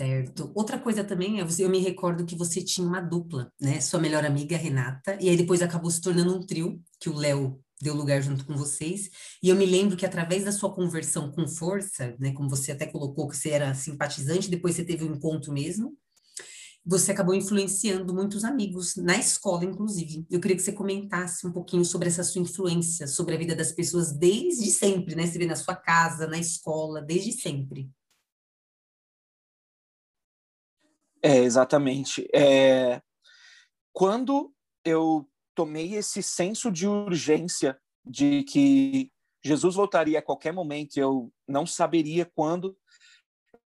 Certo. 0.00 0.50
Outra 0.54 0.78
coisa 0.78 1.04
também 1.04 1.42
é, 1.42 1.46
eu 1.58 1.68
me 1.68 1.78
recordo 1.78 2.24
que 2.24 2.34
você 2.34 2.62
tinha 2.62 2.86
uma 2.86 3.02
dupla, 3.02 3.52
né? 3.60 3.82
Sua 3.82 4.00
melhor 4.00 4.24
amiga, 4.24 4.56
Renata, 4.56 5.18
e 5.20 5.28
aí 5.28 5.36
depois 5.36 5.60
acabou 5.60 5.90
se 5.90 6.00
tornando 6.00 6.34
um 6.34 6.40
trio, 6.40 6.80
que 6.98 7.10
o 7.10 7.14
Léo 7.14 7.60
deu 7.82 7.92
lugar 7.94 8.22
junto 8.22 8.46
com 8.46 8.56
vocês. 8.56 9.10
E 9.42 9.50
eu 9.50 9.56
me 9.56 9.66
lembro 9.66 9.98
que 9.98 10.06
através 10.06 10.44
da 10.44 10.52
sua 10.52 10.72
conversão 10.72 11.30
com 11.30 11.46
força, 11.46 12.16
né? 12.18 12.32
Como 12.32 12.48
você 12.48 12.72
até 12.72 12.86
colocou 12.86 13.28
que 13.28 13.36
você 13.36 13.50
era 13.50 13.74
simpatizante, 13.74 14.48
depois 14.48 14.74
você 14.74 14.84
teve 14.86 15.04
um 15.04 15.12
encontro 15.16 15.52
mesmo, 15.52 15.94
você 16.82 17.12
acabou 17.12 17.34
influenciando 17.34 18.14
muitos 18.14 18.42
amigos, 18.42 18.96
na 18.96 19.18
escola, 19.18 19.66
inclusive. 19.66 20.24
Eu 20.30 20.40
queria 20.40 20.56
que 20.56 20.62
você 20.62 20.72
comentasse 20.72 21.46
um 21.46 21.52
pouquinho 21.52 21.84
sobre 21.84 22.08
essa 22.08 22.24
sua 22.24 22.40
influência, 22.40 23.06
sobre 23.06 23.34
a 23.34 23.38
vida 23.38 23.54
das 23.54 23.70
pessoas 23.70 24.12
desde 24.12 24.70
sempre, 24.70 25.14
né? 25.14 25.26
Você 25.26 25.36
vê 25.36 25.44
na 25.44 25.56
sua 25.56 25.76
casa, 25.76 26.26
na 26.26 26.38
escola, 26.38 27.02
desde 27.02 27.32
sempre. 27.32 27.90
É, 31.22 31.36
exatamente. 31.38 32.26
É, 32.34 33.00
quando 33.92 34.52
eu 34.84 35.28
tomei 35.54 35.94
esse 35.94 36.22
senso 36.22 36.70
de 36.70 36.86
urgência 36.86 37.78
de 38.04 38.42
que 38.44 39.12
Jesus 39.44 39.74
voltaria 39.74 40.18
a 40.18 40.22
qualquer 40.22 40.52
momento, 40.52 40.96
eu 40.96 41.30
não 41.46 41.66
saberia 41.66 42.24
quando, 42.24 42.76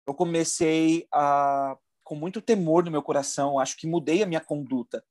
eu 0.07 0.13
comecei 0.13 1.07
a, 1.13 1.77
com 2.03 2.15
muito 2.15 2.41
temor 2.41 2.83
no 2.83 2.91
meu 2.91 3.01
coração, 3.01 3.59
acho 3.59 3.77
que 3.77 3.87
mudei 3.87 4.23
a 4.23 4.25
minha 4.25 4.41
conduta. 4.41 5.03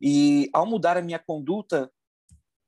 E 0.00 0.48
ao 0.52 0.64
mudar 0.64 0.96
a 0.96 1.02
minha 1.02 1.18
conduta, 1.18 1.92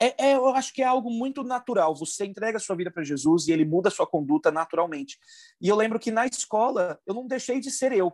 é, 0.01 0.31
é, 0.31 0.35
eu 0.35 0.49
acho 0.49 0.75
que 0.75 0.83
é 0.83 0.85
algo 0.85 1.11
muito 1.11 1.45
natural. 1.45 1.95
Você 1.95 2.27
entrega 2.27 2.57
a 2.57 2.61
sua 2.61 2.77
vida 2.77 2.91
para 2.91 3.05
Jesus 3.05 3.47
e 3.47 3.53
ele 3.53 3.65
muda 3.65 3.89
a 3.89 3.93
sua 3.93 4.07
conduta 4.07 4.51
naturalmente. 4.51 5.19
E 5.61 5.69
eu 5.69 5.77
lembro 5.77 6.01
que 6.01 6.11
na 6.11 6.27
escola 6.27 7.01
eu 7.07 7.15
não 7.15 7.27
deixei 7.27 7.61
de 7.61 7.71
ser 7.71 7.93
eu 7.93 8.13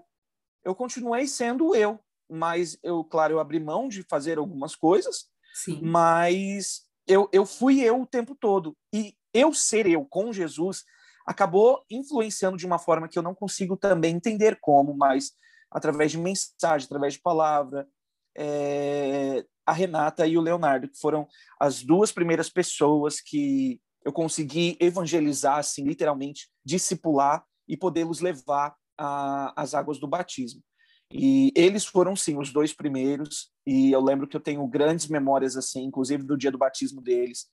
eu 0.68 0.74
continuei 0.74 1.26
sendo 1.26 1.74
eu, 1.74 1.98
mas 2.28 2.78
eu, 2.82 3.02
claro, 3.02 3.32
eu 3.32 3.40
abri 3.40 3.58
mão 3.58 3.88
de 3.88 4.02
fazer 4.02 4.36
algumas 4.36 4.76
coisas, 4.76 5.24
Sim. 5.54 5.80
mas 5.82 6.82
eu, 7.06 7.26
eu 7.32 7.46
fui 7.46 7.80
eu 7.80 8.02
o 8.02 8.06
tempo 8.06 8.36
todo. 8.38 8.76
E 8.92 9.14
eu 9.32 9.54
ser 9.54 9.86
eu 9.86 10.04
com 10.04 10.30
Jesus 10.30 10.84
acabou 11.26 11.82
influenciando 11.90 12.58
de 12.58 12.66
uma 12.66 12.78
forma 12.78 13.08
que 13.08 13.18
eu 13.18 13.22
não 13.22 13.34
consigo 13.34 13.78
também 13.78 14.14
entender 14.14 14.58
como, 14.60 14.94
mas 14.94 15.32
através 15.70 16.10
de 16.10 16.18
mensagem, 16.18 16.84
através 16.84 17.14
de 17.14 17.20
palavra, 17.20 17.88
é, 18.36 19.46
a 19.64 19.72
Renata 19.72 20.26
e 20.26 20.36
o 20.36 20.42
Leonardo, 20.42 20.88
que 20.88 20.98
foram 20.98 21.26
as 21.58 21.82
duas 21.82 22.12
primeiras 22.12 22.50
pessoas 22.50 23.22
que 23.22 23.80
eu 24.04 24.12
consegui 24.12 24.76
evangelizar, 24.78 25.56
assim, 25.56 25.82
literalmente, 25.84 26.50
discipular 26.62 27.42
e 27.66 27.74
podê-los 27.74 28.20
levar 28.20 28.76
a, 28.98 29.52
as 29.56 29.74
águas 29.74 29.98
do 29.98 30.08
batismo. 30.08 30.62
E 31.10 31.52
eles 31.54 31.86
foram, 31.86 32.14
sim, 32.14 32.36
os 32.36 32.52
dois 32.52 32.74
primeiros. 32.74 33.50
E 33.66 33.92
eu 33.92 34.00
lembro 34.00 34.28
que 34.28 34.36
eu 34.36 34.40
tenho 34.40 34.66
grandes 34.66 35.08
memórias, 35.08 35.56
assim, 35.56 35.84
inclusive 35.84 36.22
do 36.22 36.36
dia 36.36 36.50
do 36.50 36.58
batismo 36.58 37.00
deles. 37.00 37.46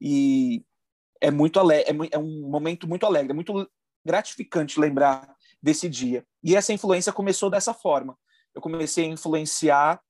E 0.00 0.64
é 1.20 1.30
muito 1.30 1.58
alegre, 1.58 1.90
é, 1.90 2.16
é 2.16 2.18
um 2.18 2.48
momento 2.48 2.88
muito 2.88 3.04
alegre, 3.04 3.32
é 3.32 3.34
muito 3.34 3.68
gratificante 4.04 4.78
lembrar 4.78 5.34
desse 5.62 5.88
dia. 5.88 6.24
E 6.42 6.54
essa 6.54 6.72
influência 6.72 7.12
começou 7.12 7.50
dessa 7.50 7.74
forma. 7.74 8.16
Eu 8.54 8.62
comecei 8.62 9.04
a 9.04 9.08
influenciar 9.08 10.00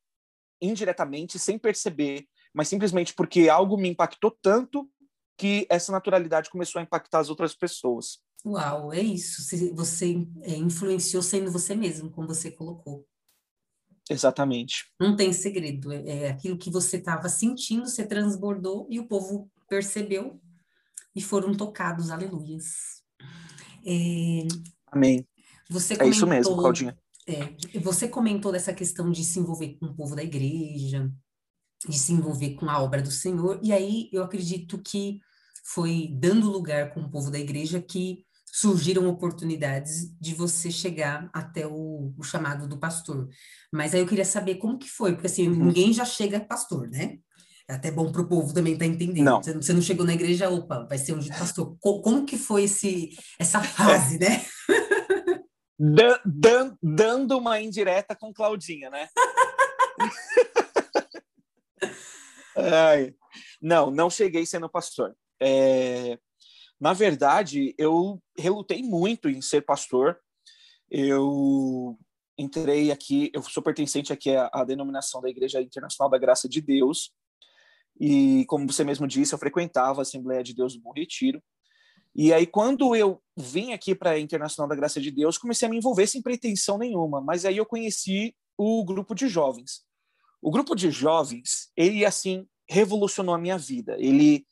indiretamente, 0.60 1.38
sem 1.38 1.58
perceber, 1.58 2.26
mas 2.54 2.68
simplesmente 2.68 3.14
porque 3.14 3.48
algo 3.48 3.76
me 3.76 3.88
impactou 3.88 4.30
tanto 4.30 4.88
que 5.36 5.66
essa 5.68 5.92
naturalidade 5.92 6.50
começou 6.50 6.78
a 6.78 6.82
impactar 6.82 7.18
as 7.18 7.28
outras 7.28 7.54
pessoas. 7.54 8.20
Uau, 8.46 8.92
é 8.92 9.00
isso. 9.00 9.42
Você 9.74 10.24
é, 10.42 10.54
influenciou 10.54 11.20
sendo 11.20 11.50
você 11.50 11.74
mesmo, 11.74 12.10
como 12.10 12.28
você 12.28 12.48
colocou. 12.48 13.04
Exatamente. 14.08 14.86
Não 15.00 15.16
tem 15.16 15.32
segredo. 15.32 15.92
É, 15.92 16.06
é 16.06 16.28
aquilo 16.28 16.56
que 16.56 16.70
você 16.70 16.96
estava 16.96 17.28
sentindo, 17.28 17.88
você 17.88 18.06
transbordou 18.06 18.86
e 18.88 19.00
o 19.00 19.08
povo 19.08 19.50
percebeu 19.68 20.40
e 21.14 21.20
foram 21.20 21.56
tocados. 21.56 22.10
Aleluias. 22.10 23.02
É, 23.84 24.46
Amém. 24.92 25.26
Você 25.68 25.96
comentou, 25.96 26.06
é 26.06 26.10
isso 26.16 26.26
mesmo, 26.28 26.56
Claudinha. 26.56 26.96
É, 27.26 27.78
você 27.80 28.06
comentou 28.06 28.52
dessa 28.52 28.72
questão 28.72 29.10
de 29.10 29.24
se 29.24 29.40
envolver 29.40 29.76
com 29.80 29.86
o 29.86 29.94
povo 29.94 30.14
da 30.14 30.22
igreja, 30.22 31.10
de 31.88 31.98
se 31.98 32.12
envolver 32.12 32.54
com 32.54 32.70
a 32.70 32.80
obra 32.80 33.02
do 33.02 33.10
Senhor, 33.10 33.58
e 33.60 33.72
aí 33.72 34.08
eu 34.12 34.22
acredito 34.22 34.78
que 34.78 35.20
foi 35.64 36.08
dando 36.14 36.48
lugar 36.48 36.94
com 36.94 37.00
o 37.00 37.10
povo 37.10 37.28
da 37.28 37.40
igreja 37.40 37.82
que 37.82 38.25
surgiram 38.56 39.06
oportunidades 39.06 40.10
de 40.18 40.34
você 40.34 40.70
chegar 40.70 41.28
até 41.30 41.66
o, 41.66 42.14
o 42.16 42.22
chamado 42.22 42.66
do 42.66 42.78
pastor. 42.78 43.28
Mas 43.70 43.94
aí 43.94 44.00
eu 44.00 44.06
queria 44.06 44.24
saber 44.24 44.54
como 44.54 44.78
que 44.78 44.88
foi, 44.88 45.12
porque 45.12 45.26
assim, 45.26 45.46
uhum. 45.46 45.66
ninguém 45.66 45.92
já 45.92 46.06
chega 46.06 46.40
pastor, 46.40 46.88
né? 46.88 47.18
É 47.68 47.74
até 47.74 47.90
bom 47.90 48.10
para 48.10 48.22
o 48.22 48.28
povo 48.28 48.54
também 48.54 48.72
estar 48.72 48.86
tá 48.86 48.90
entendendo. 48.90 49.26
Não. 49.26 49.42
Você, 49.42 49.52
você, 49.52 49.74
não 49.74 49.82
chegou 49.82 50.06
na 50.06 50.14
igreja, 50.14 50.48
opa, 50.48 50.86
vai 50.88 50.96
ser 50.96 51.12
um 51.12 51.28
pastor. 51.28 51.76
Como, 51.80 52.00
como, 52.00 52.24
que 52.24 52.38
foi 52.38 52.64
esse, 52.64 53.10
essa 53.38 53.62
fase, 53.62 54.18
né? 54.18 54.42
Dan, 55.78 56.18
dan, 56.24 56.74
dando 56.82 57.36
uma 57.36 57.60
indireta 57.60 58.16
com 58.16 58.32
Claudinha, 58.32 58.88
né? 58.88 59.10
Ai, 62.56 63.14
não, 63.60 63.90
não 63.90 64.08
cheguei 64.08 64.46
sendo 64.46 64.70
pastor. 64.70 65.14
É, 65.38 66.18
na 66.80 66.92
verdade, 66.92 67.74
eu 67.78 68.22
relutei 68.36 68.82
muito 68.82 69.28
em 69.28 69.40
ser 69.40 69.62
pastor. 69.62 70.18
Eu 70.90 71.98
entrei 72.38 72.90
aqui, 72.90 73.30
eu 73.32 73.42
sou 73.42 73.62
pertencente 73.62 74.12
aqui 74.12 74.30
à, 74.30 74.50
à 74.52 74.64
denominação 74.64 75.20
da 75.20 75.28
Igreja 75.28 75.60
Internacional 75.60 76.10
da 76.10 76.18
Graça 76.18 76.48
de 76.48 76.60
Deus. 76.60 77.12
E, 77.98 78.44
como 78.46 78.70
você 78.70 78.84
mesmo 78.84 79.06
disse, 79.06 79.34
eu 79.34 79.38
frequentava 79.38 80.00
a 80.00 80.02
Assembleia 80.02 80.42
de 80.42 80.54
Deus 80.54 80.74
do 80.74 80.80
Bom 80.80 80.92
Retiro. 80.92 81.42
E 82.14 82.32
aí, 82.32 82.46
quando 82.46 82.94
eu 82.94 83.22
vim 83.36 83.72
aqui 83.72 83.94
para 83.94 84.10
a 84.10 84.18
Internacional 84.18 84.68
da 84.68 84.76
Graça 84.76 85.00
de 85.00 85.10
Deus, 85.10 85.38
comecei 85.38 85.66
a 85.66 85.70
me 85.70 85.78
envolver 85.78 86.06
sem 86.06 86.22
pretensão 86.22 86.78
nenhuma. 86.78 87.20
Mas 87.20 87.44
aí 87.44 87.56
eu 87.56 87.66
conheci 87.66 88.34
o 88.56 88.84
grupo 88.84 89.14
de 89.14 89.28
jovens. 89.28 89.82
O 90.42 90.50
grupo 90.50 90.74
de 90.74 90.90
jovens, 90.90 91.70
ele, 91.76 92.04
assim, 92.04 92.46
revolucionou 92.68 93.34
a 93.34 93.38
minha 93.38 93.58
vida. 93.58 93.96
Ele, 93.98 94.46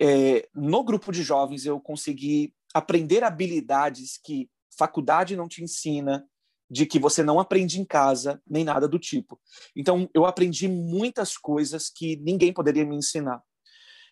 é, 0.00 0.48
no 0.54 0.84
grupo 0.84 1.10
de 1.10 1.22
jovens, 1.22 1.66
eu 1.66 1.80
consegui 1.80 2.54
aprender 2.72 3.24
habilidades 3.24 4.18
que 4.22 4.48
faculdade 4.76 5.36
não 5.36 5.48
te 5.48 5.62
ensina, 5.62 6.24
de 6.70 6.86
que 6.86 6.98
você 6.98 7.22
não 7.22 7.40
aprende 7.40 7.80
em 7.80 7.84
casa, 7.84 8.42
nem 8.46 8.62
nada 8.62 8.86
do 8.86 8.98
tipo. 8.98 9.40
Então, 9.74 10.08
eu 10.14 10.26
aprendi 10.26 10.68
muitas 10.68 11.36
coisas 11.36 11.88
que 11.88 12.16
ninguém 12.16 12.52
poderia 12.52 12.84
me 12.84 12.94
ensinar. 12.94 13.42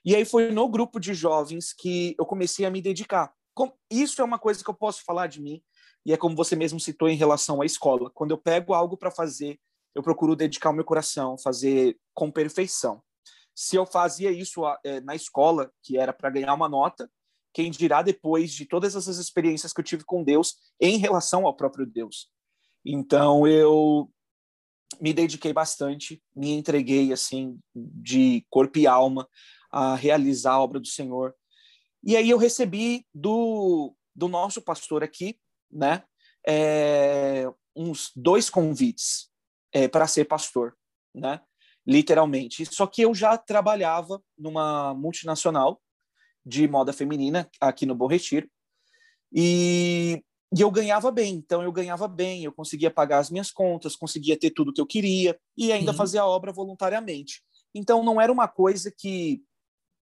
E 0.05 0.15
aí 0.15 0.25
foi 0.25 0.51
no 0.51 0.69
grupo 0.69 0.99
de 0.99 1.13
jovens 1.13 1.73
que 1.73 2.15
eu 2.19 2.25
comecei 2.25 2.65
a 2.65 2.71
me 2.71 2.81
dedicar. 2.81 3.33
Isso 3.91 4.21
é 4.21 4.25
uma 4.25 4.39
coisa 4.39 4.63
que 4.63 4.71
eu 4.71 4.75
posso 4.75 5.05
falar 5.05 5.27
de 5.27 5.41
mim, 5.41 5.63
e 6.05 6.13
é 6.13 6.17
como 6.17 6.37
você 6.37 6.55
mesmo 6.55 6.79
citou 6.79 7.09
em 7.09 7.17
relação 7.17 7.61
à 7.61 7.67
escola. 7.67 8.11
Quando 8.15 8.31
eu 8.31 8.39
pego 8.39 8.73
algo 8.75 8.97
para 8.97 9.11
fazer, 9.11 9.59
eu 9.95 10.03
procuro 10.03 10.37
dedicar 10.37 10.71
o 10.71 10.73
meu 10.73 10.85
coração, 10.85 11.37
fazer 11.39 11.99
com 12.15 12.31
perfeição. 12.31 13.03
Se 13.57 13.75
eu 13.75 13.87
fazia 13.87 14.31
isso 14.31 14.63
é, 14.85 15.01
na 15.01 15.15
escola, 15.15 15.73
que 15.83 15.97
era 15.97 16.13
para 16.13 16.29
ganhar 16.29 16.53
uma 16.53 16.69
nota, 16.69 17.11
quem 17.55 17.71
dirá 17.71 18.03
depois 18.03 18.53
de 18.53 18.67
todas 18.67 18.95
essas 18.95 19.17
experiências 19.17 19.73
que 19.73 19.81
eu 19.81 19.85
tive 19.85 20.05
com 20.05 20.23
Deus 20.23 20.57
em 20.79 20.99
relação 20.99 21.47
ao 21.47 21.57
próprio 21.57 21.87
Deus. 21.87 22.31
Então 22.85 23.49
eu 23.49 24.13
me 25.01 25.15
dediquei 25.15 25.55
bastante, 25.55 26.23
me 26.35 26.53
entreguei 26.53 27.15
assim 27.15 27.59
de 27.75 28.47
corpo 28.51 28.79
e 28.79 28.87
alma 28.87 29.27
a 29.73 29.95
realizar 29.95 30.53
a 30.53 30.61
obra 30.61 30.79
do 30.79 30.87
Senhor. 30.87 31.35
E 32.05 32.15
aí 32.15 32.29
eu 32.29 32.37
recebi 32.37 33.07
do, 33.15 33.97
do 34.15 34.29
nosso 34.29 34.61
pastor 34.61 35.03
aqui, 35.03 35.41
né, 35.73 36.05
é, 36.47 37.51
uns 37.75 38.13
dois 38.15 38.51
convites 38.51 39.31
é, 39.73 39.89
para 39.89 40.07
ser 40.07 40.27
pastor, 40.27 40.77
né, 41.15 41.41
literalmente. 41.87 42.67
Só 42.67 42.87
que 42.87 43.03
eu 43.03 43.15
já 43.15 43.39
trabalhava 43.39 44.23
numa 44.37 44.95
multinacional 44.95 45.81
de 46.45 46.67
moda 46.69 46.93
feminina 46.93 47.49
aqui 47.61 47.87
no 47.87 47.95
Bom 47.95 48.07
Retiro. 48.07 48.49
E 49.33 50.23
e 50.57 50.61
eu 50.61 50.71
ganhava 50.71 51.11
bem, 51.11 51.35
então 51.35 51.63
eu 51.63 51.73
ganhava 51.73 52.07
bem, 52.07 52.45
eu 52.45 52.53
conseguia 52.53 52.91
pagar 52.91 53.19
as 53.19 53.31
minhas 53.31 53.51
contas, 53.51 53.97
conseguia 53.97 54.39
ter 54.39 54.51
tudo 54.51 54.73
que 54.73 54.81
eu 54.81 54.87
queria 54.87 55.39
e 55.57 55.73
ainda 55.73 55.93
fazer 55.93 56.19
a 56.19 56.27
obra 56.27 56.53
voluntariamente. 56.53 57.43
Então 57.75 58.03
não 58.05 58.21
era 58.21 58.33
uma 58.33 58.47
coisa 58.47 58.93
que 58.97 59.43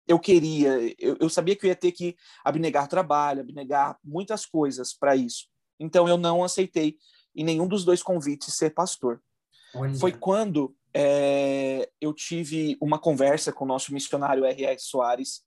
eu 0.08 0.20
queria, 0.20 0.94
eu, 1.00 1.18
eu 1.20 1.30
sabia 1.30 1.56
que 1.56 1.66
eu 1.66 1.70
ia 1.70 1.76
ter 1.76 1.92
que 1.92 2.16
abnegar 2.44 2.88
trabalho, 2.88 3.42
abnegar 3.42 3.98
muitas 4.04 4.46
coisas 4.46 4.94
para 4.94 5.16
isso. 5.16 5.48
Então 5.80 6.08
eu 6.08 6.18
não 6.18 6.44
aceitei 6.44 6.98
em 7.34 7.44
nenhum 7.44 7.68
dos 7.68 7.86
dois 7.86 8.04
convites 8.04 8.54
ser 8.54 8.72
pastor. 8.72 9.22
Olha. 9.74 9.96
Foi 9.96 10.12
quando 10.12 10.76
é, 10.98 11.90
eu 12.00 12.14
tive 12.14 12.78
uma 12.80 12.98
conversa 12.98 13.52
com 13.52 13.66
o 13.66 13.68
nosso 13.68 13.94
missionário 13.94 14.46
R.R. 14.46 14.80
Soares, 14.80 15.44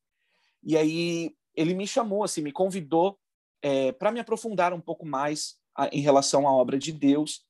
e 0.63 0.77
aí 0.77 1.35
ele 1.55 1.73
me 1.73 1.87
chamou, 1.87 2.23
assim, 2.23 2.43
me 2.43 2.53
convidou 2.53 3.19
é, 3.63 3.91
para 3.93 4.13
me 4.13 4.21
aprofundar 4.21 4.75
um 4.75 4.81
pouco 4.81 5.07
mais 5.07 5.55
a, 5.75 5.89
em 5.89 6.01
relação 6.01 6.47
à 6.47 6.53
obra 6.53 6.79
de 6.79 6.93
Deus. 6.93 7.47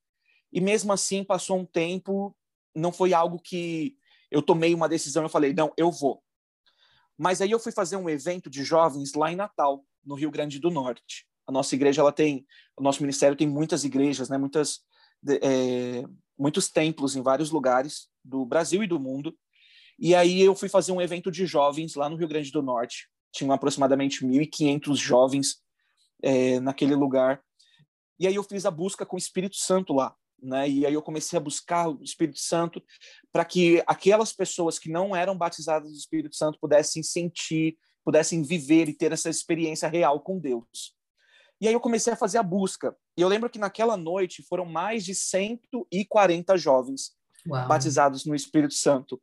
E 0.52 0.60
mesmo 0.60 0.92
assim, 0.92 1.24
passou 1.24 1.58
um 1.58 1.66
tempo, 1.66 2.36
não 2.72 2.92
foi 2.92 3.12
algo 3.12 3.40
que 3.40 3.96
eu 4.30 4.42
tomei 4.42 4.74
uma 4.74 4.88
decisão, 4.88 5.24
eu 5.24 5.28
falei, 5.28 5.52
não, 5.52 5.72
eu 5.76 5.90
vou. 5.90 6.22
Mas 7.18 7.40
aí 7.40 7.50
eu 7.50 7.58
fui 7.58 7.72
fazer 7.72 7.96
um 7.96 8.08
evento 8.08 8.48
de 8.48 8.62
jovens 8.62 9.12
lá 9.14 9.32
em 9.32 9.36
Natal, 9.36 9.84
no 10.04 10.14
Rio 10.14 10.30
Grande 10.30 10.60
do 10.60 10.70
Norte. 10.70 11.26
A 11.48 11.50
nossa 11.50 11.74
igreja, 11.74 12.00
ela 12.00 12.12
tem, 12.12 12.46
o 12.76 12.82
nosso 12.82 13.02
ministério 13.02 13.36
tem 13.36 13.48
muitas 13.48 13.82
igrejas, 13.82 14.28
né, 14.28 14.38
muitas, 14.38 14.82
é, 15.42 16.04
muitos 16.38 16.70
templos 16.70 17.16
em 17.16 17.22
vários 17.22 17.50
lugares 17.50 18.08
do 18.24 18.44
Brasil 18.44 18.82
e 18.82 18.86
do 18.86 19.00
mundo. 19.00 19.36
E 19.98 20.14
aí 20.14 20.40
eu 20.40 20.54
fui 20.54 20.68
fazer 20.68 20.92
um 20.92 21.00
evento 21.00 21.30
de 21.30 21.44
jovens 21.44 21.94
lá 21.94 22.08
no 22.08 22.16
Rio 22.16 22.28
Grande 22.28 22.52
do 22.52 22.62
Norte. 22.62 23.08
Tinham 23.32 23.52
aproximadamente 23.52 24.24
1.500 24.24 24.96
jovens 24.96 25.56
é, 26.22 26.60
naquele 26.60 26.94
lugar. 26.94 27.42
E 28.18 28.26
aí 28.26 28.34
eu 28.34 28.44
fiz 28.44 28.64
a 28.64 28.70
busca 28.70 29.04
com 29.04 29.16
o 29.16 29.18
Espírito 29.18 29.56
Santo 29.56 29.92
lá, 29.92 30.14
né? 30.40 30.68
E 30.68 30.86
aí 30.86 30.94
eu 30.94 31.02
comecei 31.02 31.36
a 31.36 31.42
buscar 31.42 31.88
o 31.88 32.02
Espírito 32.02 32.38
Santo 32.38 32.82
para 33.32 33.44
que 33.44 33.82
aquelas 33.86 34.32
pessoas 34.32 34.78
que 34.78 34.90
não 34.90 35.14
eram 35.14 35.36
batizadas 35.36 35.90
do 35.90 35.96
Espírito 35.96 36.34
Santo 36.34 36.58
pudessem 36.60 37.02
sentir, 37.02 37.76
pudessem 38.04 38.42
viver 38.42 38.88
e 38.88 38.94
ter 38.94 39.12
essa 39.12 39.30
experiência 39.30 39.88
real 39.88 40.20
com 40.20 40.38
Deus. 40.38 40.97
E 41.60 41.66
aí 41.66 41.74
eu 41.74 41.80
comecei 41.80 42.12
a 42.12 42.16
fazer 42.16 42.38
a 42.38 42.42
busca. 42.42 42.96
E 43.16 43.20
eu 43.20 43.28
lembro 43.28 43.50
que 43.50 43.58
naquela 43.58 43.96
noite 43.96 44.42
foram 44.42 44.64
mais 44.64 45.04
de 45.04 45.14
140 45.14 46.56
jovens 46.56 47.16
Uau. 47.48 47.66
batizados 47.66 48.24
no 48.24 48.34
Espírito 48.34 48.74
Santo. 48.74 49.20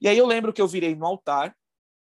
E 0.00 0.08
aí 0.08 0.16
eu 0.16 0.26
lembro 0.26 0.52
que 0.52 0.62
eu 0.62 0.68
virei 0.68 0.94
no 0.94 1.06
altar 1.06 1.56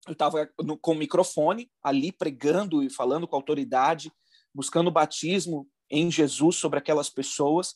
eu 0.07 0.13
estava 0.13 0.49
com 0.81 0.93
o 0.93 0.95
microfone 0.95 1.71
ali 1.83 2.13
pregando 2.13 2.83
e 2.83 2.89
falando 2.89 3.27
com 3.27 3.35
autoridade, 3.35 4.13
buscando 4.55 4.91
batismo 4.91 5.69
em 5.91 6.11
Jesus 6.11 6.57
sobre 6.57 6.79
aquelas 6.79 7.11
pessoas. 7.11 7.75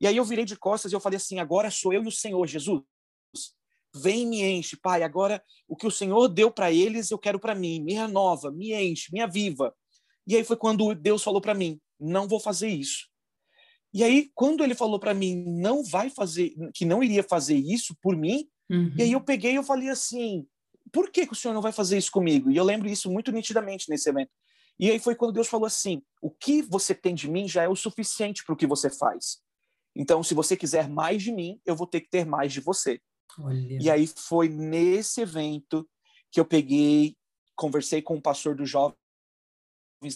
E 0.00 0.06
aí 0.06 0.16
eu 0.16 0.24
virei 0.24 0.44
de 0.44 0.56
costas 0.56 0.92
e 0.92 0.94
eu 0.94 1.00
falei 1.00 1.16
assim: 1.16 1.40
agora 1.40 1.70
sou 1.70 1.92
eu 1.92 2.04
e 2.04 2.08
o 2.08 2.12
Senhor, 2.12 2.46
Jesus. 2.46 2.84
Vem 3.94 4.22
e 4.22 4.26
me 4.26 4.42
enche, 4.42 4.76
Pai. 4.76 5.02
Agora 5.02 5.42
o 5.66 5.74
que 5.74 5.86
o 5.86 5.90
Senhor 5.90 6.28
deu 6.28 6.50
para 6.50 6.70
eles, 6.70 7.10
eu 7.10 7.18
quero 7.18 7.40
para 7.40 7.54
mim. 7.54 7.80
Me 7.80 7.94
renova, 7.94 8.50
me 8.50 8.72
enche, 8.72 9.12
me 9.12 9.20
aviva. 9.20 9.74
E 10.28 10.36
aí 10.36 10.44
foi 10.44 10.56
quando 10.56 10.94
Deus 10.94 11.22
falou 11.22 11.40
para 11.40 11.54
mim: 11.54 11.80
não 11.98 12.28
vou 12.28 12.38
fazer 12.38 12.68
isso. 12.68 13.08
E 13.92 14.04
aí, 14.04 14.30
quando 14.34 14.62
ele 14.62 14.74
falou 14.74 15.00
para 15.00 15.14
mim, 15.14 15.42
não 15.46 15.82
vai 15.82 16.10
fazer, 16.10 16.52
que 16.74 16.84
não 16.84 17.02
iria 17.02 17.22
fazer 17.22 17.56
isso 17.56 17.96
por 18.02 18.14
mim, 18.14 18.46
uhum. 18.70 18.92
e 18.98 19.02
aí 19.02 19.12
eu 19.12 19.20
peguei 19.22 19.52
e 19.52 19.56
eu 19.56 19.62
falei 19.62 19.88
assim: 19.88 20.46
por 20.92 21.10
que, 21.10 21.26
que 21.26 21.32
o 21.32 21.36
senhor 21.36 21.54
não 21.54 21.62
vai 21.62 21.72
fazer 21.72 21.96
isso 21.96 22.12
comigo? 22.12 22.50
E 22.50 22.56
eu 22.56 22.64
lembro 22.64 22.86
isso 22.86 23.10
muito 23.10 23.32
nitidamente 23.32 23.88
nesse 23.88 24.10
evento. 24.10 24.30
E 24.78 24.90
aí 24.90 24.98
foi 24.98 25.14
quando 25.14 25.32
Deus 25.32 25.48
falou 25.48 25.66
assim: 25.66 26.02
o 26.20 26.30
que 26.30 26.60
você 26.60 26.94
tem 26.94 27.14
de 27.14 27.28
mim 27.28 27.48
já 27.48 27.62
é 27.62 27.68
o 27.68 27.74
suficiente 27.74 28.44
para 28.44 28.52
o 28.52 28.56
que 28.56 28.66
você 28.66 28.90
faz. 28.90 29.38
Então, 29.96 30.22
se 30.22 30.34
você 30.34 30.54
quiser 30.56 30.88
mais 30.88 31.22
de 31.22 31.32
mim, 31.32 31.58
eu 31.64 31.74
vou 31.74 31.86
ter 31.86 32.02
que 32.02 32.10
ter 32.10 32.26
mais 32.26 32.52
de 32.52 32.60
você. 32.60 33.00
Olha. 33.38 33.78
E 33.80 33.90
aí 33.90 34.06
foi 34.06 34.48
nesse 34.48 35.22
evento 35.22 35.88
que 36.30 36.38
eu 36.38 36.44
peguei, 36.44 37.16
conversei 37.56 38.02
com 38.02 38.16
o 38.16 38.22
pastor 38.22 38.54
dos 38.54 38.68
jovens 38.68 38.97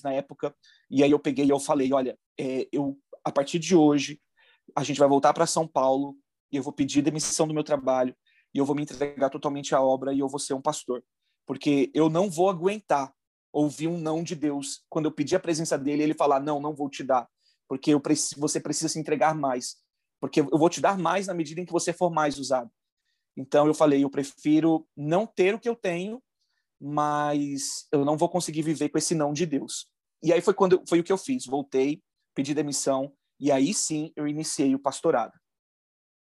na 0.03 0.13
época, 0.13 0.55
e 0.91 1.03
aí 1.03 1.11
eu 1.11 1.19
peguei 1.19 1.45
e 1.45 1.51
eu 1.51 1.59
falei: 1.59 1.93
olha, 1.93 2.19
é, 2.39 2.69
eu 2.73 2.99
a 3.25 3.31
partir 3.31 3.59
de 3.59 3.75
hoje 3.75 4.21
a 4.75 4.83
gente 4.83 4.99
vai 4.99 5.09
voltar 5.09 5.33
para 5.33 5.47
São 5.47 5.67
Paulo 5.67 6.17
e 6.51 6.57
eu 6.57 6.63
vou 6.63 6.73
pedir 6.73 7.03
demissão 7.03 7.47
do 7.47 7.55
meu 7.55 7.65
trabalho 7.65 8.15
e 8.55 8.59
eu 8.59 8.65
vou 8.65 8.77
me 8.77 8.83
entregar 8.83 9.31
totalmente 9.31 9.75
à 9.75 9.81
obra 9.81 10.13
e 10.13 10.21
eu 10.21 10.29
vou 10.29 10.39
ser 10.39 10.55
um 10.55 10.63
pastor. 10.63 11.03
Porque 11.47 11.91
eu 11.95 12.09
não 12.09 12.31
vou 12.31 12.49
aguentar 12.49 13.13
ouvir 13.53 13.89
um 13.89 13.99
não 13.99 14.23
de 14.23 14.35
Deus 14.35 14.85
quando 14.89 15.07
eu 15.07 15.13
pedir 15.13 15.37
a 15.37 15.41
presença 15.41 15.77
dele 15.77 16.03
ele 16.03 16.15
falar: 16.15 16.41
não, 16.41 16.61
não 16.61 16.75
vou 16.75 16.89
te 16.89 17.03
dar, 17.03 17.29
porque 17.69 17.93
eu 17.93 18.01
você 18.37 18.61
precisa 18.61 18.89
se 18.89 18.99
entregar 18.99 19.35
mais. 19.35 19.77
Porque 20.21 20.41
eu 20.41 20.59
vou 20.59 20.71
te 20.71 20.81
dar 20.81 20.97
mais 20.97 21.27
na 21.27 21.35
medida 21.35 21.61
em 21.61 21.65
que 21.65 21.73
você 21.73 21.93
for 21.93 22.09
mais 22.09 22.39
usado. 22.39 22.71
Então 23.37 23.67
eu 23.67 23.75
falei: 23.75 24.05
eu 24.05 24.11
prefiro 24.11 24.87
não 24.97 25.27
ter 25.27 25.55
o 25.55 25.59
que 25.59 25.69
eu 25.69 25.75
tenho, 25.75 26.23
mas 26.83 27.87
eu 27.93 28.05
não 28.05 28.17
vou 28.17 28.29
conseguir 28.29 28.63
viver 28.63 28.89
com 28.89 28.99
esse 28.99 29.15
não 29.15 29.33
de 29.33 29.47
Deus. 29.47 29.87
E 30.23 30.33
aí 30.33 30.41
foi 30.41 30.53
quando 30.53 30.83
foi 30.89 31.01
o 31.01 31.05
que 31.05 31.13
eu 31.13 31.19
fiz. 31.19 31.47
Voltei, 31.47 32.03
pedi 32.35 32.53
demissão 32.55 33.13
e 33.39 33.53
aí 33.53 33.73
sim 33.73 34.13
eu 34.17 34.27
iniciei 34.27 34.75
o 34.75 34.79
pastorado. 34.79 35.33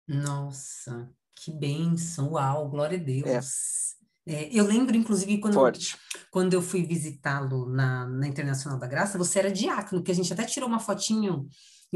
Nossa, 0.07 1.09
que 1.35 1.51
bênção, 1.51 2.31
uau, 2.31 2.69
glória 2.69 2.97
a 2.97 3.01
Deus. 3.01 3.95
É, 4.27 4.47
eu 4.51 4.65
lembro, 4.65 4.95
inclusive, 4.95 5.39
quando, 5.39 5.53
Forte. 5.53 5.97
quando 6.29 6.53
eu 6.53 6.61
fui 6.61 6.85
visitá-lo 6.85 7.67
na, 7.67 8.05
na 8.07 8.27
Internacional 8.27 8.77
da 8.77 8.87
Graça, 8.87 9.17
você 9.17 9.39
era 9.39 9.51
diácono, 9.51 10.03
que 10.03 10.11
a 10.11 10.15
gente 10.15 10.31
até 10.31 10.45
tirou 10.45 10.69
uma 10.69 10.79
fotinho, 10.79 11.47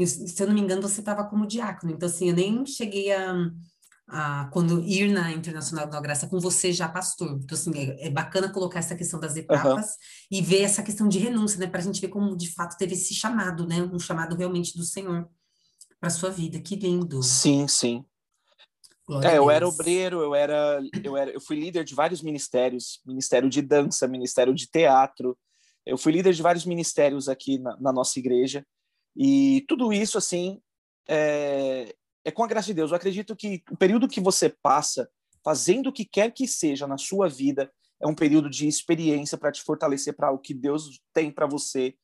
se 0.04 0.42
eu 0.42 0.46
não 0.46 0.54
me 0.54 0.60
engano, 0.60 0.82
você 0.82 1.00
estava 1.00 1.24
como 1.24 1.46
diácono. 1.46 1.92
Então, 1.92 2.08
assim, 2.08 2.30
eu 2.30 2.34
nem 2.34 2.66
cheguei 2.66 3.12
a, 3.12 3.34
a 4.06 4.48
quando 4.52 4.82
ir 4.82 5.10
na 5.10 5.32
Internacional 5.32 5.88
da 5.88 6.00
Graça 6.00 6.26
com 6.26 6.38
você 6.38 6.72
já 6.72 6.88
pastor. 6.88 7.38
Então, 7.42 7.56
assim, 7.56 7.72
é, 7.76 8.06
é 8.06 8.10
bacana 8.10 8.52
colocar 8.52 8.78
essa 8.78 8.94
questão 8.94 9.18
das 9.18 9.36
etapas 9.36 9.86
uhum. 9.86 9.92
e 10.30 10.42
ver 10.42 10.62
essa 10.62 10.82
questão 10.82 11.08
de 11.08 11.18
renúncia, 11.18 11.58
né? 11.58 11.66
Para 11.66 11.80
a 11.80 11.82
gente 11.82 12.00
ver 12.00 12.08
como, 12.08 12.36
de 12.36 12.52
fato, 12.52 12.76
teve 12.76 12.94
esse 12.94 13.14
chamado, 13.14 13.66
né? 13.66 13.82
Um 13.82 13.98
chamado 13.98 14.36
realmente 14.36 14.76
do 14.76 14.84
Senhor 14.84 15.28
para 15.98 16.10
sua 16.10 16.30
vida. 16.30 16.60
Que 16.60 16.76
lindo. 16.76 17.22
Sim, 17.22 17.66
sim. 17.66 18.04
Glória 19.06 19.28
é, 19.28 19.38
eu 19.38 19.50
era 19.50 19.68
obreiro, 19.68 20.22
eu 20.22 20.34
era, 20.34 20.80
eu 21.02 21.16
era, 21.16 21.30
eu 21.30 21.40
fui 21.40 21.60
líder 21.60 21.84
de 21.84 21.94
vários 21.94 22.22
ministérios, 22.22 23.02
ministério 23.06 23.50
de 23.50 23.60
dança, 23.60 24.08
ministério 24.08 24.54
de 24.54 24.66
teatro. 24.66 25.36
Eu 25.84 25.98
fui 25.98 26.12
líder 26.12 26.32
de 26.32 26.42
vários 26.42 26.64
ministérios 26.64 27.28
aqui 27.28 27.58
na, 27.58 27.76
na 27.78 27.92
nossa 27.92 28.18
igreja 28.18 28.66
e 29.14 29.64
tudo 29.68 29.92
isso 29.92 30.16
assim 30.16 30.60
é, 31.08 31.94
é 32.24 32.30
com 32.30 32.42
a 32.42 32.46
graça 32.46 32.66
de 32.66 32.74
Deus. 32.74 32.90
Eu 32.90 32.96
acredito 32.96 33.36
que 33.36 33.62
o 33.70 33.76
período 33.76 34.08
que 34.08 34.20
você 34.20 34.48
passa 34.48 35.08
fazendo 35.44 35.88
o 35.88 35.92
que 35.92 36.04
quer 36.04 36.32
que 36.32 36.48
seja 36.48 36.86
na 36.86 36.96
sua 36.96 37.28
vida 37.28 37.70
é 38.00 38.06
um 38.06 38.14
período 38.14 38.48
de 38.48 38.66
experiência 38.66 39.36
para 39.36 39.52
te 39.52 39.62
fortalecer 39.62 40.16
para 40.16 40.30
o 40.30 40.38
que 40.38 40.54
Deus 40.54 41.00
tem 41.12 41.30
para 41.30 41.46
você 41.46 41.94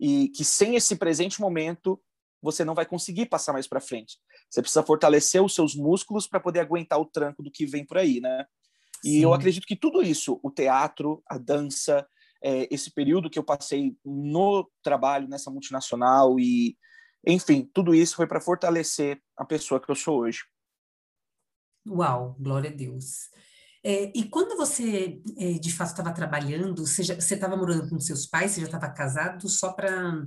e 0.00 0.28
que 0.28 0.44
sem 0.44 0.76
esse 0.76 0.96
presente 0.96 1.40
momento 1.40 2.00
você 2.42 2.64
não 2.64 2.74
vai 2.74 2.86
conseguir 2.86 3.26
passar 3.26 3.52
mais 3.52 3.66
para 3.66 3.80
frente. 3.80 4.18
Você 4.48 4.60
precisa 4.60 4.82
fortalecer 4.82 5.42
os 5.42 5.54
seus 5.54 5.74
músculos 5.74 6.26
para 6.26 6.40
poder 6.40 6.60
aguentar 6.60 7.00
o 7.00 7.06
tranco 7.06 7.42
do 7.42 7.50
que 7.50 7.66
vem 7.66 7.84
por 7.84 7.98
aí, 7.98 8.20
né? 8.20 8.44
E 9.04 9.14
Sim. 9.14 9.22
eu 9.22 9.34
acredito 9.34 9.66
que 9.66 9.76
tudo 9.76 10.02
isso, 10.02 10.38
o 10.42 10.50
teatro, 10.50 11.22
a 11.28 11.38
dança, 11.38 12.06
é, 12.42 12.68
esse 12.72 12.90
período 12.92 13.30
que 13.30 13.38
eu 13.38 13.44
passei 13.44 13.96
no 14.04 14.70
trabalho 14.82 15.28
nessa 15.28 15.50
multinacional 15.50 16.38
e, 16.38 16.76
enfim, 17.26 17.68
tudo 17.74 17.94
isso 17.94 18.16
foi 18.16 18.26
para 18.26 18.40
fortalecer 18.40 19.20
a 19.36 19.44
pessoa 19.44 19.80
que 19.80 19.90
eu 19.90 19.94
sou 19.94 20.20
hoje. 20.20 20.44
Uau, 21.88 22.36
glória 22.38 22.70
a 22.70 22.72
Deus. 22.72 23.28
É, 23.84 24.10
e 24.16 24.28
quando 24.28 24.56
você, 24.56 25.22
é, 25.36 25.52
de 25.52 25.72
fato, 25.72 25.90
estava 25.90 26.12
trabalhando, 26.12 26.84
você 26.84 27.02
estava 27.34 27.56
morando 27.56 27.88
com 27.88 28.00
seus 28.00 28.26
pais, 28.26 28.52
você 28.52 28.60
já 28.60 28.66
estava 28.66 28.88
casado, 28.90 29.48
só 29.48 29.72
para 29.72 30.26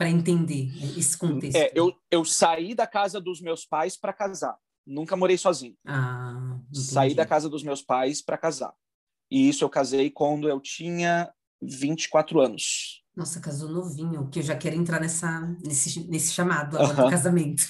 para 0.00 0.08
entender 0.08 0.70
esse 0.98 1.14
contexto? 1.18 1.56
É, 1.56 1.70
eu, 1.74 1.94
eu 2.10 2.24
saí 2.24 2.74
da 2.74 2.86
casa 2.86 3.20
dos 3.20 3.38
meus 3.38 3.66
pais 3.66 3.98
para 3.98 4.14
casar. 4.14 4.56
Nunca 4.86 5.14
morei 5.14 5.36
sozinho. 5.36 5.76
Ah, 5.86 6.58
saí 6.72 7.14
da 7.14 7.26
casa 7.26 7.50
dos 7.50 7.62
meus 7.62 7.82
pais 7.82 8.22
para 8.22 8.38
casar. 8.38 8.72
E 9.30 9.46
isso 9.46 9.62
eu 9.62 9.68
casei 9.68 10.10
quando 10.10 10.48
eu 10.48 10.58
tinha 10.58 11.30
24 11.62 12.40
anos. 12.40 13.02
Nossa, 13.16 13.40
casou 13.40 13.68
novinho, 13.68 14.28
que 14.28 14.38
eu 14.38 14.42
já 14.42 14.56
quero 14.56 14.76
entrar 14.76 15.00
nessa, 15.00 15.40
nesse, 15.64 16.08
nesse 16.08 16.32
chamado 16.32 16.78
agora 16.78 17.04
do 17.04 17.10
casamento. 17.10 17.64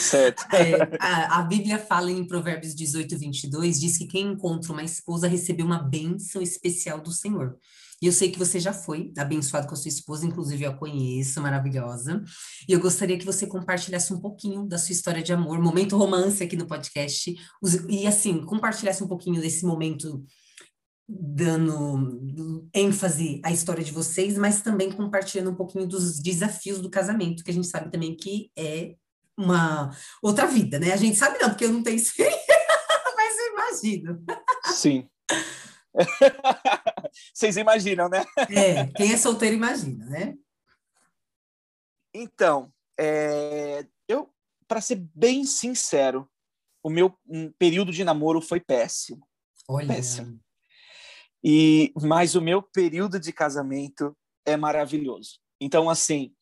Certo. 0.00 0.44
É, 0.52 0.96
a, 1.00 1.38
a, 1.38 1.42
Bíblia 1.42 1.78
fala 1.78 2.10
em 2.10 2.26
Provérbios 2.26 2.74
18, 2.74 3.18
22, 3.18 3.80
diz 3.80 3.98
que 3.98 4.06
quem 4.06 4.32
encontra 4.32 4.72
uma 4.72 4.82
esposa 4.82 5.26
recebeu 5.26 5.66
uma 5.66 5.78
bênção 5.78 6.40
especial 6.40 7.00
do 7.00 7.10
Senhor. 7.10 7.56
E 8.00 8.06
eu 8.06 8.12
sei 8.12 8.30
que 8.30 8.38
você 8.38 8.60
já 8.60 8.72
foi 8.72 9.12
abençoado 9.18 9.66
com 9.66 9.74
a 9.74 9.76
sua 9.76 9.88
esposa, 9.88 10.24
inclusive 10.24 10.64
eu 10.64 10.70
a 10.70 10.74
conheço, 10.74 11.40
maravilhosa. 11.40 12.22
E 12.68 12.72
eu 12.72 12.78
gostaria 12.78 13.18
que 13.18 13.26
você 13.26 13.44
compartilhasse 13.44 14.12
um 14.12 14.20
pouquinho 14.20 14.66
da 14.66 14.78
sua 14.78 14.92
história 14.92 15.22
de 15.22 15.32
amor, 15.32 15.60
momento 15.60 15.96
romance 15.96 16.42
aqui 16.42 16.56
no 16.56 16.66
podcast. 16.66 17.34
E 17.88 18.06
assim, 18.06 18.44
compartilhasse 18.44 19.02
um 19.02 19.08
pouquinho 19.08 19.40
desse 19.40 19.66
momento 19.66 20.24
dando 21.08 22.68
ênfase 22.74 23.40
à 23.42 23.50
história 23.50 23.82
de 23.82 23.92
vocês, 23.92 24.36
mas 24.36 24.60
também 24.60 24.92
compartilhando 24.92 25.50
um 25.50 25.54
pouquinho 25.54 25.86
dos 25.86 26.20
desafios 26.20 26.80
do 26.80 26.90
casamento, 26.90 27.42
que 27.42 27.50
a 27.50 27.54
gente 27.54 27.66
sabe 27.66 27.90
também 27.90 28.14
que 28.14 28.50
é 28.54 28.94
uma 29.36 29.90
outra 30.22 30.46
vida, 30.46 30.78
né? 30.78 30.92
A 30.92 30.96
gente 30.96 31.16
sabe 31.16 31.38
não, 31.38 31.48
porque 31.48 31.64
eu 31.64 31.72
não 31.72 31.82
tenho 31.82 31.96
isso, 31.96 32.12
mas 33.16 33.38
eu 33.38 33.52
imagino. 33.52 34.24
Sim. 34.66 35.08
Vocês 37.32 37.56
imaginam, 37.56 38.08
né? 38.08 38.24
É, 38.50 38.86
quem 38.88 39.12
é 39.12 39.16
solteiro 39.16 39.56
imagina, 39.56 40.04
né? 40.06 40.34
Então, 42.12 42.70
é, 42.98 43.86
eu, 44.06 44.28
para 44.66 44.80
ser 44.80 44.96
bem 45.14 45.44
sincero, 45.44 46.28
o 46.82 46.90
meu 46.90 47.16
período 47.58 47.92
de 47.92 48.04
namoro 48.04 48.40
foi 48.40 48.60
péssimo. 48.60 49.26
Olha. 49.66 49.86
Péssimo. 49.86 50.38
E, 51.42 51.92
mas 52.02 52.34
o 52.34 52.40
meu 52.40 52.62
período 52.62 53.18
de 53.20 53.32
casamento 53.32 54.16
é 54.44 54.56
maravilhoso. 54.56 55.38
Então, 55.60 55.90
assim, 55.90 56.32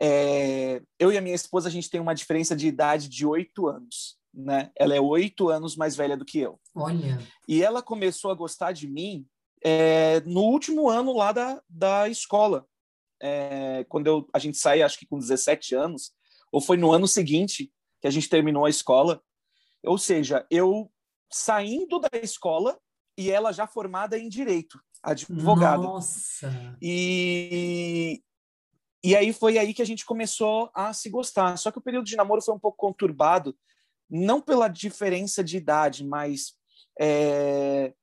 é, 0.00 0.82
eu 0.98 1.12
e 1.12 1.18
a 1.18 1.20
minha 1.20 1.34
esposa, 1.34 1.68
a 1.68 1.72
gente 1.72 1.90
tem 1.90 2.00
uma 2.00 2.14
diferença 2.14 2.54
de 2.54 2.66
idade 2.66 3.08
de 3.08 3.26
oito 3.26 3.66
anos 3.68 4.16
né? 4.36 4.70
Ela 4.76 4.94
é 4.94 5.00
oito 5.00 5.48
anos 5.48 5.76
mais 5.76 5.96
velha 5.96 6.16
do 6.16 6.24
que 6.24 6.38
eu. 6.38 6.60
Olha. 6.74 7.18
E 7.48 7.62
ela 7.62 7.82
começou 7.82 8.30
a 8.30 8.34
gostar 8.34 8.72
de 8.72 8.86
mim 8.86 9.26
é, 9.64 10.20
no 10.20 10.42
último 10.42 10.90
ano 10.90 11.16
lá 11.16 11.32
da, 11.32 11.62
da 11.68 12.08
escola. 12.08 12.66
É, 13.20 13.84
quando 13.88 14.06
eu, 14.06 14.28
a 14.34 14.38
gente 14.38 14.58
sai, 14.58 14.82
acho 14.82 14.98
que 14.98 15.06
com 15.06 15.18
17 15.18 15.74
anos, 15.74 16.12
ou 16.52 16.60
foi 16.60 16.76
no 16.76 16.92
ano 16.92 17.08
seguinte 17.08 17.72
que 18.00 18.06
a 18.06 18.10
gente 18.10 18.28
terminou 18.28 18.66
a 18.66 18.70
escola. 18.70 19.22
Ou 19.82 19.96
seja, 19.96 20.46
eu 20.50 20.92
saindo 21.32 21.98
da 21.98 22.10
escola 22.22 22.78
e 23.16 23.30
ela 23.30 23.52
já 23.52 23.66
formada 23.66 24.18
em 24.18 24.28
direito, 24.28 24.80
advogada. 25.02 25.82
Nossa! 25.82 26.76
E, 26.80 28.22
e 29.02 29.16
aí 29.16 29.32
foi 29.32 29.58
aí 29.58 29.72
que 29.72 29.82
a 29.82 29.86
gente 29.86 30.04
começou 30.04 30.70
a 30.74 30.92
se 30.92 31.08
gostar. 31.08 31.56
Só 31.56 31.70
que 31.70 31.78
o 31.78 31.82
período 31.82 32.06
de 32.06 32.16
namoro 32.16 32.42
foi 32.42 32.54
um 32.54 32.58
pouco 32.58 32.76
conturbado, 32.76 33.56
não 34.08 34.40
pela 34.40 34.68
diferença 34.68 35.42
de 35.42 35.56
idade, 35.56 36.04
mas 36.04 36.54
é, 36.98 37.94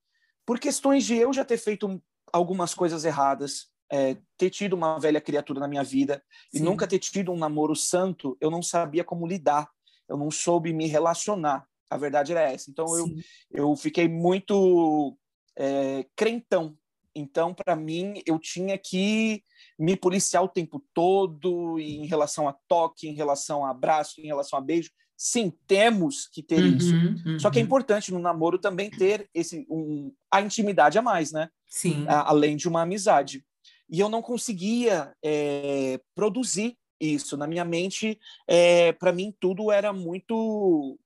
por 0.45 0.60
questões 0.60 1.06
de 1.06 1.15
eu 1.15 1.32
já 1.32 1.45
ter 1.45 1.58
feito 1.58 2.02
algumas 2.32 2.73
coisas 2.73 3.06
erradas, 3.06 3.67
é, 3.91 4.17
ter 4.38 4.49
tido 4.49 4.73
uma 4.73 4.99
velha 4.99 5.21
criatura 5.21 5.60
na 5.60 5.67
minha 5.67 5.84
vida 5.84 6.23
Sim. 6.52 6.60
e 6.60 6.62
nunca 6.62 6.88
ter 6.88 6.99
tido 6.99 7.32
um 7.32 7.38
namoro 7.38 7.76
santo, 7.76 8.36
eu 8.41 8.49
não 8.49 8.62
sabia 8.62 9.04
como 9.04 9.28
lidar, 9.28 9.69
eu 10.10 10.17
não 10.17 10.32
soube 10.32 10.73
me 10.73 10.88
relacionar. 10.88 11.67
A 11.93 11.97
verdade 11.97 12.32
era 12.32 12.51
essa. 12.51 12.69
Então 12.69 12.97
eu, 12.97 13.08
eu 13.51 13.75
fiquei 13.75 14.08
muito 14.08 15.17
é, 15.58 16.06
crentão. 16.15 16.77
Então, 17.15 17.53
para 17.53 17.75
mim, 17.75 18.21
eu 18.25 18.39
tinha 18.39 18.77
que 18.77 19.43
me 19.77 19.95
policiar 19.95 20.43
o 20.43 20.49
tempo 20.49 20.84
todo 20.93 21.79
em 21.79 22.08
relação 22.08 22.47
a 22.47 22.56
toque, 22.67 23.08
em 23.08 23.13
relação 23.13 23.63
a 23.63 23.69
abraço, 23.69 24.19
em 24.19 24.25
relação 24.25 24.58
a 24.58 24.62
beijo. 24.62 24.89
Sim, 25.15 25.53
temos 25.67 26.27
que 26.27 26.41
ter 26.41 26.60
uhum, 26.60 26.75
isso. 26.75 26.95
Uhum. 26.95 27.39
Só 27.39 27.51
que 27.51 27.60
é 27.60 27.62
uhum. 27.62 27.65
importante 27.65 28.12
no 28.12 28.19
namoro 28.19 28.58
também 28.58 28.89
ter 28.89 29.29
esse 29.34 29.65
um, 29.69 30.12
a 30.32 30.41
intimidade 30.41 30.97
a 30.97 31.01
mais, 31.01 31.32
né? 31.32 31.49
Sim. 31.67 32.06
A, 32.08 32.29
além 32.29 32.58
de 32.58 32.67
uma 32.67 32.82
amizade. 32.82 33.45
E 33.89 33.99
eu 33.99 34.10
não 34.10 34.21
conseguia 34.21 35.13
é, 35.23 35.99
produzir 36.15 36.75
isso 36.99 37.38
na 37.38 37.45
minha 37.45 37.63
mente. 37.63 38.19
É, 38.47 38.91
para 38.93 39.13
mim 39.13 39.34
tudo 39.39 39.71
era 39.71 39.93
muito, 39.93 40.97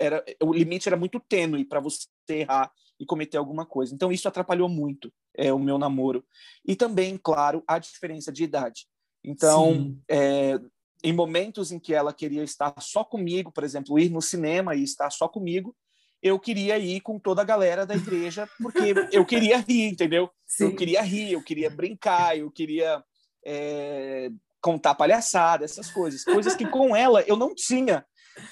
era 0.00 0.24
o 0.42 0.52
limite 0.52 0.88
era 0.88 0.96
muito 0.96 1.20
tênue 1.20 1.64
para 1.64 1.78
você 1.78 2.06
errar 2.28 2.72
e 2.98 3.06
cometer 3.06 3.36
alguma 3.36 3.66
coisa. 3.66 3.94
Então 3.94 4.10
isso 4.10 4.26
atrapalhou 4.26 4.68
muito 4.68 5.12
é, 5.36 5.52
o 5.52 5.58
meu 5.58 5.78
namoro. 5.78 6.24
E 6.66 6.74
também, 6.74 7.18
claro, 7.22 7.62
a 7.66 7.78
diferença 7.78 8.32
de 8.32 8.44
idade. 8.44 8.86
Então, 9.24 9.96
é, 10.10 10.58
em 11.04 11.12
momentos 11.12 11.72
em 11.72 11.78
que 11.78 11.94
ela 11.94 12.12
queria 12.12 12.42
estar 12.42 12.74
só 12.80 13.04
comigo, 13.04 13.52
por 13.52 13.64
exemplo, 13.64 13.98
ir 13.98 14.10
no 14.10 14.22
cinema 14.22 14.74
e 14.74 14.82
estar 14.82 15.10
só 15.10 15.28
comigo, 15.28 15.76
eu 16.22 16.38
queria 16.38 16.78
ir 16.78 17.00
com 17.00 17.18
toda 17.18 17.40
a 17.40 17.44
galera 17.44 17.86
da 17.86 17.94
igreja, 17.94 18.48
porque 18.60 18.94
eu 19.10 19.24
queria 19.24 19.58
rir, 19.58 19.88
entendeu? 19.88 20.30
Sim. 20.46 20.64
Eu 20.64 20.76
queria 20.76 21.02
rir, 21.02 21.32
eu 21.32 21.42
queria 21.42 21.70
brincar, 21.70 22.36
eu 22.36 22.50
queria 22.50 23.02
é, 23.44 24.30
contar 24.60 24.94
palhaçada, 24.94 25.64
essas 25.64 25.90
coisas. 25.90 26.24
Coisas 26.24 26.54
que 26.54 26.66
com 26.66 26.94
ela 26.94 27.22
eu 27.22 27.36
não 27.36 27.54
tinha, 27.54 28.04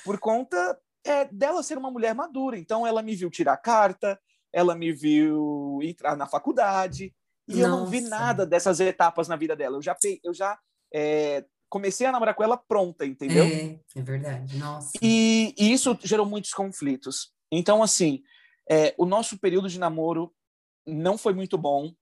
por 0.04 0.18
conta 0.18 0.78
é, 1.08 1.24
dela 1.32 1.62
ser 1.62 1.78
uma 1.78 1.90
mulher 1.90 2.14
madura. 2.14 2.58
Então 2.58 2.86
ela 2.86 3.02
me 3.02 3.14
viu 3.14 3.30
tirar 3.30 3.56
carta, 3.56 4.20
ela 4.52 4.74
me 4.74 4.92
viu 4.92 5.78
entrar 5.82 6.16
na 6.16 6.26
faculdade, 6.26 7.14
e 7.48 7.56
Nossa. 7.56 7.62
eu 7.62 7.68
não 7.68 7.86
vi 7.86 8.02
nada 8.02 8.44
dessas 8.44 8.78
etapas 8.78 9.26
na 9.26 9.36
vida 9.36 9.56
dela. 9.56 9.78
Eu 9.78 9.82
já, 9.82 9.96
eu 10.22 10.34
já 10.34 10.58
é, 10.92 11.44
comecei 11.68 12.06
a 12.06 12.12
namorar 12.12 12.34
com 12.34 12.44
ela 12.44 12.56
pronta, 12.56 13.06
entendeu? 13.06 13.44
É, 13.44 13.80
é 13.96 14.02
verdade, 14.02 14.58
nossa. 14.58 14.90
E, 15.00 15.54
e 15.58 15.72
isso 15.72 15.98
gerou 16.02 16.26
muitos 16.26 16.52
conflitos. 16.52 17.32
Então, 17.50 17.82
assim, 17.82 18.22
é, 18.70 18.94
o 18.98 19.06
nosso 19.06 19.38
período 19.38 19.68
de 19.68 19.78
namoro 19.78 20.30
não 20.86 21.16
foi 21.16 21.32
muito 21.32 21.56
bom. 21.56 21.92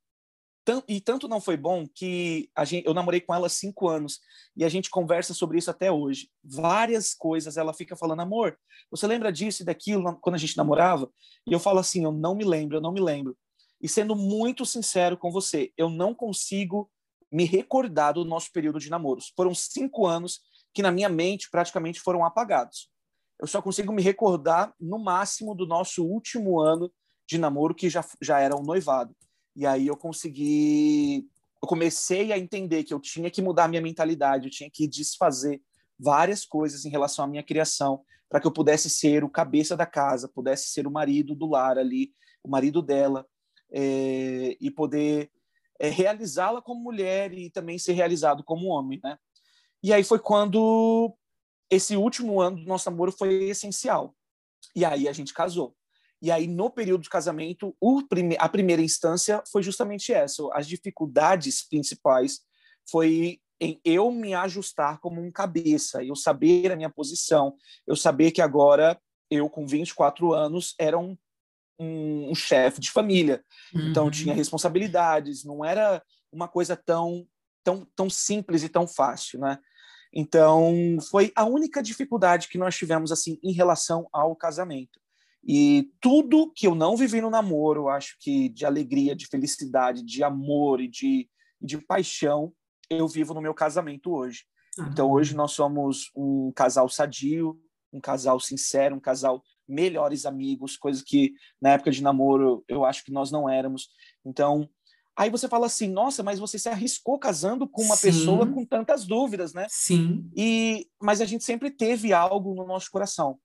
E 0.88 1.00
tanto 1.00 1.28
não 1.28 1.40
foi 1.40 1.56
bom 1.56 1.86
que 1.86 2.50
a 2.54 2.64
gente, 2.64 2.86
eu 2.86 2.94
namorei 2.94 3.20
com 3.20 3.34
ela 3.34 3.48
cinco 3.48 3.88
anos 3.88 4.20
e 4.56 4.64
a 4.64 4.68
gente 4.68 4.90
conversa 4.90 5.32
sobre 5.32 5.58
isso 5.58 5.70
até 5.70 5.92
hoje. 5.92 6.28
Várias 6.42 7.14
coisas 7.14 7.56
ela 7.56 7.72
fica 7.72 7.94
falando, 7.94 8.22
amor, 8.22 8.58
você 8.90 9.06
lembra 9.06 9.32
disso 9.32 9.62
e 9.62 9.66
daquilo 9.66 10.16
quando 10.20 10.34
a 10.34 10.38
gente 10.38 10.56
namorava? 10.56 11.10
E 11.46 11.52
eu 11.52 11.60
falo 11.60 11.78
assim, 11.78 12.04
eu 12.04 12.12
não 12.12 12.34
me 12.34 12.44
lembro, 12.44 12.76
eu 12.76 12.80
não 12.80 12.92
me 12.92 13.00
lembro. 13.00 13.36
E 13.80 13.88
sendo 13.88 14.16
muito 14.16 14.64
sincero 14.66 15.16
com 15.16 15.30
você, 15.30 15.72
eu 15.76 15.88
não 15.88 16.14
consigo 16.14 16.90
me 17.30 17.44
recordar 17.44 18.14
do 18.14 18.24
nosso 18.24 18.50
período 18.52 18.78
de 18.78 18.90
namoros. 18.90 19.32
Foram 19.36 19.54
cinco 19.54 20.06
anos 20.06 20.40
que 20.72 20.82
na 20.82 20.90
minha 20.90 21.08
mente 21.08 21.50
praticamente 21.50 22.00
foram 22.00 22.24
apagados. 22.24 22.90
Eu 23.40 23.46
só 23.46 23.60
consigo 23.60 23.92
me 23.92 24.02
recordar 24.02 24.74
no 24.80 24.98
máximo 24.98 25.54
do 25.54 25.66
nosso 25.66 26.04
último 26.04 26.58
ano 26.60 26.90
de 27.28 27.38
namoro 27.38 27.74
que 27.74 27.90
já, 27.90 28.04
já 28.20 28.40
era 28.40 28.56
um 28.56 28.62
noivado. 28.62 29.14
E 29.56 29.66
aí 29.66 29.86
eu 29.86 29.96
consegui. 29.96 31.26
Eu 31.62 31.66
comecei 31.66 32.32
a 32.32 32.38
entender 32.38 32.84
que 32.84 32.92
eu 32.92 33.00
tinha 33.00 33.30
que 33.30 33.40
mudar 33.40 33.66
minha 33.66 33.80
mentalidade, 33.80 34.46
eu 34.46 34.50
tinha 34.50 34.70
que 34.70 34.86
desfazer 34.86 35.62
várias 35.98 36.44
coisas 36.44 36.84
em 36.84 36.90
relação 36.90 37.24
à 37.24 37.28
minha 37.28 37.42
criação, 37.42 38.02
para 38.28 38.38
que 38.38 38.46
eu 38.46 38.52
pudesse 38.52 38.90
ser 38.90 39.24
o 39.24 39.30
cabeça 39.30 39.74
da 39.74 39.86
casa, 39.86 40.28
pudesse 40.28 40.68
ser 40.68 40.86
o 40.86 40.90
marido 40.90 41.34
do 41.34 41.46
lar 41.46 41.78
ali, 41.78 42.12
o 42.44 42.50
marido 42.50 42.82
dela, 42.82 43.26
é, 43.72 44.56
e 44.60 44.70
poder 44.70 45.30
é, 45.78 45.88
realizá-la 45.88 46.60
como 46.60 46.82
mulher 46.82 47.32
e 47.32 47.50
também 47.50 47.78
ser 47.78 47.92
realizado 47.92 48.44
como 48.44 48.68
homem, 48.68 49.00
né? 49.02 49.18
E 49.82 49.92
aí 49.92 50.02
foi 50.02 50.18
quando 50.18 51.16
esse 51.70 51.96
último 51.96 52.40
ano 52.40 52.58
do 52.58 52.66
nosso 52.66 52.90
namoro 52.90 53.12
foi 53.12 53.44
essencial. 53.44 54.14
E 54.74 54.84
aí 54.84 55.08
a 55.08 55.12
gente 55.12 55.32
casou. 55.32 55.75
E 56.20 56.30
aí, 56.30 56.46
no 56.46 56.70
período 56.70 57.02
de 57.02 57.10
casamento, 57.10 57.76
prime 58.08 58.36
a 58.38 58.48
primeira 58.48 58.82
instância 58.82 59.42
foi 59.50 59.62
justamente 59.62 60.12
essa. 60.12 60.42
As 60.52 60.66
dificuldades 60.66 61.66
principais 61.68 62.40
foi 62.88 63.40
em 63.60 63.80
eu 63.84 64.10
me 64.10 64.34
ajustar 64.34 64.98
como 64.98 65.20
um 65.20 65.30
cabeça, 65.30 66.02
eu 66.04 66.14
saber 66.14 66.72
a 66.72 66.76
minha 66.76 66.90
posição, 66.90 67.54
eu 67.86 67.96
saber 67.96 68.30
que 68.30 68.42
agora 68.42 69.00
eu, 69.30 69.48
com 69.48 69.66
24 69.66 70.32
anos, 70.32 70.74
era 70.78 70.98
um, 70.98 71.16
um, 71.78 72.30
um 72.30 72.34
chefe 72.34 72.80
de 72.80 72.90
família. 72.90 73.42
Uhum. 73.74 73.90
Então, 73.90 74.10
tinha 74.10 74.34
responsabilidades, 74.34 75.44
não 75.44 75.64
era 75.64 76.02
uma 76.30 76.48
coisa 76.48 76.76
tão, 76.76 77.26
tão, 77.64 77.86
tão 77.96 78.08
simples 78.08 78.62
e 78.62 78.68
tão 78.68 78.86
fácil, 78.86 79.40
né? 79.40 79.58
Então, 80.12 80.96
foi 81.10 81.32
a 81.34 81.44
única 81.44 81.82
dificuldade 81.82 82.48
que 82.48 82.56
nós 82.56 82.76
tivemos 82.76 83.12
assim 83.12 83.38
em 83.42 83.52
relação 83.52 84.08
ao 84.12 84.34
casamento. 84.34 84.98
E 85.46 85.92
tudo 86.00 86.52
que 86.52 86.66
eu 86.66 86.74
não 86.74 86.96
vivi 86.96 87.20
no 87.20 87.30
namoro, 87.30 87.88
acho 87.88 88.16
que 88.18 88.48
de 88.48 88.66
alegria, 88.66 89.14
de 89.14 89.28
felicidade, 89.28 90.02
de 90.02 90.24
amor 90.24 90.80
e 90.80 90.88
de, 90.88 91.28
de 91.62 91.78
paixão, 91.78 92.52
eu 92.90 93.06
vivo 93.06 93.32
no 93.32 93.40
meu 93.40 93.54
casamento 93.54 94.12
hoje. 94.12 94.42
Uhum. 94.76 94.86
Então, 94.88 95.10
hoje 95.10 95.36
nós 95.36 95.52
somos 95.52 96.10
um 96.16 96.50
casal 96.52 96.88
sadio, 96.88 97.56
um 97.92 98.00
casal 98.00 98.40
sincero, 98.40 98.96
um 98.96 99.00
casal 99.00 99.40
melhores 99.68 100.26
amigos, 100.26 100.76
coisas 100.76 101.02
que 101.02 101.32
na 101.60 101.70
época 101.70 101.92
de 101.92 102.02
namoro 102.02 102.64
eu 102.66 102.84
acho 102.84 103.04
que 103.04 103.12
nós 103.12 103.30
não 103.30 103.48
éramos. 103.48 103.88
Então, 104.24 104.68
aí 105.16 105.30
você 105.30 105.48
fala 105.48 105.66
assim: 105.66 105.88
nossa, 105.88 106.24
mas 106.24 106.40
você 106.40 106.58
se 106.58 106.68
arriscou 106.68 107.20
casando 107.20 107.68
com 107.68 107.82
uma 107.82 107.96
Sim. 107.96 108.08
pessoa 108.08 108.46
com 108.46 108.64
tantas 108.64 109.04
dúvidas, 109.04 109.54
né? 109.54 109.66
Sim. 109.68 110.28
E, 110.36 110.88
mas 111.00 111.20
a 111.20 111.24
gente 111.24 111.44
sempre 111.44 111.70
teve 111.70 112.12
algo 112.12 112.52
no 112.52 112.66
nosso 112.66 112.90
coração 112.90 113.38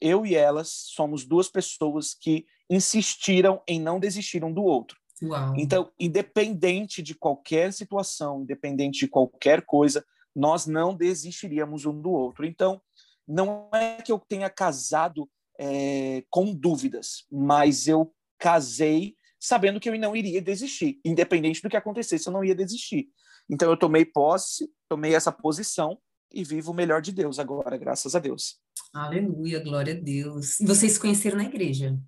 eu 0.00 0.26
e 0.26 0.34
elas 0.34 0.68
somos 0.70 1.24
duas 1.24 1.48
pessoas 1.48 2.14
que 2.14 2.46
insistiram 2.68 3.62
em 3.66 3.80
não 3.80 3.98
desistir 3.98 4.44
um 4.44 4.52
do 4.52 4.62
outro. 4.62 4.98
Uau. 5.22 5.54
Então, 5.56 5.90
independente 5.98 7.02
de 7.02 7.14
qualquer 7.14 7.72
situação, 7.72 8.42
independente 8.42 9.00
de 9.00 9.08
qualquer 9.08 9.62
coisa, 9.62 10.04
nós 10.34 10.66
não 10.66 10.94
desistiríamos 10.94 11.86
um 11.86 11.98
do 11.98 12.10
outro. 12.10 12.44
Então, 12.44 12.80
não 13.26 13.68
é 13.72 14.02
que 14.02 14.12
eu 14.12 14.18
tenha 14.18 14.50
casado 14.50 15.28
é, 15.58 16.22
com 16.30 16.54
dúvidas, 16.54 17.24
mas 17.30 17.88
eu 17.88 18.12
casei 18.38 19.16
sabendo 19.40 19.80
que 19.80 19.88
eu 19.88 19.98
não 19.98 20.14
iria 20.14 20.42
desistir, 20.42 21.00
independente 21.04 21.62
do 21.62 21.68
que 21.68 21.76
acontecesse, 21.76 22.26
eu 22.26 22.32
não 22.32 22.44
ia 22.44 22.54
desistir. 22.54 23.08
Então, 23.48 23.70
eu 23.70 23.76
tomei 23.76 24.04
posse, 24.04 24.68
tomei 24.88 25.14
essa 25.14 25.30
posição 25.30 25.98
e 26.32 26.42
vivo 26.42 26.72
o 26.72 26.74
melhor 26.74 27.00
de 27.00 27.12
Deus 27.12 27.38
agora, 27.38 27.76
graças 27.76 28.14
a 28.14 28.18
Deus. 28.18 28.60
Aleluia, 28.92 29.60
glória 29.60 29.94
a 29.94 29.96
Deus. 29.96 30.60
E 30.60 30.66
vocês 30.66 30.92
se 30.92 31.00
conheceram 31.00 31.36
na 31.36 31.44
igreja? 31.44 31.98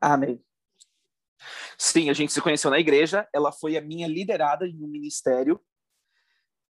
Amém. 0.00 0.40
Sim, 1.76 2.10
a 2.10 2.12
gente 2.12 2.32
se 2.32 2.40
conheceu 2.40 2.70
na 2.70 2.78
igreja. 2.78 3.26
Ela 3.32 3.52
foi 3.52 3.76
a 3.76 3.80
minha 3.80 4.06
liderada 4.06 4.66
em 4.66 4.82
um 4.82 4.88
ministério. 4.88 5.60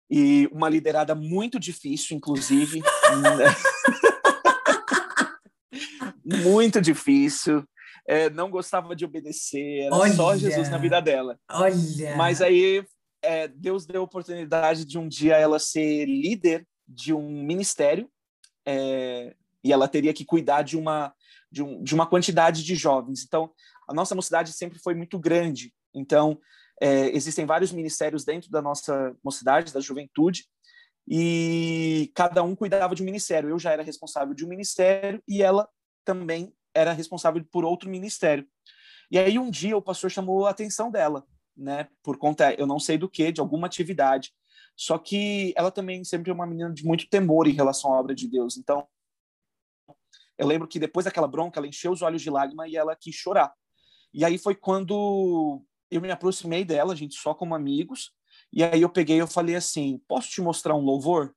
E 0.09 0.49
uma 0.51 0.69
liderada 0.69 1.15
muito 1.15 1.59
difícil, 1.59 2.17
inclusive. 2.17 2.81
muito 6.23 6.81
difícil. 6.81 7.63
É, 8.07 8.29
não 8.29 8.49
gostava 8.49 8.95
de 8.95 9.05
obedecer. 9.05 9.85
Era 9.85 9.95
Olha. 9.95 10.13
só 10.13 10.35
Jesus 10.35 10.69
na 10.69 10.77
vida 10.77 11.01
dela. 11.01 11.39
Olha! 11.49 12.15
Mas 12.15 12.41
aí 12.41 12.85
é, 13.21 13.47
Deus 13.47 13.85
deu 13.85 14.01
a 14.01 14.05
oportunidade 14.05 14.85
de 14.85 14.97
um 14.97 15.07
dia 15.07 15.37
ela 15.37 15.59
ser 15.59 16.05
líder 16.05 16.67
de 16.87 17.13
um 17.13 17.43
ministério 17.43 18.09
é, 18.65 19.35
e 19.63 19.71
ela 19.71 19.87
teria 19.87 20.13
que 20.13 20.25
cuidar 20.25 20.61
de 20.61 20.77
uma, 20.77 21.13
de, 21.51 21.63
um, 21.63 21.83
de 21.83 21.93
uma 21.93 22.07
quantidade 22.07 22.63
de 22.63 22.75
jovens. 22.75 23.23
Então, 23.23 23.51
a 23.87 23.93
nossa 23.93 24.15
mocidade 24.15 24.53
sempre 24.53 24.79
foi 24.79 24.93
muito 24.93 25.19
grande. 25.19 25.73
Então, 25.93 26.39
é, 26.81 27.15
existem 27.15 27.45
vários 27.45 27.71
ministérios 27.71 28.25
dentro 28.25 28.49
da 28.49 28.61
nossa 28.61 29.15
mocidade, 29.23 29.73
da 29.73 29.79
juventude, 29.79 30.45
e 31.07 32.11
cada 32.15 32.43
um 32.43 32.55
cuidava 32.55 32.95
de 32.95 33.03
um 33.03 33.05
ministério. 33.05 33.49
Eu 33.49 33.59
já 33.59 33.71
era 33.71 33.83
responsável 33.83 34.33
de 34.33 34.45
um 34.45 34.49
ministério 34.49 35.21
e 35.27 35.43
ela 35.43 35.67
também 36.05 36.53
era 36.73 36.93
responsável 36.93 37.43
por 37.51 37.65
outro 37.65 37.89
ministério. 37.89 38.47
E 39.11 39.19
aí 39.19 39.37
um 39.37 39.51
dia 39.51 39.75
o 39.75 39.81
pastor 39.81 40.09
chamou 40.09 40.47
a 40.47 40.51
atenção 40.51 40.89
dela, 40.89 41.25
né, 41.55 41.87
por 42.01 42.17
conta, 42.17 42.53
eu 42.53 42.65
não 42.65 42.79
sei 42.79 42.97
do 42.97 43.09
que, 43.09 43.31
de 43.31 43.41
alguma 43.41 43.67
atividade. 43.67 44.31
Só 44.81 44.97
que 44.97 45.53
ela 45.55 45.69
também 45.69 46.03
sempre 46.03 46.31
é 46.31 46.33
uma 46.33 46.47
menina 46.47 46.73
de 46.73 46.83
muito 46.83 47.07
temor 47.07 47.47
em 47.47 47.53
relação 47.53 47.93
à 47.93 47.99
obra 47.99 48.15
de 48.15 48.27
Deus. 48.27 48.57
Então, 48.57 48.87
eu 50.35 50.47
lembro 50.47 50.67
que 50.67 50.79
depois 50.79 51.05
daquela 51.05 51.27
bronca, 51.27 51.59
ela 51.59 51.67
encheu 51.67 51.91
os 51.91 52.01
olhos 52.01 52.19
de 52.19 52.31
lágrima 52.31 52.67
e 52.67 52.75
ela 52.75 52.95
quis 52.95 53.13
chorar. 53.13 53.53
E 54.11 54.25
aí 54.25 54.39
foi 54.39 54.55
quando 54.55 55.63
eu 55.91 56.01
me 56.01 56.09
aproximei 56.09 56.65
dela, 56.65 56.93
a 56.93 56.95
gente 56.95 57.13
só 57.13 57.31
como 57.31 57.53
amigos, 57.53 58.11
e 58.51 58.63
aí 58.63 58.81
eu 58.81 58.89
peguei 58.89 59.21
eu 59.21 59.27
falei 59.27 59.55
assim: 59.55 60.01
"Posso 60.07 60.31
te 60.31 60.41
mostrar 60.41 60.73
um 60.73 60.81
louvor?" 60.83 61.35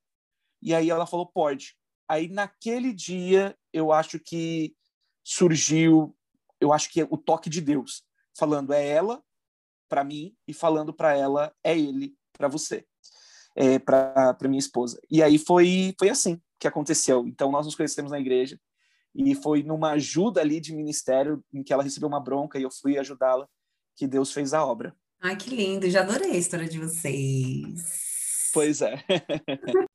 E 0.59 0.73
aí 0.73 0.89
ela 0.89 1.05
falou: 1.05 1.27
"Pode". 1.27 1.77
Aí 2.09 2.27
naquele 2.27 2.91
dia 2.91 3.55
eu 3.71 3.91
acho 3.91 4.19
que 4.19 4.75
surgiu, 5.23 6.17
eu 6.59 6.73
acho 6.73 6.91
que 6.91 7.01
é 7.01 7.07
o 7.11 7.17
toque 7.17 7.47
de 7.47 7.61
Deus, 7.61 8.03
falando 8.35 8.73
é 8.73 8.87
ela 8.87 9.23
para 9.87 10.03
mim 10.03 10.35
e 10.47 10.53
falando 10.53 10.91
para 10.91 11.15
ela 11.15 11.55
é 11.63 11.77
ele 11.77 12.17
para 12.33 12.47
você 12.47 12.83
é, 13.55 13.79
para 13.79 14.37
minha 14.43 14.59
esposa. 14.59 14.99
E 15.09 15.23
aí 15.23 15.37
foi, 15.37 15.95
foi 15.97 16.09
assim 16.09 16.39
que 16.59 16.67
aconteceu. 16.67 17.27
Então, 17.27 17.51
nós 17.51 17.65
nos 17.65 17.75
conhecemos 17.75 18.11
na 18.11 18.19
igreja 18.19 18.59
e 19.13 19.33
foi 19.33 19.63
numa 19.63 19.91
ajuda 19.91 20.41
ali 20.41 20.59
de 20.59 20.75
ministério 20.75 21.43
em 21.53 21.63
que 21.63 21.71
ela 21.71 21.83
recebeu 21.83 22.07
uma 22.07 22.19
bronca 22.19 22.59
e 22.59 22.63
eu 22.63 22.71
fui 22.71 22.97
ajudá-la 22.97 23.47
que 23.95 24.05
Deus 24.05 24.31
fez 24.31 24.53
a 24.53 24.65
obra. 24.65 24.93
Ai, 25.21 25.37
que 25.37 25.49
lindo! 25.49 25.89
Já 25.89 26.01
adorei 26.01 26.31
a 26.31 26.37
história 26.37 26.67
de 26.67 26.77
vocês. 26.77 27.81
Pois 28.53 28.81
é. 28.81 29.03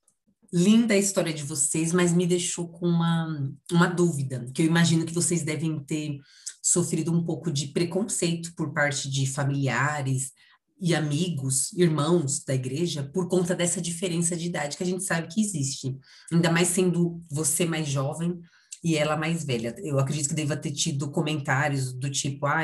Linda 0.52 0.94
a 0.94 0.98
história 0.98 1.32
de 1.32 1.44
vocês, 1.44 1.92
mas 1.92 2.12
me 2.12 2.26
deixou 2.26 2.68
com 2.68 2.86
uma, 2.86 3.52
uma 3.70 3.86
dúvida, 3.86 4.50
que 4.52 4.62
eu 4.62 4.66
imagino 4.66 5.06
que 5.06 5.14
vocês 5.14 5.44
devem 5.44 5.78
ter 5.78 6.18
sofrido 6.60 7.12
um 7.12 7.24
pouco 7.24 7.52
de 7.52 7.68
preconceito 7.68 8.52
por 8.56 8.72
parte 8.72 9.08
de 9.08 9.30
familiares, 9.30 10.32
e 10.80 10.94
amigos, 10.94 11.72
irmãos 11.74 12.42
da 12.44 12.54
igreja, 12.54 13.02
por 13.02 13.28
conta 13.28 13.54
dessa 13.54 13.80
diferença 13.80 14.36
de 14.36 14.46
idade 14.46 14.76
que 14.76 14.82
a 14.82 14.86
gente 14.86 15.04
sabe 15.04 15.28
que 15.28 15.40
existe. 15.40 15.96
Ainda 16.32 16.50
mais 16.50 16.68
sendo 16.68 17.22
você 17.30 17.64
mais 17.64 17.86
jovem 17.88 18.40
e 18.82 18.96
ela 18.96 19.16
mais 19.16 19.44
velha. 19.44 19.74
Eu 19.78 19.98
acredito 19.98 20.28
que 20.28 20.34
deva 20.34 20.56
ter 20.56 20.72
tido 20.72 21.10
comentários 21.10 21.92
do 21.92 22.10
tipo, 22.10 22.46
ah, 22.46 22.62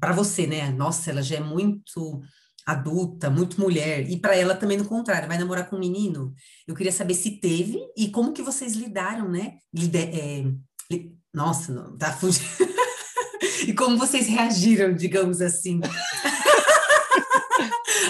para 0.00 0.12
você, 0.12 0.46
né? 0.46 0.70
Nossa, 0.72 1.10
ela 1.10 1.22
já 1.22 1.36
é 1.36 1.40
muito 1.40 2.20
adulta, 2.66 3.30
muito 3.30 3.60
mulher. 3.60 4.10
E 4.10 4.18
para 4.18 4.34
ela 4.34 4.54
também 4.54 4.76
no 4.76 4.86
contrário, 4.86 5.28
vai 5.28 5.38
namorar 5.38 5.68
com 5.68 5.76
um 5.76 5.80
menino. 5.80 6.34
Eu 6.66 6.74
queria 6.74 6.92
saber 6.92 7.14
se 7.14 7.38
teve 7.38 7.78
e 7.96 8.08
como 8.08 8.32
que 8.32 8.42
vocês 8.42 8.74
lidaram, 8.74 9.28
né? 9.28 9.58
Lide 9.72 9.98
é, 9.98 10.44
nossa, 11.34 11.72
não, 11.72 11.96
tá 11.96 12.12
fugindo. 12.12 12.46
e 13.66 13.74
como 13.74 13.98
vocês 13.98 14.28
reagiram, 14.28 14.94
digamos 14.94 15.40
assim. 15.40 15.80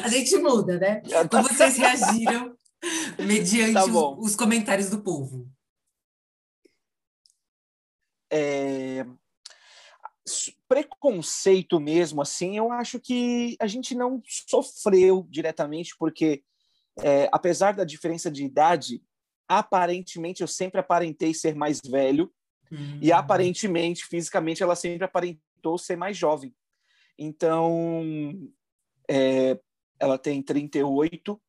A 0.04 0.08
gente 0.08 0.36
muda, 0.36 0.78
né? 0.78 1.02
Como 1.30 1.48
vocês 1.48 1.76
reagiram 1.76 2.56
mediante 3.18 3.72
tá 3.72 3.84
os, 3.84 4.30
os, 4.30 4.36
comentários 4.36 4.90
do 4.90 5.02
povo? 5.02 5.48
É... 8.30 9.06
preconceito 10.68 11.80
mesmo, 11.80 12.20
assim, 12.20 12.56
eu 12.56 12.70
acho 12.70 13.00
que 13.00 13.56
a 13.58 13.66
gente 13.66 13.94
não 13.94 14.22
sofreu 14.26 15.26
diretamente, 15.30 15.94
porque 15.98 16.44
é, 17.00 17.28
apesar 17.32 17.74
da 17.74 17.84
diferença 17.84 18.30
de 18.30 18.44
idade, 18.44 19.02
aparentemente 19.48 20.42
eu 20.42 20.48
sempre 20.48 20.80
aparentei 20.80 21.32
ser 21.32 21.54
mais 21.54 21.80
velho 21.80 22.30
e 23.00 23.12
aparentemente, 23.12 24.04
fisicamente, 24.04 24.62
ela 24.62 24.74
sempre 24.74 25.04
aparentou 25.04 25.78
ser 25.78 25.96
mais 25.96 26.16
jovem. 26.16 26.54
Então, 27.18 28.02
é, 29.08 29.58
ela 29.98 30.18
tem 30.18 30.42
38, 30.42 31.40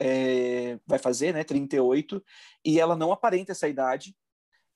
é, 0.00 0.78
vai 0.86 0.98
fazer, 0.98 1.32
né, 1.32 1.44
38, 1.44 2.22
e 2.64 2.80
ela 2.80 2.96
não 2.96 3.12
aparenta 3.12 3.52
essa 3.52 3.68
idade. 3.68 4.16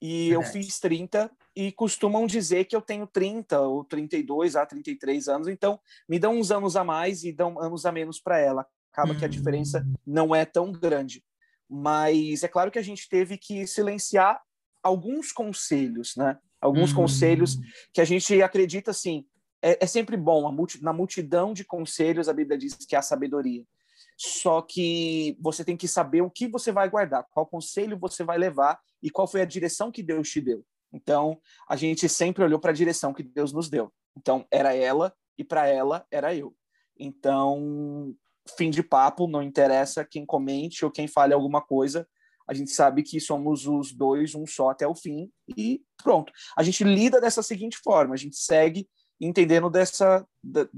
E 0.00 0.28
Verdade. 0.28 0.34
eu 0.34 0.52
fiz 0.52 0.78
30 0.78 1.30
e 1.54 1.72
costumam 1.72 2.26
dizer 2.26 2.66
que 2.66 2.76
eu 2.76 2.82
tenho 2.82 3.06
30 3.06 3.60
ou 3.60 3.82
32 3.82 4.54
a 4.54 4.66
33 4.66 5.28
anos, 5.28 5.48
então 5.48 5.80
me 6.08 6.18
dão 6.18 6.38
uns 6.38 6.50
anos 6.50 6.76
a 6.76 6.84
mais 6.84 7.24
e 7.24 7.32
dão 7.32 7.58
anos 7.58 7.86
a 7.86 7.92
menos 7.92 8.20
para 8.20 8.38
ela. 8.38 8.66
Acaba 8.92 9.14
que 9.14 9.24
a 9.24 9.28
diferença 9.28 9.80
hum. 9.86 9.94
não 10.06 10.34
é 10.34 10.44
tão 10.44 10.72
grande. 10.72 11.22
Mas 11.68 12.42
é 12.42 12.48
claro 12.48 12.70
que 12.70 12.78
a 12.78 12.82
gente 12.82 13.08
teve 13.08 13.36
que 13.36 13.66
silenciar 13.66 14.40
alguns 14.82 15.32
conselhos, 15.32 16.14
né? 16.16 16.38
Alguns 16.60 16.90
uhum. 16.90 16.96
conselhos 16.96 17.58
que 17.92 18.00
a 18.00 18.04
gente 18.04 18.40
acredita 18.40 18.92
assim, 18.92 19.26
é, 19.62 19.84
é 19.84 19.86
sempre 19.86 20.16
bom. 20.16 20.50
Multi, 20.52 20.82
na 20.82 20.92
multidão 20.92 21.52
de 21.52 21.64
conselhos, 21.64 22.28
a 22.28 22.32
Bíblia 22.32 22.58
diz 22.58 22.74
que 22.74 22.96
há 22.96 23.02
sabedoria. 23.02 23.64
Só 24.16 24.62
que 24.62 25.36
você 25.40 25.64
tem 25.64 25.76
que 25.76 25.86
saber 25.86 26.22
o 26.22 26.30
que 26.30 26.48
você 26.48 26.72
vai 26.72 26.88
guardar, 26.88 27.26
qual 27.30 27.46
conselho 27.46 27.98
você 27.98 28.24
vai 28.24 28.38
levar 28.38 28.78
e 29.02 29.10
qual 29.10 29.26
foi 29.26 29.42
a 29.42 29.46
direção 29.46 29.92
que 29.92 30.02
Deus 30.02 30.30
te 30.30 30.40
deu. 30.40 30.64
Então, 30.92 31.38
a 31.68 31.76
gente 31.76 32.08
sempre 32.08 32.42
olhou 32.42 32.58
para 32.58 32.70
a 32.70 32.74
direção 32.74 33.12
que 33.12 33.22
Deus 33.22 33.52
nos 33.52 33.68
deu. 33.68 33.92
Então, 34.16 34.46
era 34.50 34.74
ela 34.74 35.14
e 35.36 35.44
para 35.44 35.66
ela 35.66 36.06
era 36.10 36.34
eu. 36.34 36.54
Então, 36.98 38.14
fim 38.56 38.70
de 38.70 38.82
papo, 38.82 39.26
não 39.26 39.42
interessa 39.42 40.04
quem 40.04 40.24
comente 40.24 40.84
ou 40.84 40.90
quem 40.90 41.06
fale 41.06 41.34
alguma 41.34 41.60
coisa, 41.60 42.08
a 42.48 42.54
gente 42.54 42.70
sabe 42.70 43.02
que 43.02 43.20
somos 43.20 43.66
os 43.66 43.92
dois 43.92 44.34
um 44.34 44.46
só 44.46 44.70
até 44.70 44.86
o 44.86 44.94
fim 44.94 45.30
e 45.56 45.82
pronto. 46.02 46.32
A 46.56 46.62
gente 46.62 46.84
lida 46.84 47.20
dessa 47.20 47.42
seguinte 47.42 47.76
forma, 47.82 48.14
a 48.14 48.16
gente 48.16 48.36
segue 48.36 48.88
entendendo 49.20 49.70
dessa 49.70 50.26
de, 50.42 50.68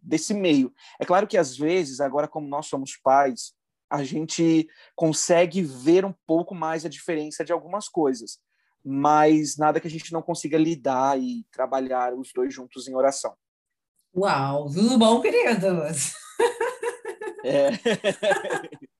desse 0.00 0.32
meio. 0.34 0.72
É 0.98 1.04
claro 1.04 1.26
que 1.26 1.36
às 1.36 1.56
vezes, 1.56 2.00
agora 2.00 2.28
como 2.28 2.48
nós 2.48 2.66
somos 2.66 2.96
pais, 2.96 3.52
a 3.90 4.04
gente 4.04 4.68
consegue 4.94 5.62
ver 5.62 6.04
um 6.04 6.14
pouco 6.26 6.54
mais 6.54 6.84
a 6.86 6.88
diferença 6.88 7.44
de 7.44 7.52
algumas 7.52 7.88
coisas, 7.88 8.38
mas 8.84 9.56
nada 9.56 9.80
que 9.80 9.88
a 9.88 9.90
gente 9.90 10.12
não 10.12 10.22
consiga 10.22 10.56
lidar 10.56 11.20
e 11.20 11.44
trabalhar 11.50 12.14
os 12.14 12.32
dois 12.32 12.54
juntos 12.54 12.86
em 12.86 12.94
oração. 12.94 13.34
Uau, 14.16 14.70
tudo 14.70 14.96
bom, 14.98 15.20
queridos? 15.20 16.12
É. 17.44 17.70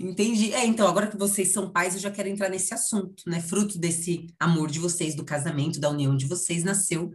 Entendi. 0.00 0.52
É, 0.52 0.64
então, 0.64 0.86
agora 0.86 1.06
que 1.06 1.16
vocês 1.16 1.52
são 1.52 1.70
pais, 1.70 1.94
eu 1.94 2.00
já 2.00 2.10
quero 2.10 2.28
entrar 2.28 2.48
nesse 2.48 2.74
assunto, 2.74 3.22
né? 3.26 3.40
Fruto 3.40 3.78
desse 3.78 4.26
amor 4.38 4.70
de 4.70 4.78
vocês, 4.78 5.14
do 5.14 5.24
casamento, 5.24 5.80
da 5.80 5.90
união 5.90 6.16
de 6.16 6.26
vocês, 6.26 6.64
nasceu 6.64 7.12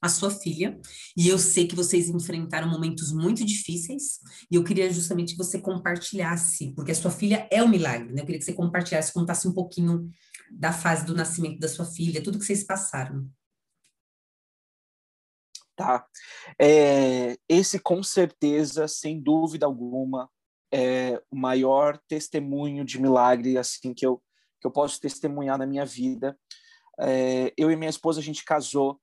a 0.00 0.08
sua 0.08 0.30
filha. 0.30 0.80
E 1.16 1.28
eu 1.28 1.38
sei 1.38 1.66
que 1.66 1.76
vocês 1.76 2.08
enfrentaram 2.08 2.68
momentos 2.68 3.12
muito 3.12 3.44
difíceis. 3.44 4.20
E 4.50 4.54
eu 4.54 4.64
queria 4.64 4.90
justamente 4.92 5.32
que 5.32 5.38
você 5.38 5.58
compartilhasse, 5.58 6.72
porque 6.74 6.92
a 6.92 6.94
sua 6.94 7.10
filha 7.10 7.46
é 7.50 7.62
um 7.62 7.68
milagre, 7.68 8.12
né? 8.12 8.22
Eu 8.22 8.26
queria 8.26 8.38
que 8.38 8.44
você 8.44 8.52
compartilhasse, 8.52 9.12
contasse 9.12 9.46
um 9.46 9.52
pouquinho 9.52 10.10
da 10.50 10.72
fase 10.72 11.04
do 11.04 11.14
nascimento 11.14 11.58
da 11.58 11.68
sua 11.68 11.84
filha, 11.84 12.22
tudo 12.22 12.38
que 12.38 12.44
vocês 12.44 12.64
passaram. 12.64 13.28
Tá. 15.76 16.06
É, 16.60 17.38
esse, 17.48 17.78
com 17.78 18.02
certeza, 18.02 18.86
sem 18.86 19.18
dúvida 19.20 19.64
alguma, 19.64 20.28
é 20.72 21.20
o 21.30 21.36
maior 21.36 21.98
testemunho 22.06 22.84
de 22.84 23.00
milagre 23.00 23.56
assim 23.56 23.94
que 23.94 24.06
eu, 24.06 24.22
que 24.60 24.66
eu 24.66 24.70
posso 24.70 25.00
testemunhar 25.00 25.58
na 25.58 25.66
minha 25.66 25.86
vida. 25.86 26.38
É, 27.00 27.52
eu 27.56 27.70
e 27.70 27.76
minha 27.76 27.88
esposa, 27.88 28.20
a 28.20 28.22
gente 28.22 28.44
casou, 28.44 29.00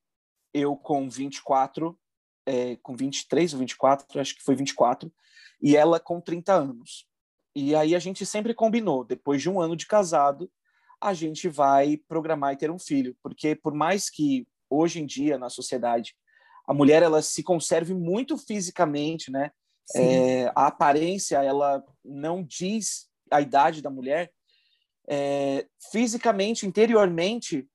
eu 0.58 0.76
com 0.76 1.10
24, 1.10 1.98
é, 2.46 2.76
com 2.78 2.96
23 2.96 3.54
ou 3.54 3.60
24, 3.60 4.20
acho 4.20 4.36
que 4.36 4.44
foi 4.44 4.56
24, 4.56 5.12
e 5.62 5.76
ela 5.76 6.00
com 6.00 6.22
30 6.22 6.54
anos. 6.54 7.08
E 7.56 7.76
aí 7.76 7.96
a 7.96 8.00
gente 8.00 8.26
sempre 8.26 8.54
combinou, 8.54 9.04
depois 9.04 9.42
de 9.42 9.50
um 9.50 9.60
ano 9.60 9.76
de 9.76 9.88
casado, 9.88 10.50
a 11.02 11.14
gente 11.14 11.48
vai 11.48 11.98
programar 12.08 12.54
e 12.54 12.58
ter 12.58 12.72
um 12.72 12.80
filho, 12.80 13.16
porque 13.22 13.56
por 13.56 13.74
mais 13.74 14.10
que 14.10 14.48
hoje 14.70 15.02
em 15.02 15.06
dia 15.06 15.38
na 15.38 15.50
sociedade 15.50 16.16
a 16.68 16.74
mulher 16.74 17.02
ela 17.02 17.22
se 17.22 17.42
conserve 17.42 17.94
muito 17.94 18.38
fisicamente, 18.38 19.32
né? 19.32 19.52
É, 19.96 20.52
a 20.54 20.68
aparência 20.68 21.42
ela 21.42 21.82
não 22.04 22.44
diz 22.44 23.08
a 23.32 23.40
idade 23.40 23.82
da 23.82 23.90
mulher. 23.90 24.32
É, 25.08 25.66
fisicamente, 25.92 26.68
interiormente, 26.68 27.66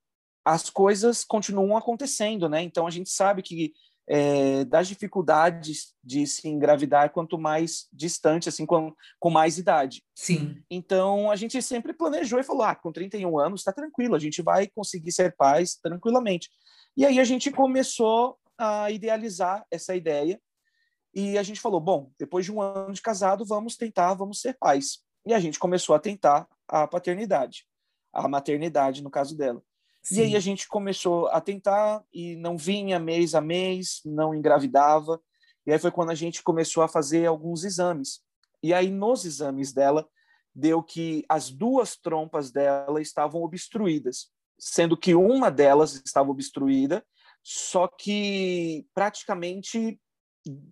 as 0.45 0.69
coisas 0.69 1.23
continuam 1.23 1.77
acontecendo, 1.77 2.49
né? 2.49 2.61
Então 2.61 2.85
a 2.85 2.89
gente 2.89 3.09
sabe 3.09 3.41
que 3.41 3.73
é, 4.07 4.65
das 4.65 4.87
dificuldades 4.87 5.93
de 6.03 6.27
se 6.27 6.47
engravidar 6.47 7.11
quanto 7.11 7.37
mais 7.37 7.87
distante, 7.91 8.49
assim, 8.49 8.65
com, 8.65 8.93
com 9.19 9.29
mais 9.29 9.57
idade. 9.57 10.03
Sim. 10.13 10.61
Então 10.69 11.31
a 11.31 11.35
gente 11.35 11.61
sempre 11.61 11.93
planejou 11.93 12.39
e 12.39 12.43
falou: 12.43 12.63
ah, 12.63 12.75
com 12.75 12.91
31 12.91 13.39
anos 13.39 13.61
está 13.61 13.71
tranquilo, 13.71 14.15
a 14.15 14.19
gente 14.19 14.41
vai 14.41 14.67
conseguir 14.67 15.11
ser 15.11 15.35
pais 15.35 15.75
tranquilamente. 15.81 16.49
E 16.95 17.05
aí 17.05 17.19
a 17.19 17.23
gente 17.23 17.49
começou 17.49 18.37
a 18.57 18.91
idealizar 18.91 19.65
essa 19.71 19.95
ideia 19.95 20.39
e 21.13 21.37
a 21.37 21.43
gente 21.43 21.61
falou, 21.61 21.79
bom, 21.79 22.11
depois 22.17 22.45
de 22.45 22.51
um 22.51 22.61
ano 22.61 22.93
de 22.93 23.01
casado, 23.01 23.45
vamos 23.45 23.77
tentar, 23.77 24.13
vamos 24.15 24.41
ser 24.41 24.57
pais. 24.57 24.99
E 25.25 25.33
a 25.33 25.39
gente 25.39 25.59
começou 25.59 25.95
a 25.95 25.99
tentar 25.99 26.47
a 26.67 26.87
paternidade, 26.87 27.65
a 28.11 28.27
maternidade 28.27 29.03
no 29.03 29.11
caso 29.11 29.37
dela. 29.37 29.61
Sim. 30.03 30.15
E 30.15 30.21
aí 30.21 30.35
a 30.35 30.39
gente 30.39 30.67
começou 30.67 31.27
a 31.27 31.39
tentar 31.39 32.03
e 32.13 32.35
não 32.35 32.57
vinha 32.57 32.99
mês 32.99 33.33
a 33.33 33.41
mês, 33.41 34.01
não 34.05 34.35
engravidava. 34.35 35.19
E 35.65 35.71
aí 35.71 35.79
foi 35.79 35.91
quando 35.91 36.09
a 36.09 36.15
gente 36.15 36.43
começou 36.43 36.83
a 36.83 36.87
fazer 36.87 37.25
alguns 37.25 37.63
exames. 37.63 38.21
E 38.61 38.73
aí 38.73 38.89
nos 38.91 39.25
exames 39.25 39.71
dela 39.71 40.07
deu 40.53 40.83
que 40.83 41.25
as 41.27 41.49
duas 41.49 41.95
trompas 41.95 42.51
dela 42.51 43.01
estavam 43.01 43.41
obstruídas, 43.41 44.29
sendo 44.59 44.95
que 44.95 45.15
uma 45.15 45.49
delas 45.49 46.01
estava 46.05 46.29
obstruída 46.29 47.03
só 47.43 47.87
que 47.87 48.85
praticamente 48.95 49.99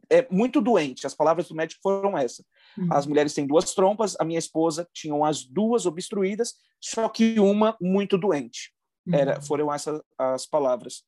é 0.09 0.27
muito 0.31 0.61
doente. 0.61 1.05
As 1.05 1.13
palavras 1.13 1.47
do 1.49 1.55
médico 1.55 1.81
foram 1.83 2.17
essas. 2.17 2.45
Uhum. 2.77 2.87
As 2.91 3.05
mulheres 3.05 3.33
têm 3.33 3.45
duas 3.45 3.73
trompas, 3.73 4.15
a 4.19 4.23
minha 4.23 4.39
esposa 4.39 4.87
tinham 4.93 5.23
as 5.23 5.43
duas 5.43 5.85
obstruídas, 5.85 6.55
só 6.79 7.09
que 7.09 7.39
uma 7.39 7.75
muito 7.81 8.17
doente. 8.17 8.73
Uhum. 9.05 9.15
Era, 9.15 9.41
foram 9.41 9.73
essas 9.73 10.01
as 10.17 10.45
palavras. 10.45 11.03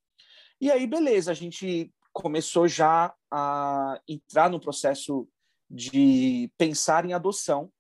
E 0.60 0.72
aí, 0.72 0.88
beleza, 0.88 1.32
a 1.32 1.34
gente 1.34 1.91
começou 2.12 2.68
já 2.68 3.14
a 3.32 4.00
entrar 4.08 4.50
no 4.50 4.60
processo 4.60 5.28
de 5.70 6.52
pensar 6.58 7.06
em 7.06 7.14
adoção. 7.14 7.72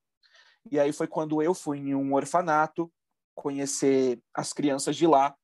E 0.71 0.79
aí 0.79 0.91
foi 0.91 1.07
quando 1.07 1.41
eu 1.41 1.53
fui 1.53 1.77
em 1.77 1.93
um 1.95 2.13
orfanato 2.13 2.91
conhecer 3.35 4.21
as 4.33 4.53
crianças 4.53 4.95
de 4.95 5.05
lá 5.05 5.35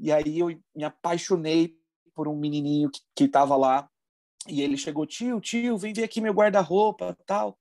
e 0.00 0.10
aí 0.10 0.38
eu 0.38 0.48
me 0.74 0.82
apaixonei 0.82 1.76
por 2.14 2.26
um 2.26 2.34
menininho 2.34 2.90
que 3.14 3.24
estava 3.24 3.54
lá. 3.54 3.86
E 4.48 4.62
ele 4.62 4.78
chegou, 4.78 5.04
tio, 5.04 5.38
tio, 5.40 5.76
vem 5.76 5.92
ver 5.92 6.04
aqui 6.04 6.22
meu 6.22 6.32
guarda-roupa, 6.32 7.14
tal. 7.26 7.58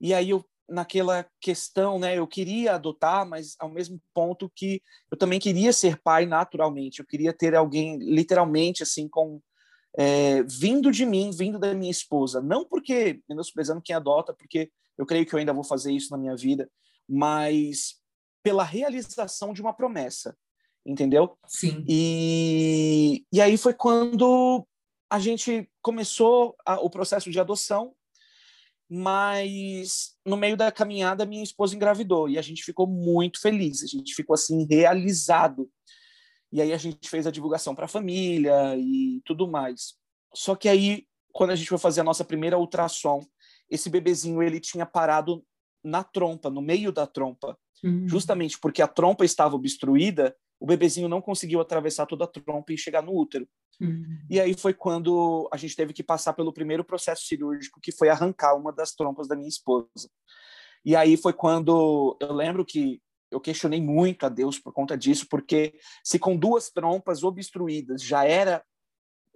E 0.00 0.14
aí 0.14 0.30
eu 0.30 0.48
naquela 0.70 1.26
questão, 1.40 1.98
né, 1.98 2.16
eu 2.18 2.26
queria 2.26 2.74
adotar, 2.74 3.26
mas 3.28 3.56
ao 3.58 3.68
mesmo 3.68 4.00
ponto 4.14 4.50
que 4.54 4.80
eu 5.10 5.18
também 5.18 5.40
queria 5.40 5.72
ser 5.72 6.00
pai 6.00 6.26
naturalmente. 6.26 7.00
Eu 7.00 7.06
queria 7.06 7.32
ter 7.32 7.54
alguém 7.54 7.98
literalmente 7.98 8.82
assim 8.82 9.08
com 9.08 9.40
é, 9.98 10.42
vindo 10.44 10.90
de 10.92 11.04
mim, 11.04 11.30
vindo 11.32 11.58
da 11.58 11.74
minha 11.74 11.90
esposa. 11.90 12.40
Não 12.40 12.64
porque 12.64 13.20
menosprezando 13.28 13.82
quem 13.82 13.96
adota, 13.96 14.32
porque 14.32 14.70
eu 14.96 15.04
creio 15.04 15.26
que 15.26 15.34
eu 15.34 15.38
ainda 15.38 15.52
vou 15.52 15.64
fazer 15.64 15.92
isso 15.92 16.10
na 16.12 16.18
minha 16.18 16.36
vida, 16.36 16.70
mas 17.08 17.96
pela 18.42 18.62
realização 18.62 19.52
de 19.52 19.60
uma 19.60 19.74
promessa 19.74 20.34
entendeu? 20.84 21.36
Sim. 21.46 21.84
E, 21.88 23.24
e 23.32 23.40
aí 23.40 23.56
foi 23.56 23.74
quando 23.74 24.66
a 25.08 25.18
gente 25.18 25.68
começou 25.82 26.56
a, 26.64 26.80
o 26.80 26.90
processo 26.90 27.30
de 27.30 27.40
adoção, 27.40 27.94
mas 28.90 30.16
no 30.26 30.36
meio 30.36 30.56
da 30.56 30.72
caminhada 30.72 31.24
minha 31.24 31.44
esposa 31.44 31.76
engravidou 31.76 32.28
e 32.28 32.36
a 32.36 32.42
gente 32.42 32.64
ficou 32.64 32.88
muito 32.88 33.40
feliz, 33.40 33.84
a 33.84 33.86
gente 33.86 34.14
ficou 34.14 34.34
assim 34.34 34.66
realizado. 34.68 35.70
E 36.52 36.60
aí 36.60 36.72
a 36.72 36.76
gente 36.76 37.08
fez 37.08 37.24
a 37.24 37.30
divulgação 37.30 37.72
para 37.72 37.84
a 37.84 37.88
família 37.88 38.76
e 38.76 39.22
tudo 39.24 39.46
mais. 39.46 39.94
Só 40.34 40.56
que 40.56 40.68
aí 40.68 41.06
quando 41.32 41.50
a 41.50 41.56
gente 41.56 41.68
foi 41.68 41.78
fazer 41.78 42.00
a 42.00 42.04
nossa 42.04 42.24
primeira 42.24 42.58
ultrassom, 42.58 43.24
esse 43.70 43.88
bebezinho 43.88 44.42
ele 44.42 44.58
tinha 44.58 44.84
parado 44.84 45.44
na 45.84 46.02
trompa, 46.02 46.50
no 46.50 46.60
meio 46.60 46.90
da 46.90 47.06
trompa, 47.06 47.56
uhum. 47.84 48.08
justamente 48.08 48.58
porque 48.58 48.82
a 48.82 48.88
trompa 48.88 49.24
estava 49.24 49.54
obstruída 49.54 50.36
o 50.60 50.66
bebezinho 50.66 51.08
não 51.08 51.22
conseguiu 51.22 51.60
atravessar 51.60 52.04
toda 52.04 52.24
a 52.24 52.28
trompa 52.28 52.72
e 52.72 52.78
chegar 52.78 53.02
no 53.02 53.16
útero. 53.16 53.48
Uhum. 53.80 54.18
E 54.28 54.38
aí 54.38 54.52
foi 54.52 54.74
quando 54.74 55.48
a 55.50 55.56
gente 55.56 55.74
teve 55.74 55.94
que 55.94 56.02
passar 56.02 56.34
pelo 56.34 56.52
primeiro 56.52 56.84
processo 56.84 57.24
cirúrgico, 57.24 57.80
que 57.80 57.90
foi 57.90 58.10
arrancar 58.10 58.54
uma 58.54 58.70
das 58.70 58.92
trompas 58.92 59.26
da 59.26 59.34
minha 59.34 59.48
esposa. 59.48 60.10
E 60.84 60.94
aí 60.94 61.16
foi 61.16 61.32
quando 61.32 62.16
eu 62.20 62.32
lembro 62.34 62.64
que 62.64 63.00
eu 63.30 63.40
questionei 63.40 63.80
muito 63.80 64.26
a 64.26 64.28
Deus 64.28 64.58
por 64.58 64.72
conta 64.72 64.98
disso, 64.98 65.26
porque 65.30 65.78
se 66.04 66.18
com 66.18 66.36
duas 66.36 66.68
trompas 66.70 67.22
obstruídas 67.22 68.02
já 68.02 68.24
era, 68.26 68.62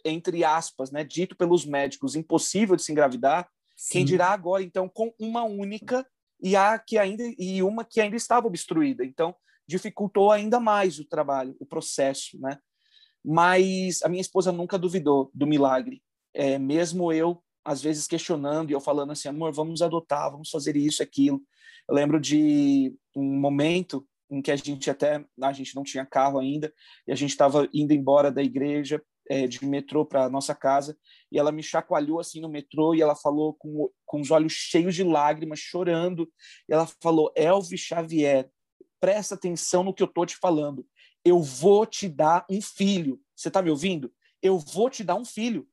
entre 0.04 0.44
aspas, 0.44 0.90
né, 0.90 1.04
dito 1.04 1.36
pelos 1.36 1.64
médicos, 1.64 2.16
impossível 2.16 2.76
de 2.76 2.82
se 2.82 2.92
engravidar, 2.92 3.48
Sim. 3.76 3.92
quem 3.92 4.04
dirá 4.04 4.28
agora, 4.28 4.62
então, 4.62 4.88
com 4.88 5.14
uma 5.18 5.44
única 5.44 6.06
e 6.42 6.54
a 6.54 6.78
que 6.78 6.98
ainda 6.98 7.22
e 7.38 7.62
uma 7.62 7.84
que 7.84 8.00
ainda 8.00 8.16
estava 8.16 8.46
obstruída. 8.46 9.04
Então, 9.04 9.34
dificultou 9.66 10.30
ainda 10.30 10.60
mais 10.60 10.98
o 10.98 11.04
trabalho, 11.04 11.56
o 11.58 11.66
processo, 11.66 12.38
né? 12.40 12.58
Mas 13.24 14.02
a 14.02 14.08
minha 14.08 14.20
esposa 14.20 14.52
nunca 14.52 14.78
duvidou 14.78 15.30
do 15.32 15.46
milagre. 15.46 16.02
É, 16.34 16.58
mesmo 16.58 17.12
eu, 17.12 17.42
às 17.64 17.82
vezes, 17.82 18.06
questionando 18.06 18.70
e 18.70 18.74
eu 18.74 18.80
falando 18.80 19.12
assim, 19.12 19.28
amor, 19.28 19.52
vamos 19.52 19.80
adotar, 19.80 20.30
vamos 20.30 20.50
fazer 20.50 20.76
isso, 20.76 21.02
aquilo. 21.02 21.40
Eu 21.88 21.94
lembro 21.94 22.20
de 22.20 22.94
um 23.16 23.40
momento 23.40 24.06
em 24.30 24.42
que 24.42 24.50
a 24.50 24.56
gente 24.56 24.90
até, 24.90 25.24
a 25.40 25.52
gente 25.52 25.74
não 25.74 25.82
tinha 25.82 26.04
carro 26.04 26.38
ainda, 26.38 26.72
e 27.06 27.12
a 27.12 27.14
gente 27.14 27.30
estava 27.30 27.68
indo 27.72 27.92
embora 27.92 28.30
da 28.30 28.42
igreja 28.42 29.02
é, 29.28 29.46
de 29.46 29.64
metrô 29.64 30.04
para 30.04 30.28
nossa 30.28 30.54
casa, 30.54 30.96
e 31.30 31.38
ela 31.38 31.52
me 31.52 31.62
chacoalhou 31.62 32.20
assim 32.20 32.40
no 32.40 32.48
metrô, 32.48 32.94
e 32.94 33.02
ela 33.02 33.14
falou 33.14 33.54
com, 33.54 33.90
com 34.04 34.20
os 34.20 34.30
olhos 34.30 34.52
cheios 34.52 34.94
de 34.94 35.02
lágrimas, 35.02 35.58
chorando, 35.60 36.30
e 36.68 36.72
ela 36.72 36.86
falou, 37.02 37.32
Elvis 37.36 37.80
Xavier, 37.80 38.50
presta 39.00 39.34
atenção 39.34 39.82
no 39.82 39.94
que 39.94 40.02
eu 40.02 40.06
tô 40.06 40.24
te 40.24 40.36
falando. 40.36 40.86
Eu 41.24 41.40
vou 41.40 41.86
te 41.86 42.08
dar 42.08 42.44
um 42.50 42.60
filho. 42.60 43.20
Você 43.34 43.48
está 43.48 43.62
me 43.62 43.70
ouvindo? 43.70 44.12
Eu 44.42 44.58
vou 44.58 44.90
te 44.90 45.02
dar 45.02 45.14
um 45.14 45.24
filho. 45.24 45.66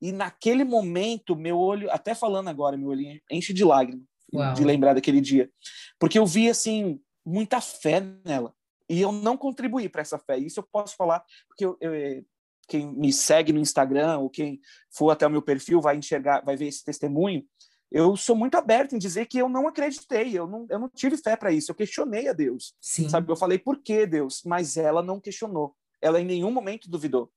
E 0.00 0.12
naquele 0.12 0.62
momento, 0.62 1.34
meu 1.34 1.58
olho, 1.58 1.90
até 1.90 2.14
falando 2.14 2.48
agora, 2.48 2.76
meu 2.76 2.88
olho 2.88 3.20
enche 3.30 3.52
de 3.52 3.64
lágrimas 3.64 4.06
de 4.54 4.64
lembrar 4.64 4.94
daquele 4.94 5.20
dia. 5.20 5.50
Porque 5.98 6.18
eu 6.18 6.26
vi, 6.26 6.48
assim, 6.48 7.00
muita 7.24 7.60
fé 7.60 8.00
nela. 8.24 8.54
E 8.88 9.00
eu 9.00 9.12
não 9.12 9.36
contribuí 9.36 9.88
para 9.88 10.02
essa 10.02 10.18
fé. 10.18 10.38
Isso 10.38 10.60
eu 10.60 10.68
posso 10.70 10.96
falar, 10.96 11.22
porque 11.46 11.64
eu, 11.64 11.76
eu, 11.80 12.24
quem 12.68 12.86
me 12.86 13.12
segue 13.12 13.52
no 13.52 13.60
Instagram 13.60 14.18
ou 14.18 14.30
quem 14.30 14.60
for 14.90 15.10
até 15.10 15.26
o 15.26 15.30
meu 15.30 15.42
perfil 15.42 15.80
vai 15.80 15.96
enxergar, 15.96 16.42
vai 16.42 16.56
ver 16.56 16.66
esse 16.66 16.84
testemunho 16.84 17.44
eu 17.90 18.16
sou 18.16 18.36
muito 18.36 18.54
aberto 18.56 18.94
em 18.94 18.98
dizer 18.98 19.26
que 19.26 19.38
eu 19.38 19.48
não 19.48 19.66
acreditei, 19.66 20.38
eu 20.38 20.46
não, 20.46 20.66
eu 20.68 20.78
não 20.78 20.88
tive 20.88 21.16
fé 21.16 21.36
para 21.36 21.52
isso, 21.52 21.70
eu 21.70 21.74
questionei 21.74 22.28
a 22.28 22.32
Deus. 22.32 22.74
Sim. 22.80 23.08
Sabe, 23.08 23.30
eu 23.30 23.36
falei, 23.36 23.58
por 23.58 23.82
que 23.82 24.06
Deus? 24.06 24.42
Mas 24.44 24.76
ela 24.76 25.02
não 25.02 25.20
questionou, 25.20 25.74
ela 26.00 26.20
em 26.20 26.24
nenhum 26.24 26.50
momento 26.50 26.90
duvidou. 26.90 27.30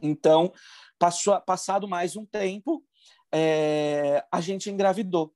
Então, 0.00 0.52
passou, 0.98 1.38
passado 1.40 1.88
mais 1.88 2.16
um 2.16 2.24
tempo, 2.24 2.82
é, 3.32 4.24
a 4.30 4.40
gente 4.40 4.70
engravidou. 4.70 5.34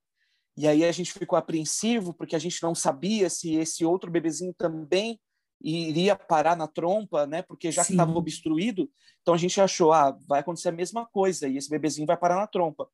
E 0.56 0.66
aí 0.66 0.84
a 0.84 0.92
gente 0.92 1.12
ficou 1.12 1.36
apreensivo, 1.36 2.14
porque 2.14 2.34
a 2.34 2.38
gente 2.38 2.62
não 2.62 2.74
sabia 2.74 3.28
se 3.28 3.54
esse 3.56 3.84
outro 3.84 4.10
bebezinho 4.10 4.54
também 4.56 5.20
iria 5.60 6.14
parar 6.16 6.56
na 6.56 6.66
trompa, 6.66 7.26
né? 7.26 7.42
Porque 7.42 7.70
já 7.70 7.82
Sim. 7.82 7.88
que 7.88 7.92
estava 7.94 8.12
obstruído, 8.16 8.90
então 9.20 9.34
a 9.34 9.38
gente 9.38 9.60
achou, 9.60 9.92
ah, 9.92 10.16
vai 10.26 10.40
acontecer 10.40 10.68
a 10.68 10.72
mesma 10.72 11.04
coisa 11.06 11.48
e 11.48 11.56
esse 11.56 11.68
bebezinho 11.68 12.06
vai 12.06 12.16
parar 12.16 12.36
na 12.36 12.46
trompa. 12.46 12.88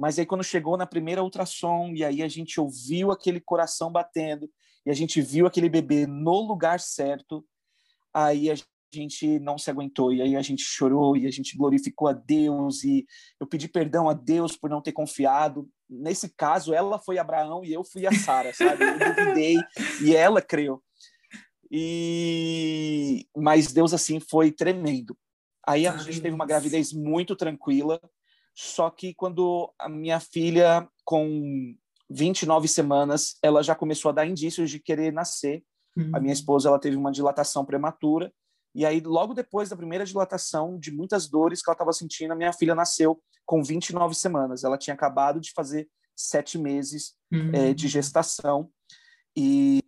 Mas 0.00 0.18
aí 0.18 0.24
quando 0.24 0.42
chegou 0.42 0.78
na 0.78 0.86
primeira 0.86 1.22
ultrassom 1.22 1.92
e 1.94 2.02
aí 2.02 2.22
a 2.22 2.28
gente 2.28 2.58
ouviu 2.58 3.10
aquele 3.12 3.38
coração 3.38 3.92
batendo 3.92 4.50
e 4.86 4.90
a 4.90 4.94
gente 4.94 5.20
viu 5.20 5.46
aquele 5.46 5.68
bebê 5.68 6.06
no 6.06 6.40
lugar 6.40 6.80
certo, 6.80 7.44
aí 8.14 8.50
a 8.50 8.54
gente 8.92 9.38
não 9.38 9.58
se 9.58 9.70
aguentou 9.70 10.10
e 10.10 10.22
aí 10.22 10.36
a 10.36 10.40
gente 10.40 10.62
chorou 10.62 11.18
e 11.18 11.26
a 11.26 11.30
gente 11.30 11.54
glorificou 11.54 12.08
a 12.08 12.14
Deus 12.14 12.82
e 12.82 13.06
eu 13.38 13.46
pedi 13.46 13.68
perdão 13.68 14.08
a 14.08 14.14
Deus 14.14 14.56
por 14.56 14.70
não 14.70 14.80
ter 14.80 14.92
confiado. 14.92 15.68
Nesse 15.88 16.30
caso, 16.30 16.72
ela 16.72 16.98
foi 16.98 17.18
Abraão 17.18 17.62
e 17.62 17.70
eu 17.70 17.84
fui 17.84 18.06
a 18.06 18.12
Sara, 18.12 18.54
sabe? 18.54 18.82
Eu 18.82 19.14
duvidei 19.14 19.56
e 20.02 20.16
ela 20.16 20.40
creu. 20.40 20.82
E 21.70 23.26
mas 23.36 23.70
Deus 23.70 23.92
assim 23.92 24.18
foi 24.18 24.50
tremendo. 24.50 25.14
Aí 25.64 25.86
a 25.86 25.94
gente 25.98 26.22
teve 26.22 26.34
uma 26.34 26.46
gravidez 26.46 26.90
muito 26.90 27.36
tranquila. 27.36 28.00
Só 28.54 28.90
que 28.90 29.14
quando 29.14 29.72
a 29.78 29.88
minha 29.88 30.20
filha, 30.20 30.88
com 31.04 31.74
29 32.10 32.66
semanas, 32.68 33.36
ela 33.42 33.62
já 33.62 33.74
começou 33.74 34.10
a 34.10 34.12
dar 34.12 34.26
indícios 34.26 34.70
de 34.70 34.80
querer 34.80 35.12
nascer. 35.12 35.62
Uhum. 35.96 36.10
A 36.14 36.20
minha 36.20 36.30
uhum. 36.30 36.32
esposa 36.32 36.68
ela 36.68 36.78
teve 36.78 36.96
uma 36.96 37.12
dilatação 37.12 37.64
prematura. 37.64 38.32
E 38.74 38.84
aí, 38.86 39.00
logo 39.00 39.34
depois 39.34 39.68
da 39.68 39.76
primeira 39.76 40.04
dilatação, 40.04 40.78
de 40.78 40.92
muitas 40.92 41.28
dores 41.28 41.62
que 41.62 41.68
ela 41.68 41.74
estava 41.74 41.92
sentindo, 41.92 42.32
a 42.32 42.36
minha 42.36 42.52
filha 42.52 42.74
nasceu 42.74 43.20
com 43.44 43.62
29 43.62 44.14
semanas. 44.14 44.62
Ela 44.62 44.78
tinha 44.78 44.94
acabado 44.94 45.40
de 45.40 45.52
fazer 45.52 45.88
sete 46.16 46.58
meses 46.58 47.14
uhum. 47.32 47.50
é, 47.52 47.74
de 47.74 47.88
gestação. 47.88 48.70
E 49.36 49.80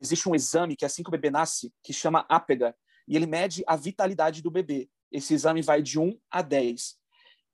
existe 0.00 0.28
um 0.28 0.34
exame 0.34 0.76
que, 0.76 0.84
assim 0.84 1.02
que 1.02 1.08
o 1.08 1.12
bebê 1.12 1.30
nasce, 1.30 1.72
que 1.82 1.92
chama 1.92 2.24
APGA, 2.28 2.74
e 3.06 3.16
ele 3.16 3.26
mede 3.26 3.62
a 3.66 3.76
vitalidade 3.76 4.42
do 4.42 4.50
bebê. 4.50 4.88
Esse 5.10 5.34
exame 5.34 5.62
vai 5.62 5.82
de 5.82 5.98
1 5.98 6.16
a 6.30 6.42
10. 6.42 6.96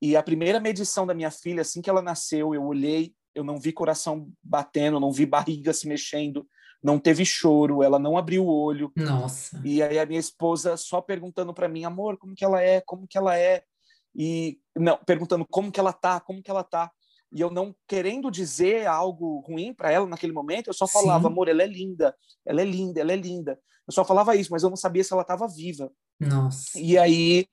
E 0.00 0.16
a 0.16 0.22
primeira 0.22 0.60
medição 0.60 1.06
da 1.06 1.14
minha 1.14 1.30
filha, 1.30 1.62
assim 1.62 1.80
que 1.80 1.88
ela 1.88 2.02
nasceu, 2.02 2.54
eu 2.54 2.64
olhei, 2.64 3.14
eu 3.34 3.42
não 3.42 3.58
vi 3.58 3.72
coração 3.72 4.30
batendo, 4.42 5.00
não 5.00 5.12
vi 5.12 5.24
barriga 5.26 5.72
se 5.72 5.88
mexendo, 5.88 6.46
não 6.82 6.98
teve 6.98 7.24
choro, 7.24 7.82
ela 7.82 7.98
não 7.98 8.16
abriu 8.16 8.44
o 8.44 8.52
olho. 8.52 8.92
Nossa. 8.96 9.60
E 9.64 9.82
aí 9.82 9.98
a 9.98 10.06
minha 10.06 10.20
esposa 10.20 10.76
só 10.76 11.00
perguntando 11.00 11.52
para 11.52 11.68
mim, 11.68 11.84
amor, 11.84 12.18
como 12.18 12.34
que 12.34 12.44
ela 12.44 12.62
é? 12.62 12.80
Como 12.80 13.06
que 13.06 13.16
ela 13.18 13.36
é? 13.38 13.62
E 14.14 14.58
não, 14.74 14.98
perguntando 15.04 15.46
como 15.50 15.70
que 15.70 15.80
ela 15.80 15.92
tá, 15.92 16.20
como 16.20 16.42
que 16.42 16.50
ela 16.50 16.62
tá. 16.62 16.90
E 17.32 17.40
eu 17.40 17.50
não 17.50 17.74
querendo 17.86 18.30
dizer 18.30 18.86
algo 18.86 19.40
ruim 19.40 19.74
para 19.74 19.90
ela 19.90 20.06
naquele 20.06 20.32
momento, 20.32 20.68
eu 20.68 20.74
só 20.74 20.86
falava, 20.86 21.26
Sim. 21.26 21.32
amor, 21.32 21.48
ela 21.48 21.62
é 21.62 21.66
linda, 21.66 22.14
ela 22.44 22.62
é 22.62 22.64
linda, 22.64 23.00
ela 23.00 23.12
é 23.12 23.16
linda. 23.16 23.58
Eu 23.86 23.92
só 23.92 24.04
falava 24.04 24.34
isso, 24.36 24.50
mas 24.50 24.62
eu 24.62 24.70
não 24.70 24.76
sabia 24.76 25.04
se 25.04 25.12
ela 25.12 25.22
estava 25.22 25.46
viva. 25.46 25.90
Nossa. 26.18 26.78
E 26.78 26.96
aí 26.96 27.46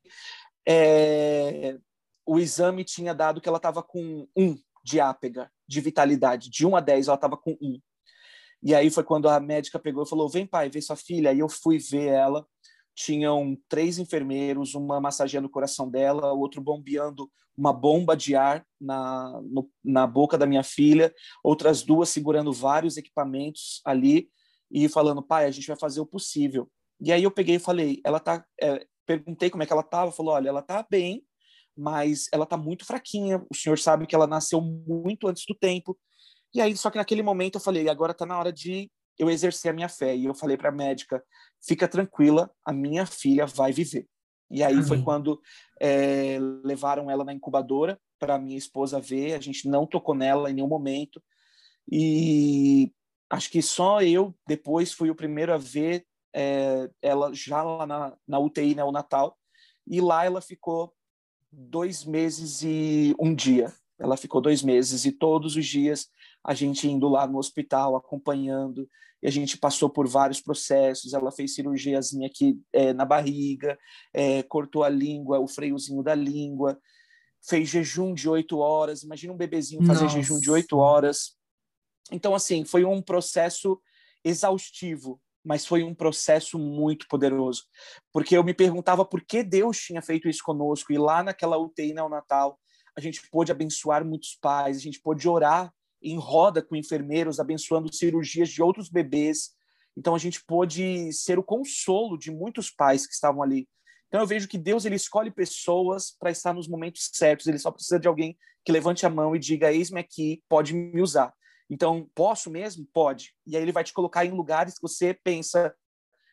é, 0.68 1.78
o 2.26 2.40
exame 2.40 2.84
tinha 2.84 3.14
dado 3.14 3.42
que 3.42 3.48
ela 3.48 3.58
estava 3.58 3.84
com 3.84 4.28
um 4.36 4.58
de 4.84 5.00
ápega, 5.00 5.52
de 5.68 5.82
vitalidade. 5.82 6.50
De 6.50 6.66
1 6.66 6.76
a 6.76 6.80
10, 6.80 7.08
ela 7.08 7.16
estava 7.16 7.38
com 7.38 7.58
um. 7.62 7.80
E 8.62 8.74
aí 8.74 8.90
foi 8.90 9.04
quando 9.04 9.28
a 9.28 9.40
médica 9.40 9.80
pegou 9.80 10.04
e 10.04 10.10
falou: 10.10 10.30
Vem, 10.30 10.46
pai, 10.46 10.70
vê 10.70 10.82
sua 10.82 10.96
filha. 10.96 11.32
Aí 11.32 11.40
eu 11.40 11.50
fui 11.50 11.78
ver 11.78 12.08
ela. 12.08 12.46
Tinham 12.96 13.58
três 13.68 13.98
enfermeiros, 13.98 14.76
uma 14.76 15.02
massageando 15.02 15.48
o 15.48 15.52
coração 15.52 15.90
dela, 15.90 16.32
o 16.32 16.40
outro 16.40 16.62
bombeando 16.62 17.30
uma 17.58 17.74
bomba 17.74 18.16
de 18.16 18.36
ar 18.36 18.66
na, 18.80 19.42
no, 19.44 19.70
na 19.84 20.08
boca 20.08 20.38
da 20.38 20.46
minha 20.46 20.64
filha, 20.64 21.14
outras 21.44 21.84
duas 21.84 22.10
segurando 22.10 22.54
vários 22.54 22.96
equipamentos 22.96 23.82
ali 23.84 24.30
e 24.72 24.88
falando: 24.88 25.24
Pai, 25.24 25.46
a 25.46 25.52
gente 25.52 25.68
vai 25.68 25.78
fazer 25.78 26.02
o 26.02 26.06
possível. 26.06 26.70
E 27.04 27.12
aí 27.12 27.24
eu 27.24 27.32
peguei 27.32 27.56
e 27.56 27.60
falei, 27.60 28.00
ela 28.06 28.18
tá, 28.18 28.46
é, 28.62 28.88
perguntei 29.06 29.50
como 29.50 29.62
é 29.62 29.66
que 29.66 29.74
ela 29.74 29.84
tava, 29.84 30.10
falou, 30.10 30.34
olha, 30.34 30.48
ela 30.48 30.62
tá 30.62 30.86
bem, 30.90 31.22
mas 31.76 32.30
ela 32.32 32.46
tá 32.46 32.56
muito 32.56 32.86
fraquinha. 32.86 33.44
O 33.52 33.56
senhor 33.56 33.78
sabe 33.78 34.08
que 34.08 34.16
ela 34.16 34.26
nasceu 34.26 34.62
muito 34.62 35.28
antes 35.28 35.44
do 35.46 35.54
tempo. 35.54 36.00
E 36.54 36.62
aí, 36.62 36.78
só 36.78 36.90
que 36.90 36.98
naquele 36.98 37.22
momento 37.22 37.56
eu 37.56 37.62
falei, 37.62 37.90
agora 37.90 38.14
tá 38.14 38.26
na 38.26 38.40
hora 38.40 38.54
de 38.54 38.90
eu 39.20 39.30
exercer 39.30 39.72
a 39.72 39.74
minha 39.74 39.90
fé. 39.90 40.16
E 40.16 40.26
eu 40.26 40.34
falei 40.34 40.56
para 40.56 40.70
a 40.70 40.72
médica, 40.72 41.22
fica 41.62 41.90
tranquila, 41.90 42.50
a 42.66 42.72
minha 42.72 43.06
filha 43.06 43.46
vai 43.46 43.74
viver. 43.74 44.08
E 44.50 44.64
aí 44.64 44.76
Amém. 44.76 44.86
foi 44.86 45.02
quando 45.02 45.42
é, 45.82 46.38
levaram 46.64 47.12
ela 47.12 47.26
na 47.26 47.34
incubadora 47.34 48.00
para 48.18 48.40
minha 48.40 48.58
esposa 48.58 49.02
ver. 49.02 49.34
A 49.34 49.42
gente 49.42 49.68
não 49.68 49.86
tocou 49.86 50.16
nela 50.16 50.50
em 50.50 50.54
nenhum 50.54 50.70
momento. 50.70 51.22
E 51.92 52.94
acho 53.30 53.50
que 53.50 53.62
só 53.62 54.02
eu 54.02 54.34
depois 54.48 54.94
fui 54.94 55.10
o 55.10 55.16
primeiro 55.16 55.54
a 55.54 55.58
ver 55.58 56.06
é, 56.34 56.90
ela 57.02 57.34
já 57.34 57.62
lá 57.62 57.86
na, 57.86 58.18
na 58.28 58.40
UTI 58.40 58.76
neonatal, 58.76 59.38
e 59.86 60.02
lá 60.02 60.26
ela 60.26 60.42
ficou 60.42 60.94
dois 61.52 62.04
meses 62.04 62.62
e 62.64 63.16
um 63.20 63.34
dia. 63.34 63.74
Ela 64.00 64.18
ficou 64.18 64.42
dois 64.42 64.64
meses 64.64 65.06
e 65.06 65.12
todos 65.12 65.56
os 65.56 65.66
dias 65.66 66.10
a 66.44 66.54
gente 66.54 66.88
indo 66.90 67.08
lá 67.08 67.26
no 67.26 67.38
hospital, 67.38 67.96
acompanhando, 67.96 68.90
e 69.22 69.28
a 69.28 69.32
gente 69.32 69.58
passou 69.58 69.90
por 69.90 70.08
vários 70.08 70.42
processos. 70.42 71.14
Ela 71.14 71.32
fez 71.32 71.56
cirurgiazinha 71.56 72.28
aqui 72.28 72.60
é, 72.74 72.92
na 72.92 73.06
barriga, 73.06 73.80
é, 74.14 74.44
cortou 74.44 74.84
a 74.84 74.90
língua, 74.90 75.40
o 75.40 75.48
freiozinho 75.48 76.04
da 76.04 76.14
língua, 76.14 76.78
fez 77.42 77.70
jejum 77.70 78.14
de 78.14 78.28
oito 78.28 78.58
horas. 78.58 79.04
Imagina 79.04 79.32
um 79.32 79.38
bebezinho 79.38 79.86
fazer 79.86 80.04
Nossa. 80.04 80.16
jejum 80.16 80.40
de 80.40 80.52
oito 80.52 80.78
horas. 80.78 81.38
Então, 82.12 82.36
assim, 82.36 82.66
foi 82.66 82.84
um 82.84 83.02
processo 83.02 83.82
exaustivo, 84.26 85.22
mas 85.44 85.66
foi 85.66 85.84
um 85.84 85.94
processo 85.96 86.58
muito 86.58 87.08
poderoso, 87.08 87.64
porque 88.12 88.36
eu 88.38 88.44
me 88.44 88.54
perguntava 88.54 89.06
por 89.06 89.22
que 89.22 89.44
Deus 89.44 89.78
tinha 89.80 90.02
feito 90.02 90.28
isso 90.30 90.44
conosco, 90.44 90.94
e 90.94 90.98
lá 90.98 91.24
naquela 91.24 91.58
UTI 91.58 91.94
neonatal, 91.94 92.60
a 92.96 93.02
gente 93.02 93.22
pôde 93.30 93.52
abençoar 93.52 94.06
muitos 94.06 94.38
pais, 94.42 94.78
a 94.78 94.80
gente 94.80 95.02
pôde 95.02 95.28
orar 95.28 95.74
em 96.02 96.18
roda 96.18 96.62
com 96.62 96.76
enfermeiros, 96.76 97.40
abençoando 97.40 97.94
cirurgias 97.94 98.50
de 98.50 98.62
outros 98.62 98.90
bebês, 98.90 99.52
Então 99.96 100.16
a 100.16 100.18
gente 100.18 100.44
pôde 100.44 101.12
ser 101.14 101.38
o 101.38 101.44
consolo 101.44 102.18
de 102.18 102.32
muitos 102.32 102.70
pais 102.72 103.06
que 103.06 103.14
estavam 103.14 103.44
ali. 103.44 103.68
Então 104.08 104.22
eu 104.22 104.28
vejo 104.28 104.48
que 104.48 104.58
Deus 104.58 104.86
ele 104.86 104.96
escolhe 104.96 105.32
pessoas 105.32 106.16
para 106.20 106.32
estar 106.32 106.54
nos 106.54 106.68
momentos 106.68 107.10
certos. 107.14 107.48
Ele 107.48 107.58
só 107.58 107.72
precisa 107.72 108.00
de 108.00 108.08
alguém 108.08 108.38
que 108.66 108.72
levante 108.72 109.06
a 109.06 109.10
mão 109.10 109.36
e 109.36 109.40
diga: 109.40 109.72
"Eis-me 109.72 110.00
aqui, 110.00 110.42
pode 110.50 110.74
me 110.74 111.02
usar". 111.02 111.34
Então, 111.70 112.10
posso 112.14 112.50
mesmo? 112.50 112.88
Pode. 112.94 113.34
E 113.46 113.56
aí 113.56 113.64
ele 113.64 113.72
vai 113.72 113.84
te 113.84 113.94
colocar 113.94 114.26
em 114.26 114.32
lugares 114.32 114.76
que 114.76 114.82
você 114.82 115.14
pensa: 115.14 115.74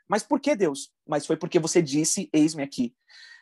"Mas 0.09 0.23
por 0.23 0.41
que 0.41 0.57
Deus?" 0.57 0.93
Mas 1.07 1.27
foi 1.27 1.37
porque 1.37 1.59
você 1.59 1.81
disse: 1.83 2.29
"Eis-me 2.33 2.63
aqui". 2.63 2.95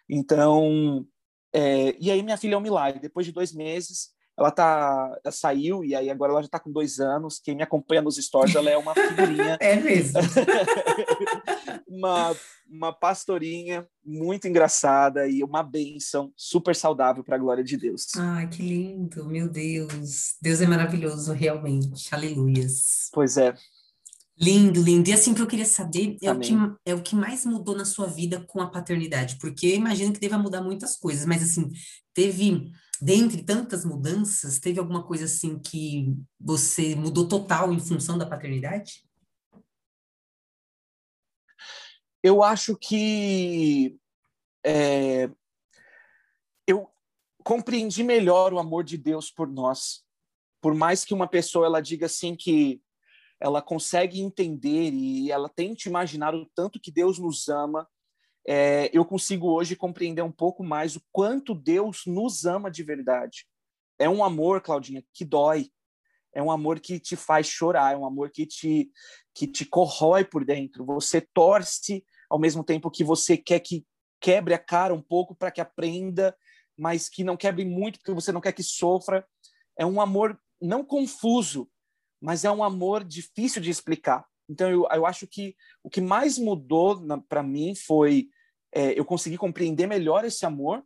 Então, 0.09 1.07
é... 1.53 1.97
e 1.99 2.11
aí 2.11 2.22
minha 2.22 2.36
filha 2.36 2.55
é 2.55 2.59
um 2.59 2.62
milagre. 2.62 3.01
Depois 3.01 3.26
de 3.26 3.32
dois 3.32 3.53
meses, 3.53 4.11
ela 4.39 4.53
tá 4.53 5.18
ela 5.24 5.32
saiu 5.32 5.84
e 5.84 5.97
aí 5.97 6.09
agora 6.09 6.32
ela 6.32 6.43
já 6.43 6.47
está 6.47 6.61
com 6.61 6.70
dois 6.70 7.01
anos. 7.01 7.41
Quem 7.43 7.57
me 7.57 7.62
acompanha 7.62 8.01
nos 8.01 8.16
stories, 8.16 8.55
ela 8.55 8.70
é 8.70 8.78
uma 8.78 8.95
figurinha. 8.95 9.59
é 9.61 9.74
mesmo. 9.74 10.20
uma, 11.89 12.36
uma 12.70 12.93
pastorinha 12.93 13.84
muito 14.05 14.47
engraçada 14.47 15.26
e 15.26 15.43
uma 15.43 15.64
bênção 15.64 16.32
super 16.36 16.76
saudável 16.76 17.24
para 17.24 17.34
a 17.34 17.39
glória 17.39 17.64
de 17.64 17.76
Deus. 17.76 18.07
Ai, 18.16 18.49
que 18.49 18.62
lindo, 18.62 19.24
meu 19.24 19.49
Deus. 19.49 20.36
Deus 20.41 20.61
é 20.61 20.66
maravilhoso, 20.66 21.32
realmente. 21.32 22.14
Aleluias. 22.14 23.09
Pois 23.12 23.36
é. 23.36 23.55
Lindo, 24.41 24.80
lindo. 24.80 25.11
E 25.11 25.12
assim 25.12 25.34
que 25.34 25.43
eu 25.43 25.49
queria 25.49 25.64
saber 25.64 26.16
é 26.22 26.30
o, 26.30 26.39
que, 26.39 26.55
é 26.86 26.95
o 26.95 27.03
que 27.03 27.16
mais 27.16 27.45
mudou 27.45 27.76
na 27.76 27.84
sua 27.84 28.07
vida 28.07 28.45
com 28.47 28.61
a 28.61 28.70
paternidade, 28.70 29.36
porque 29.41 29.66
eu 29.66 29.74
imagino 29.74 30.12
que 30.12 30.20
deva 30.20 30.39
mudar 30.39 30.62
muitas 30.62 30.97
coisas, 30.97 31.26
mas 31.26 31.43
assim, 31.43 31.68
teve 32.14 32.70
dentre 33.01 33.42
tantas 33.42 33.84
mudanças, 33.84 34.59
teve 34.59 34.78
alguma 34.78 35.07
coisa 35.07 35.24
assim 35.24 35.59
que 35.59 36.14
você 36.38 36.94
mudou 36.94 37.28
total 37.28 37.72
em 37.72 37.80
função 37.80 38.18
da 38.18 38.26
paternidade? 38.26 39.09
Eu 42.22 42.42
acho 42.42 42.76
que 42.76 43.96
é, 44.64 45.30
eu 46.66 46.90
compreendi 47.44 48.03
melhor 48.03 48.53
o 48.53 48.59
amor 48.59 48.84
de 48.84 48.99
Deus 48.99 49.30
por 49.30 49.49
nós. 49.49 50.05
Por 50.61 50.74
mais 50.74 51.05
que 51.05 51.14
uma 51.14 51.28
pessoa 51.28 51.66
ela 51.66 51.80
diga 51.80 52.07
assim 52.07 52.34
que 52.34 52.82
ela 53.40 53.62
consegue 53.62 54.20
entender 54.20 54.92
e 54.92 55.30
ela 55.30 55.49
tente 55.49 55.88
imaginar 55.88 56.34
o 56.34 56.44
tanto 56.46 56.80
que 56.80 56.90
Deus 56.90 57.18
nos 57.18 57.49
ama, 57.49 57.88
é, 58.51 58.88
eu 58.94 59.05
consigo 59.05 59.46
hoje 59.46 59.76
compreender 59.76 60.22
um 60.22 60.32
pouco 60.32 60.64
mais 60.64 60.96
o 60.96 61.03
quanto 61.12 61.55
Deus 61.55 62.05
nos 62.07 62.46
ama 62.46 62.70
de 62.70 62.82
verdade. 62.82 63.46
É 63.99 64.09
um 64.09 64.24
amor, 64.24 64.62
Claudinha, 64.62 65.05
que 65.12 65.22
dói. 65.22 65.68
É 66.32 66.42
um 66.42 66.51
amor 66.51 66.80
que 66.80 66.99
te 66.99 67.14
faz 67.14 67.46
chorar, 67.46 67.92
é 67.92 67.96
um 67.99 68.07
amor 68.07 68.30
que 68.30 68.46
te, 68.46 68.90
que 69.34 69.46
te 69.46 69.66
corrói 69.66 70.24
por 70.24 70.46
dentro. 70.46 70.82
Você 70.86 71.20
torce 71.20 72.03
ao 72.30 72.38
mesmo 72.38 72.64
tempo 72.64 72.90
que 72.90 73.05
você 73.05 73.36
quer 73.36 73.61
que 73.61 73.84
quebre 74.18 74.55
a 74.55 74.59
cara 74.59 74.94
um 74.94 75.03
pouco 75.03 75.34
para 75.34 75.51
que 75.51 75.61
aprenda, 75.61 76.34
mas 76.74 77.07
que 77.07 77.22
não 77.22 77.36
quebre 77.36 77.66
muito 77.66 77.99
porque 77.99 78.14
você 78.14 78.32
não 78.32 78.40
quer 78.40 78.53
que 78.53 78.62
sofra. 78.62 79.26
É 79.76 79.84
um 79.84 80.01
amor 80.01 80.40
não 80.59 80.82
confuso, 80.82 81.68
mas 82.18 82.46
é 82.46 82.51
um 82.51 82.64
amor 82.64 83.05
difícil 83.05 83.61
de 83.61 83.68
explicar. 83.68 84.24
Então, 84.49 84.70
eu, 84.70 84.88
eu 84.90 85.05
acho 85.05 85.26
que 85.26 85.55
o 85.84 85.90
que 85.90 86.01
mais 86.01 86.38
mudou 86.38 86.99
para 87.28 87.42
mim 87.42 87.74
foi 87.74 88.30
é, 88.73 88.99
eu 88.99 89.05
consegui 89.05 89.37
compreender 89.37 89.87
melhor 89.87 90.25
esse 90.25 90.45
amor 90.45 90.85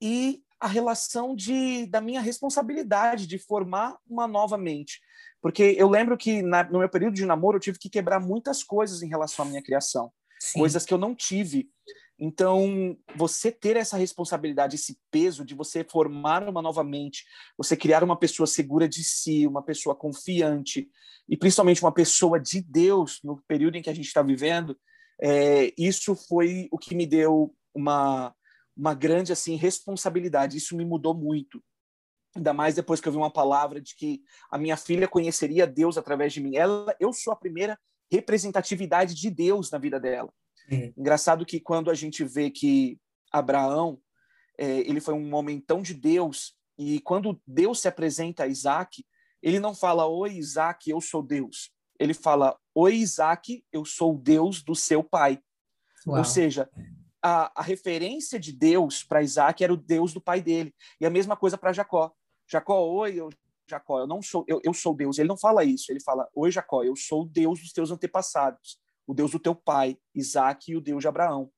e 0.00 0.42
a 0.60 0.66
relação 0.66 1.34
de, 1.34 1.86
da 1.86 2.00
minha 2.00 2.20
responsabilidade 2.20 3.26
de 3.26 3.38
formar 3.38 3.96
uma 4.08 4.28
nova 4.28 4.56
mente. 4.56 5.00
Porque 5.40 5.74
eu 5.76 5.88
lembro 5.88 6.16
que 6.16 6.40
na, 6.40 6.62
no 6.64 6.78
meu 6.78 6.88
período 6.88 7.14
de 7.14 7.26
namoro 7.26 7.56
eu 7.56 7.60
tive 7.60 7.78
que 7.78 7.90
quebrar 7.90 8.20
muitas 8.20 8.62
coisas 8.62 9.02
em 9.02 9.08
relação 9.08 9.44
à 9.44 9.48
minha 9.48 9.62
criação, 9.62 10.12
Sim. 10.40 10.60
coisas 10.60 10.84
que 10.84 10.94
eu 10.94 10.98
não 10.98 11.16
tive. 11.16 11.68
Então, 12.16 12.96
você 13.16 13.50
ter 13.50 13.76
essa 13.76 13.96
responsabilidade, 13.96 14.76
esse 14.76 14.96
peso 15.10 15.44
de 15.44 15.56
você 15.56 15.82
formar 15.82 16.48
uma 16.48 16.62
nova 16.62 16.84
mente, 16.84 17.24
você 17.58 17.76
criar 17.76 18.04
uma 18.04 18.16
pessoa 18.16 18.46
segura 18.46 18.88
de 18.88 19.02
si, 19.02 19.44
uma 19.48 19.62
pessoa 19.62 19.96
confiante, 19.96 20.88
e 21.28 21.36
principalmente 21.36 21.82
uma 21.82 21.92
pessoa 21.92 22.38
de 22.38 22.60
Deus 22.62 23.18
no 23.24 23.42
período 23.48 23.76
em 23.76 23.82
que 23.82 23.90
a 23.90 23.94
gente 23.94 24.06
está 24.06 24.22
vivendo, 24.22 24.78
é, 25.22 25.72
isso 25.78 26.16
foi 26.16 26.68
o 26.72 26.76
que 26.76 26.96
me 26.96 27.06
deu 27.06 27.54
uma, 27.72 28.34
uma 28.76 28.92
grande 28.92 29.32
assim 29.32 29.54
responsabilidade. 29.54 30.56
Isso 30.58 30.76
me 30.76 30.84
mudou 30.84 31.14
muito. 31.14 31.62
Ainda 32.34 32.52
mais 32.52 32.74
depois 32.74 33.00
que 33.00 33.06
eu 33.06 33.12
vi 33.12 33.18
uma 33.18 33.32
palavra 33.32 33.80
de 33.80 33.94
que 33.94 34.20
a 34.50 34.58
minha 34.58 34.76
filha 34.76 35.06
conheceria 35.06 35.64
Deus 35.64 35.96
através 35.96 36.32
de 36.32 36.40
mim. 36.40 36.56
Ela, 36.56 36.96
eu 36.98 37.12
sou 37.12 37.32
a 37.32 37.36
primeira 37.36 37.78
representatividade 38.10 39.14
de 39.14 39.30
Deus 39.30 39.70
na 39.70 39.78
vida 39.78 40.00
dela. 40.00 40.32
É. 40.68 40.92
Engraçado 40.96 41.46
que 41.46 41.60
quando 41.60 41.88
a 41.88 41.94
gente 41.94 42.24
vê 42.24 42.50
que 42.50 42.98
Abraão, 43.30 44.00
é, 44.58 44.80
ele 44.80 45.00
foi 45.00 45.14
um 45.14 45.32
homem 45.34 45.60
tão 45.60 45.82
de 45.82 45.94
Deus, 45.94 46.56
e 46.76 47.00
quando 47.00 47.40
Deus 47.46 47.80
se 47.80 47.88
apresenta 47.88 48.44
a 48.44 48.48
Isaac, 48.48 49.04
ele 49.40 49.60
não 49.60 49.74
fala, 49.74 50.06
oi 50.06 50.32
Isaac, 50.32 50.90
eu 50.90 51.00
sou 51.00 51.22
Deus 51.22 51.71
ele 52.02 52.14
fala: 52.14 52.58
Oi, 52.74 52.96
Isaac, 52.96 53.64
eu 53.72 53.84
sou 53.84 54.14
o 54.14 54.18
Deus 54.18 54.62
do 54.62 54.74
seu 54.74 55.04
pai. 55.04 55.40
Uau. 56.06 56.18
Ou 56.18 56.24
seja, 56.24 56.68
a, 57.22 57.60
a 57.60 57.62
referência 57.62 58.38
de 58.38 58.52
Deus 58.52 59.04
para 59.04 59.22
Isaac 59.22 59.62
era 59.62 59.72
o 59.72 59.76
Deus 59.76 60.12
do 60.12 60.20
pai 60.20 60.42
dele. 60.42 60.74
E 61.00 61.06
a 61.06 61.10
mesma 61.10 61.36
coisa 61.36 61.56
para 61.56 61.72
Jacó. 61.72 62.12
Jacó, 62.48 62.80
oi, 62.80 63.14
eu, 63.14 63.30
Jacó, 63.68 64.00
eu 64.00 64.06
não 64.06 64.20
sou, 64.20 64.44
eu, 64.48 64.60
eu 64.64 64.74
sou 64.74 64.94
Deus. 64.94 65.18
Ele 65.18 65.28
não 65.28 65.38
fala 65.38 65.64
isso. 65.64 65.92
Ele 65.92 66.00
fala: 66.00 66.28
Oi, 66.34 66.50
Jacó, 66.50 66.82
eu 66.82 66.96
sou 66.96 67.22
o 67.22 67.28
Deus 67.28 67.60
dos 67.60 67.72
teus 67.72 67.90
antepassados, 67.90 68.78
o 69.06 69.14
Deus 69.14 69.30
do 69.30 69.38
teu 69.38 69.54
pai, 69.54 69.96
Isaac 70.14 70.70
e 70.70 70.76
o 70.76 70.80
Deus 70.80 71.00
de 71.00 71.08
Abraão. 71.08 71.50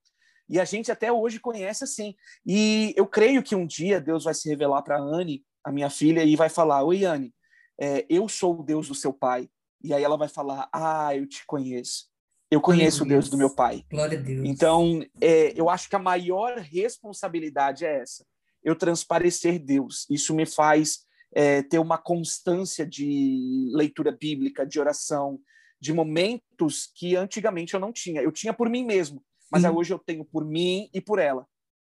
E 0.47 0.61
a 0.61 0.65
gente 0.65 0.93
até 0.93 1.11
hoje 1.11 1.41
conhece 1.41 1.85
assim. 1.85 2.15
E 2.45 2.93
eu 2.97 3.07
creio 3.07 3.43
que 3.43 3.57
um 3.57 3.67
dia 3.67 4.01
Deus 4.01 4.25
vai 4.25 4.35
se 4.35 4.49
revelar 4.49 4.83
para 4.83 5.01
Anne, 5.01 5.43
a 5.65 5.73
minha 5.73 5.89
filha, 5.89 6.23
e 6.23 6.37
vai 6.37 6.51
falar: 6.51 6.83
Oi, 6.85 7.05
Anne, 7.05 7.35
é, 7.81 8.05
eu 8.09 8.29
sou 8.29 8.61
o 8.61 8.63
Deus 8.63 8.89
do 8.89 8.95
seu 8.95 9.13
pai. 9.13 9.49
E 9.85 9.93
aí 9.93 10.03
ela 10.03 10.17
vai 10.17 10.29
falar: 10.29 10.69
Ah, 10.73 11.15
eu 11.15 11.29
te 11.29 11.45
conheço. 11.47 12.07
Eu 12.51 12.61
conheço 12.61 13.05
o 13.05 13.07
Deus 13.07 13.29
do 13.29 13.37
meu 13.37 13.55
pai. 13.55 13.85
Glória 13.91 14.19
a 14.19 14.23
Deus. 14.23 14.49
Então, 14.49 15.05
é, 15.21 15.53
eu 15.59 15.69
acho 15.69 15.89
que 15.89 15.97
a 15.97 15.99
maior 15.99 16.57
responsabilidade 16.59 17.85
é 17.85 18.01
essa: 18.01 18.25
eu 18.63 18.75
transparecer 18.75 19.59
Deus. 19.59 20.07
Isso 20.09 20.35
me 20.35 20.47
faz 20.47 21.01
é, 21.35 21.63
ter 21.63 21.79
uma 21.79 21.99
constância 21.99 22.87
de 22.87 23.71
leitura 23.75 24.11
bíblica, 24.11 24.67
de 24.67 24.81
oração, 24.81 25.39
de 25.79 25.93
momentos 25.93 26.91
que 26.95 27.15
antigamente 27.15 27.75
eu 27.75 27.81
não 27.81 27.93
tinha. 27.93 28.23
Eu 28.23 28.33
tinha 28.33 28.55
por 28.55 28.71
mim 28.71 28.85
mesmo, 28.85 29.23
mas 29.53 29.65
hoje 29.65 29.93
eu 29.93 29.99
tenho 29.99 30.25
por 30.25 30.47
mim 30.47 30.89
e 30.95 31.01
por 31.01 31.19
ela. 31.19 31.47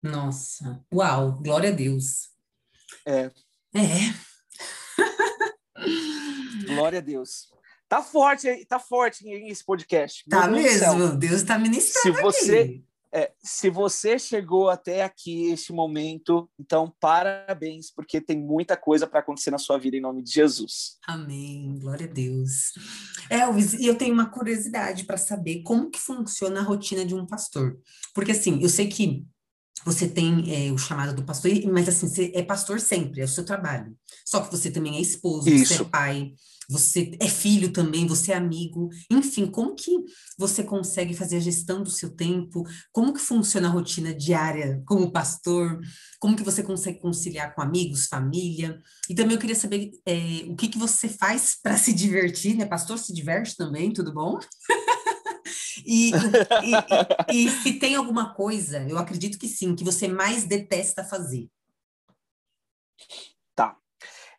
Nossa, 0.03 0.85
uau, 0.93 1.39
glória 1.41 1.69
a 1.69 1.73
Deus. 1.73 2.29
É. 3.05 3.31
É. 3.73 4.13
glória 6.67 6.99
a 6.99 7.01
Deus. 7.01 7.49
Tá 7.89 8.03
forte, 8.03 8.65
tá 8.65 8.77
forte 8.77 9.27
esse 9.27 9.65
podcast. 9.65 10.23
Tá 10.29 10.47
mesmo, 10.47 11.17
Deus 11.17 11.41
está 11.41 11.57
ministrando 11.57 12.15
se 12.15 12.21
você, 12.21 12.83
é, 13.11 13.31
se 13.43 13.67
você 13.67 14.19
chegou 14.19 14.69
até 14.69 15.03
aqui, 15.03 15.51
este 15.51 15.73
momento, 15.73 16.47
então 16.59 16.93
parabéns, 16.99 17.89
porque 17.89 18.21
tem 18.21 18.39
muita 18.39 18.77
coisa 18.77 19.07
para 19.07 19.21
acontecer 19.21 19.49
na 19.49 19.57
sua 19.57 19.79
vida, 19.79 19.97
em 19.97 20.01
nome 20.01 20.21
de 20.21 20.31
Jesus. 20.31 20.99
Amém, 21.07 21.79
glória 21.79 22.05
a 22.05 22.13
Deus. 22.13 22.73
Elvis, 23.27 23.73
e 23.73 23.87
eu 23.87 23.97
tenho 23.97 24.13
uma 24.13 24.29
curiosidade 24.29 25.05
para 25.05 25.17
saber 25.17 25.63
como 25.63 25.89
que 25.89 25.99
funciona 25.99 26.59
a 26.59 26.63
rotina 26.63 27.03
de 27.03 27.15
um 27.15 27.25
pastor. 27.25 27.79
Porque 28.13 28.33
assim, 28.33 28.61
eu 28.61 28.69
sei 28.69 28.87
que 28.87 29.25
você 29.83 30.07
tem 30.07 30.67
é, 30.67 30.71
o 30.71 30.77
chamado 30.77 31.15
do 31.15 31.23
pastor, 31.23 31.51
mas 31.71 31.89
assim, 31.89 32.07
você 32.07 32.31
é 32.35 32.43
pastor 32.43 32.79
sempre, 32.79 33.21
é 33.21 33.23
o 33.23 33.27
seu 33.27 33.43
trabalho. 33.43 33.97
Só 34.23 34.41
que 34.41 34.51
você 34.51 34.69
também 34.69 34.97
é 34.97 35.01
esposo, 35.01 35.49
Isso. 35.49 35.73
você 35.73 35.81
é 35.81 35.85
pai, 35.85 36.33
você 36.69 37.11
é 37.19 37.27
filho 37.27 37.73
também, 37.73 38.05
você 38.05 38.31
é 38.31 38.35
amigo, 38.35 38.89
enfim, 39.09 39.47
como 39.47 39.75
que 39.75 39.91
você 40.37 40.63
consegue 40.63 41.15
fazer 41.15 41.37
a 41.37 41.39
gestão 41.39 41.81
do 41.81 41.89
seu 41.89 42.15
tempo? 42.15 42.63
Como 42.91 43.11
que 43.11 43.19
funciona 43.19 43.67
a 43.67 43.71
rotina 43.71 44.13
diária 44.13 44.81
como 44.85 45.11
pastor? 45.11 45.79
Como 46.19 46.35
que 46.35 46.43
você 46.43 46.61
consegue 46.61 46.99
conciliar 46.99 47.55
com 47.55 47.61
amigos, 47.61 48.05
família? 48.05 48.79
E 49.09 49.15
também 49.15 49.33
eu 49.33 49.39
queria 49.39 49.55
saber 49.55 49.91
é, 50.05 50.43
o 50.47 50.55
que 50.55 50.67
que 50.67 50.77
você 50.77 51.09
faz 51.09 51.57
para 51.63 51.75
se 51.77 51.91
divertir, 51.91 52.55
né? 52.55 52.65
Pastor 52.65 52.99
se 52.99 53.11
diverte 53.11 53.57
também, 53.57 53.91
tudo 53.91 54.13
bom? 54.13 54.37
E, 55.85 56.11
e, 56.11 57.31
e, 57.31 57.45
e, 57.45 57.49
se 57.49 57.79
tem 57.79 57.95
alguma 57.95 58.33
coisa, 58.35 58.85
eu 58.87 58.97
acredito 58.97 59.39
que 59.39 59.47
sim, 59.47 59.75
que 59.75 59.83
você 59.83 60.07
mais 60.07 60.43
detesta 60.43 61.03
fazer. 61.03 61.49
Tá. 63.55 63.75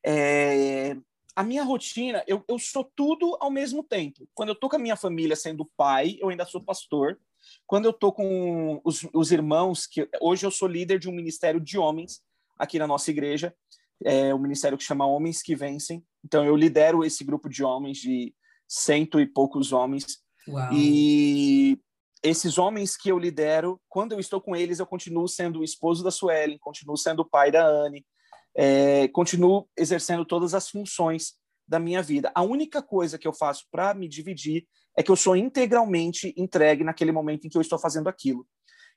É, 0.04 0.96
a 1.40 1.42
minha 1.42 1.64
rotina, 1.64 2.22
eu, 2.26 2.44
eu 2.46 2.58
sou 2.58 2.84
tudo 2.84 3.34
ao 3.40 3.50
mesmo 3.50 3.82
tempo. 3.82 4.28
Quando 4.34 4.50
eu 4.50 4.54
tô 4.54 4.68
com 4.68 4.76
a 4.76 4.78
minha 4.78 4.94
família 4.94 5.34
sendo 5.34 5.64
pai, 5.74 6.18
eu 6.20 6.28
ainda 6.28 6.44
sou 6.44 6.62
pastor. 6.62 7.18
Quando 7.66 7.86
eu 7.86 7.94
tô 7.94 8.12
com 8.12 8.78
os, 8.84 9.08
os 9.14 9.32
irmãos, 9.32 9.86
que 9.86 10.06
hoje 10.20 10.44
eu 10.44 10.50
sou 10.50 10.68
líder 10.68 10.98
de 10.98 11.08
um 11.08 11.12
ministério 11.12 11.58
de 11.58 11.78
homens 11.78 12.20
aqui 12.58 12.78
na 12.78 12.86
nossa 12.86 13.10
igreja, 13.10 13.54
é 14.04 14.34
o 14.34 14.36
um 14.36 14.40
ministério 14.40 14.76
que 14.76 14.84
chama 14.84 15.06
Homens 15.06 15.42
que 15.42 15.56
Vencem. 15.56 16.04
Então 16.22 16.44
eu 16.44 16.54
lidero 16.54 17.02
esse 17.02 17.24
grupo 17.24 17.48
de 17.48 17.64
homens 17.64 17.96
de 17.96 18.34
cento 18.68 19.18
e 19.18 19.26
poucos 19.26 19.72
homens. 19.72 20.18
Uau. 20.46 20.74
E 20.74 21.80
esses 22.22 22.58
homens 22.58 22.98
que 22.98 23.10
eu 23.10 23.18
lidero, 23.18 23.80
quando 23.88 24.12
eu 24.12 24.20
estou 24.20 24.42
com 24.42 24.54
eles, 24.54 24.78
eu 24.78 24.84
continuo 24.84 25.26
sendo 25.26 25.60
o 25.60 25.64
esposo 25.64 26.04
da 26.04 26.10
Suelen, 26.10 26.58
continuo 26.58 26.98
sendo 26.98 27.20
o 27.20 27.28
pai 27.28 27.50
da 27.50 27.66
Anne, 27.66 28.04
é, 28.62 29.08
continuo 29.08 29.66
exercendo 29.74 30.22
todas 30.22 30.52
as 30.52 30.68
funções 30.68 31.32
da 31.66 31.78
minha 31.78 32.02
vida. 32.02 32.30
A 32.34 32.42
única 32.42 32.82
coisa 32.82 33.16
que 33.16 33.26
eu 33.26 33.32
faço 33.32 33.64
para 33.72 33.94
me 33.94 34.06
dividir 34.06 34.66
é 34.98 35.02
que 35.02 35.10
eu 35.10 35.16
sou 35.16 35.34
integralmente 35.34 36.34
entregue 36.36 36.84
naquele 36.84 37.10
momento 37.10 37.46
em 37.46 37.48
que 37.48 37.56
eu 37.56 37.62
estou 37.62 37.78
fazendo 37.78 38.06
aquilo. 38.06 38.46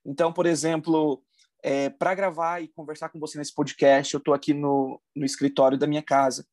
Então, 0.06 0.34
por 0.34 0.46
exemplo, 0.46 1.24
é, 1.64 1.90
para 1.90 2.14
gravar 2.14 2.62
e 2.62 2.68
conversar 2.68 3.08
com 3.08 3.22
você 3.22 3.38
nesse 3.38 3.54
podcast, 3.56 4.14
eu 4.14 4.18
estou 4.18 4.34
aqui 4.34 4.54
no, 4.54 5.02
no 5.16 5.26
escritório 5.26 5.78
da 5.78 5.88
minha 5.88 6.04
casa 6.04 6.46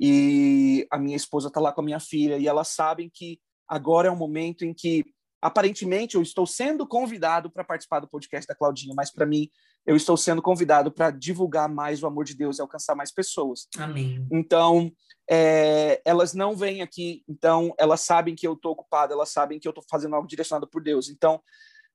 e 0.00 0.86
a 0.90 0.98
minha 0.98 1.16
esposa 1.16 1.48
está 1.48 1.60
lá 1.60 1.70
com 1.70 1.82
a 1.82 1.84
minha 1.84 2.00
filha 2.00 2.38
e 2.38 2.48
elas 2.48 2.68
sabem 2.68 3.10
que 3.12 3.38
agora 3.68 4.08
é 4.08 4.10
o 4.10 4.16
momento 4.16 4.64
em 4.64 4.72
que 4.72 5.04
aparentemente 5.42 6.14
eu 6.14 6.22
estou 6.22 6.46
sendo 6.46 6.86
convidado 6.86 7.50
para 7.50 7.62
participar 7.62 8.00
do 8.00 8.08
podcast 8.08 8.48
da 8.48 8.54
Claudinha, 8.54 8.94
mas 8.96 9.12
para 9.12 9.26
mim 9.26 9.50
eu 9.86 9.96
estou 9.96 10.16
sendo 10.16 10.40
convidado 10.40 10.90
para 10.90 11.10
divulgar 11.10 11.68
mais 11.68 12.02
o 12.02 12.06
amor 12.06 12.24
de 12.24 12.34
Deus 12.34 12.58
e 12.58 12.62
alcançar 12.62 12.94
mais 12.94 13.12
pessoas. 13.12 13.68
Amém. 13.78 14.26
Então, 14.30 14.90
é, 15.30 16.00
elas 16.04 16.34
não 16.34 16.56
vêm 16.56 16.82
aqui, 16.82 17.22
então 17.28 17.74
elas 17.78 18.00
sabem 18.00 18.34
que 18.34 18.46
eu 18.46 18.54
estou 18.54 18.72
ocupado, 18.72 19.12
elas 19.12 19.30
sabem 19.30 19.58
que 19.58 19.68
eu 19.68 19.70
estou 19.70 19.84
fazendo 19.90 20.14
algo 20.14 20.28
direcionado 20.28 20.68
por 20.68 20.82
Deus. 20.82 21.08
Então, 21.08 21.40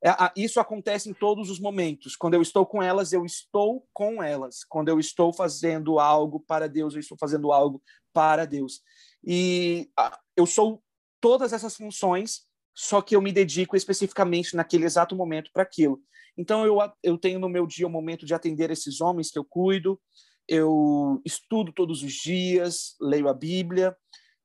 é, 0.04 0.12
isso 0.36 0.60
acontece 0.60 1.10
em 1.10 1.14
todos 1.14 1.50
os 1.50 1.60
momentos. 1.60 2.16
Quando 2.16 2.36
eu 2.36 2.42
estou 2.42 2.66
com 2.66 2.82
elas, 2.82 3.12
eu 3.12 3.26
estou 3.26 3.88
com 3.94 4.22
elas. 4.22 4.64
Quando 4.64 4.90
eu 4.90 5.00
estou 5.00 5.34
fazendo 5.34 6.00
algo 6.00 6.40
para 6.40 6.70
Deus, 6.70 6.94
eu 6.94 7.00
estou 7.00 7.18
fazendo 7.20 7.52
algo 7.52 7.82
para 8.14 8.46
Deus. 8.46 8.82
E 9.26 9.90
eu 10.38 10.46
sou 10.46 10.82
todas 11.20 11.54
essas 11.54 11.76
funções 11.76 12.48
só 12.80 13.02
que 13.02 13.14
eu 13.14 13.22
me 13.22 13.34
dedico 13.34 13.76
especificamente 13.76 14.56
naquele 14.56 14.86
exato 14.86 15.14
momento 15.14 15.52
para 15.52 15.64
aquilo. 15.64 16.02
Então, 16.40 16.66
eu, 16.66 16.78
eu 17.04 17.18
tenho 17.18 17.38
no 17.38 17.50
meu 17.50 17.68
dia 17.68 17.86
o 17.86 17.90
momento 17.90 18.26
de 18.26 18.34
atender 18.34 18.72
esses 18.72 19.02
homens 19.02 19.30
que 19.30 19.38
eu 19.38 19.44
cuido, 19.44 20.00
eu 20.48 21.22
estudo 21.26 21.74
todos 21.74 22.02
os 22.02 22.14
dias, 22.14 22.96
leio 23.02 23.28
a 23.28 23.34
Bíblia, 23.34 23.94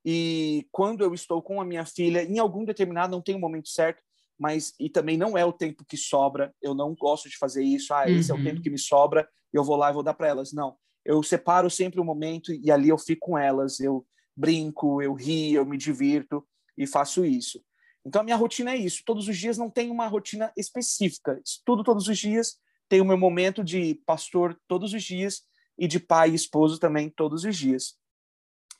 e 0.03 0.67
quando 0.73 1.05
eu 1.05 1.13
estou 1.13 1.41
com 1.41 1.61
a 1.61 1.65
minha 1.65 1.85
filha, 1.85 2.21
em 2.21 2.37
algum 2.37 2.65
determinado, 2.65 3.13
não 3.13 3.21
tem 3.21 3.33
um 3.33 3.39
momento 3.39 3.69
certo, 3.69 4.03
mas 4.37 4.73
e 4.77 4.89
também 4.89 5.17
não 5.17 5.37
é 5.37 5.45
o 5.45 5.53
tempo 5.53 5.85
que 5.87 5.95
sobra, 5.95 6.53
eu 6.61 6.75
não 6.75 6.93
gosto 6.93 7.29
de 7.29 7.37
fazer 7.37 7.63
isso, 7.63 7.93
ah, 7.93 8.11
esse 8.11 8.29
uhum. 8.29 8.39
é 8.39 8.41
o 8.41 8.43
tempo 8.43 8.57
uhum. 8.57 8.61
que 8.63 8.69
me 8.69 8.77
sobra, 8.77 9.25
eu 9.53 9.63
vou 9.63 9.77
lá 9.77 9.89
e 9.89 9.93
vou 9.93 10.03
dar 10.03 10.15
para 10.15 10.27
elas. 10.27 10.51
Não, 10.51 10.75
eu 11.05 11.23
separo 11.23 11.69
sempre 11.69 12.01
o 12.01 12.03
um 12.03 12.05
momento 12.05 12.53
e 12.53 12.69
ali 12.69 12.89
eu 12.89 12.97
fico 12.97 13.27
com 13.27 13.37
elas, 13.37 13.79
eu 13.79 14.05
brinco, 14.35 15.01
eu 15.01 15.13
rio, 15.13 15.61
eu 15.61 15.65
me 15.65 15.77
divirto 15.77 16.45
e 16.77 16.85
faço 16.85 17.23
isso. 17.23 17.63
Então, 18.05 18.21
a 18.21 18.23
minha 18.23 18.35
rotina 18.35 18.71
é 18.71 18.77
isso. 18.77 19.01
Todos 19.05 19.27
os 19.27 19.37
dias 19.37 19.57
não 19.57 19.69
tem 19.69 19.89
uma 19.89 20.07
rotina 20.07 20.51
específica. 20.55 21.41
Estudo 21.43 21.83
todos 21.83 22.07
os 22.07 22.17
dias, 22.17 22.57
tenho 22.87 23.03
o 23.03 23.07
meu 23.07 23.17
momento 23.17 23.63
de 23.63 23.95
pastor 24.05 24.59
todos 24.67 24.93
os 24.93 25.03
dias 25.03 25.41
e 25.77 25.87
de 25.87 25.99
pai 25.99 26.31
e 26.31 26.35
esposo 26.35 26.79
também 26.79 27.09
todos 27.09 27.43
os 27.43 27.57
dias. 27.57 27.95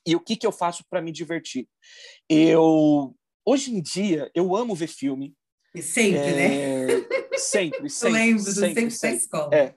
E 0.06 0.16
o 0.16 0.20
que, 0.20 0.36
que 0.36 0.46
eu 0.46 0.52
faço 0.52 0.86
para 0.90 1.02
me 1.02 1.12
divertir? 1.12 1.68
Eu, 2.30 3.16
hoje 3.44 3.76
em 3.76 3.82
dia, 3.82 4.30
eu 4.36 4.56
amo 4.56 4.76
ver 4.76 4.88
filme. 4.88 5.36
Sempre, 5.82 6.20
é... 6.20 6.86
né? 6.86 6.88
Sempre, 7.38 7.90
sempre. 7.90 8.08
Eu 8.08 8.12
lembro, 8.12 8.44
sempre, 8.44 8.68
sempre, 8.68 8.92
sempre. 8.92 9.18
escola. 9.18 9.56
É. 9.56 9.76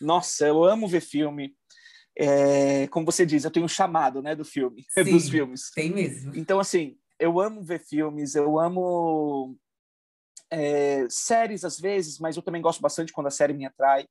Nossa, 0.00 0.46
eu 0.46 0.64
amo 0.64 0.88
ver 0.88 1.02
filme. 1.02 1.54
É, 2.18 2.88
como 2.88 3.06
você 3.06 3.24
diz, 3.24 3.44
eu 3.44 3.50
tenho 3.50 3.66
um 3.66 3.68
chamado, 3.68 4.20
né, 4.20 4.34
do 4.34 4.44
filme, 4.44 4.84
Sim, 4.90 5.04
dos 5.04 5.28
filmes. 5.28 5.70
Tem 5.70 5.90
mesmo. 5.90 6.32
Então, 6.34 6.58
assim, 6.58 6.96
eu 7.18 7.40
amo 7.40 7.62
ver 7.62 7.80
filmes, 7.80 8.34
eu 8.34 8.58
amo 8.58 9.56
é, 10.50 11.06
séries 11.10 11.64
às 11.64 11.78
vezes, 11.78 12.18
mas 12.18 12.36
eu 12.36 12.42
também 12.42 12.62
gosto 12.62 12.80
bastante 12.80 13.12
quando 13.12 13.26
a 13.26 13.30
série 13.30 13.52
me 13.52 13.66
atrai. 13.66 14.06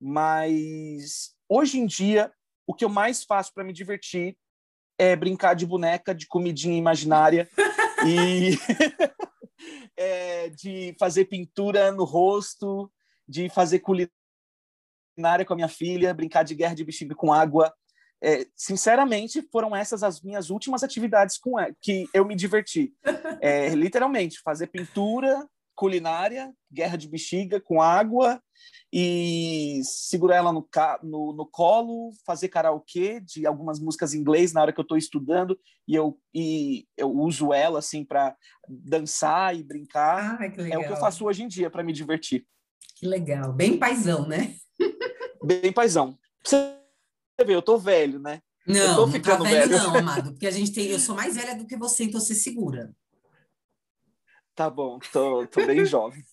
Mas 0.00 1.34
hoje 1.48 1.78
em 1.78 1.86
dia, 1.86 2.32
o 2.66 2.74
que 2.74 2.84
eu 2.84 2.88
mais 2.88 3.24
faço 3.24 3.52
para 3.52 3.64
me 3.64 3.72
divertir 3.72 4.36
é 4.98 5.16
brincar 5.16 5.54
de 5.54 5.66
boneca, 5.66 6.14
de 6.14 6.26
comidinha 6.26 6.76
imaginária 6.76 7.48
e 8.06 8.56
é, 9.96 10.48
de 10.50 10.94
fazer 10.98 11.24
pintura 11.26 11.90
no 11.90 12.04
rosto, 12.04 12.90
de 13.26 13.48
fazer 13.48 13.80
culinária 13.80 14.12
com 15.46 15.52
a 15.52 15.56
minha 15.56 15.68
filha, 15.68 16.14
brincar 16.14 16.42
de 16.42 16.54
guerra 16.54 16.74
de 16.74 16.84
bichinho 16.84 17.16
com 17.16 17.32
água. 17.32 17.74
É, 18.26 18.46
sinceramente, 18.56 19.46
foram 19.52 19.76
essas 19.76 20.02
as 20.02 20.22
minhas 20.22 20.48
últimas 20.48 20.82
atividades 20.82 21.36
com 21.36 21.56
que 21.78 22.08
eu 22.14 22.24
me 22.24 22.34
diverti. 22.34 22.94
É, 23.38 23.68
literalmente, 23.76 24.40
fazer 24.40 24.68
pintura, 24.68 25.46
culinária, 25.74 26.50
guerra 26.72 26.96
de 26.96 27.06
bexiga 27.06 27.60
com 27.60 27.82
água 27.82 28.40
e 28.90 29.82
segurar 29.84 30.36
ela 30.36 30.52
no, 30.54 30.66
no, 31.02 31.32
no 31.34 31.46
colo, 31.46 32.12
fazer 32.24 32.48
karaokê 32.48 33.20
de 33.20 33.46
algumas 33.46 33.78
músicas 33.78 34.14
em 34.14 34.20
inglês 34.20 34.54
na 34.54 34.62
hora 34.62 34.72
que 34.72 34.80
eu 34.80 34.84
estou 34.84 34.96
estudando 34.96 35.58
e 35.86 35.94
eu, 35.94 36.18
e 36.32 36.86
eu 36.96 37.10
uso 37.10 37.52
ela 37.52 37.80
assim 37.80 38.06
para 38.06 38.34
dançar 38.66 39.54
e 39.54 39.62
brincar. 39.62 40.40
É 40.40 40.78
o 40.78 40.84
que 40.86 40.92
eu 40.92 40.96
faço 40.96 41.26
hoje 41.26 41.42
em 41.42 41.48
dia 41.48 41.68
para 41.68 41.82
me 41.82 41.92
divertir. 41.92 42.46
Que 42.96 43.06
legal, 43.06 43.52
bem 43.52 43.78
paisão, 43.78 44.26
né? 44.26 44.54
bem 45.44 45.70
paisão. 45.70 46.16
Você 46.42 46.83
você 47.36 47.46
vê, 47.46 47.54
eu 47.54 47.62
tô 47.62 47.78
velho, 47.78 48.18
né? 48.18 48.40
Não, 48.66 49.06
não 49.06 49.20
tá 49.20 49.36
velho, 49.36 49.68
velho, 49.68 49.78
não, 49.78 49.96
amado. 49.96 50.32
Porque 50.32 50.46
a 50.46 50.50
gente 50.50 50.72
tem. 50.72 50.86
Eu 50.86 50.98
sou 50.98 51.14
mais 51.14 51.36
velha 51.36 51.54
do 51.56 51.66
que 51.66 51.76
você, 51.76 52.04
então 52.04 52.20
você 52.20 52.34
segura. 52.34 52.94
Tá 54.54 54.70
bom, 54.70 54.98
tô, 55.12 55.46
tô 55.48 55.66
bem 55.66 55.84
jovem. 55.84 56.24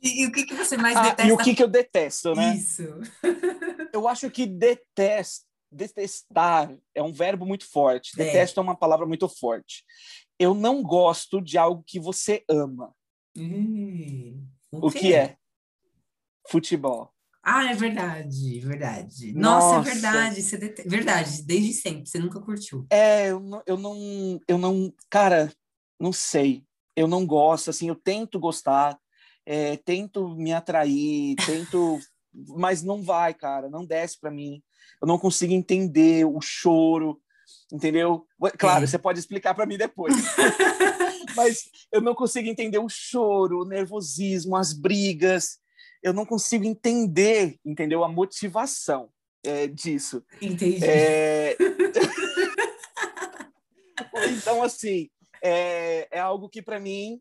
E, 0.00 0.22
e, 0.22 0.26
o 0.26 0.32
que, 0.32 0.46
que 0.46 0.54
você 0.54 0.76
mais 0.76 0.96
ah, 0.96 1.02
detesta? 1.02 1.26
E 1.26 1.32
o 1.32 1.36
que, 1.36 1.54
que 1.54 1.62
eu 1.62 1.68
detesto, 1.68 2.34
né? 2.34 2.54
Isso. 2.54 2.84
eu 3.92 4.08
acho 4.08 4.30
que 4.30 4.46
detesto, 4.46 5.44
detestar 5.70 6.74
é 6.94 7.02
um 7.02 7.12
verbo 7.12 7.44
muito 7.44 7.68
forte. 7.68 8.12
É. 8.14 8.24
Detesto 8.24 8.60
é 8.60 8.62
uma 8.62 8.76
palavra 8.76 9.04
muito 9.06 9.28
forte. 9.28 9.84
Eu 10.38 10.54
não 10.54 10.82
gosto 10.82 11.40
de 11.42 11.58
algo 11.58 11.84
que 11.86 12.00
você 12.00 12.42
ama. 12.48 12.94
Hum, 13.36 14.46
o 14.72 14.90
que 14.90 15.12
é? 15.12 15.36
Futebol. 16.48 17.12
Ah, 17.42 17.70
é 17.70 17.74
verdade, 17.74 18.60
verdade. 18.60 19.32
Nossa, 19.32 19.78
Nossa. 19.78 19.90
é 19.90 19.92
verdade. 19.94 20.42
Você 20.42 20.56
det... 20.58 20.82
Verdade, 20.86 21.42
desde 21.42 21.72
sempre, 21.72 22.06
você 22.06 22.18
nunca 22.18 22.40
curtiu. 22.40 22.86
É, 22.90 23.30
eu 23.30 23.40
não, 23.40 23.62
eu 23.66 23.76
não, 23.78 24.40
eu 24.46 24.58
não, 24.58 24.92
cara, 25.08 25.52
não 25.98 26.12
sei. 26.12 26.62
Eu 26.94 27.08
não 27.08 27.26
gosto, 27.26 27.70
assim, 27.70 27.88
eu 27.88 27.94
tento 27.94 28.38
gostar, 28.38 28.98
é, 29.46 29.76
tento 29.78 30.28
me 30.36 30.52
atrair, 30.52 31.34
tento, 31.46 31.98
mas 32.58 32.82
não 32.82 33.02
vai, 33.02 33.32
cara, 33.32 33.70
não 33.70 33.86
desce 33.86 34.20
para 34.20 34.30
mim. 34.30 34.62
Eu 35.00 35.08
não 35.08 35.18
consigo 35.18 35.54
entender 35.54 36.26
o 36.26 36.40
choro, 36.42 37.18
entendeu? 37.72 38.26
Claro, 38.58 38.84
é. 38.84 38.86
você 38.86 38.98
pode 38.98 39.18
explicar 39.18 39.54
para 39.54 39.64
mim 39.64 39.78
depois. 39.78 40.14
mas 41.34 41.70
eu 41.90 42.02
não 42.02 42.14
consigo 42.14 42.48
entender 42.48 42.78
o 42.78 42.88
choro, 42.88 43.62
o 43.62 43.64
nervosismo, 43.64 44.56
as 44.56 44.74
brigas 44.74 45.58
eu 46.02 46.12
não 46.12 46.24
consigo 46.24 46.64
entender, 46.64 47.58
entendeu? 47.64 48.04
A 48.04 48.08
motivação 48.08 49.10
é, 49.44 49.66
disso. 49.66 50.22
Entendi. 50.40 50.84
É... 50.84 51.56
então, 54.30 54.62
assim, 54.62 55.10
é, 55.42 56.08
é 56.10 56.20
algo 56.20 56.48
que 56.48 56.62
para 56.62 56.78
mim 56.78 57.20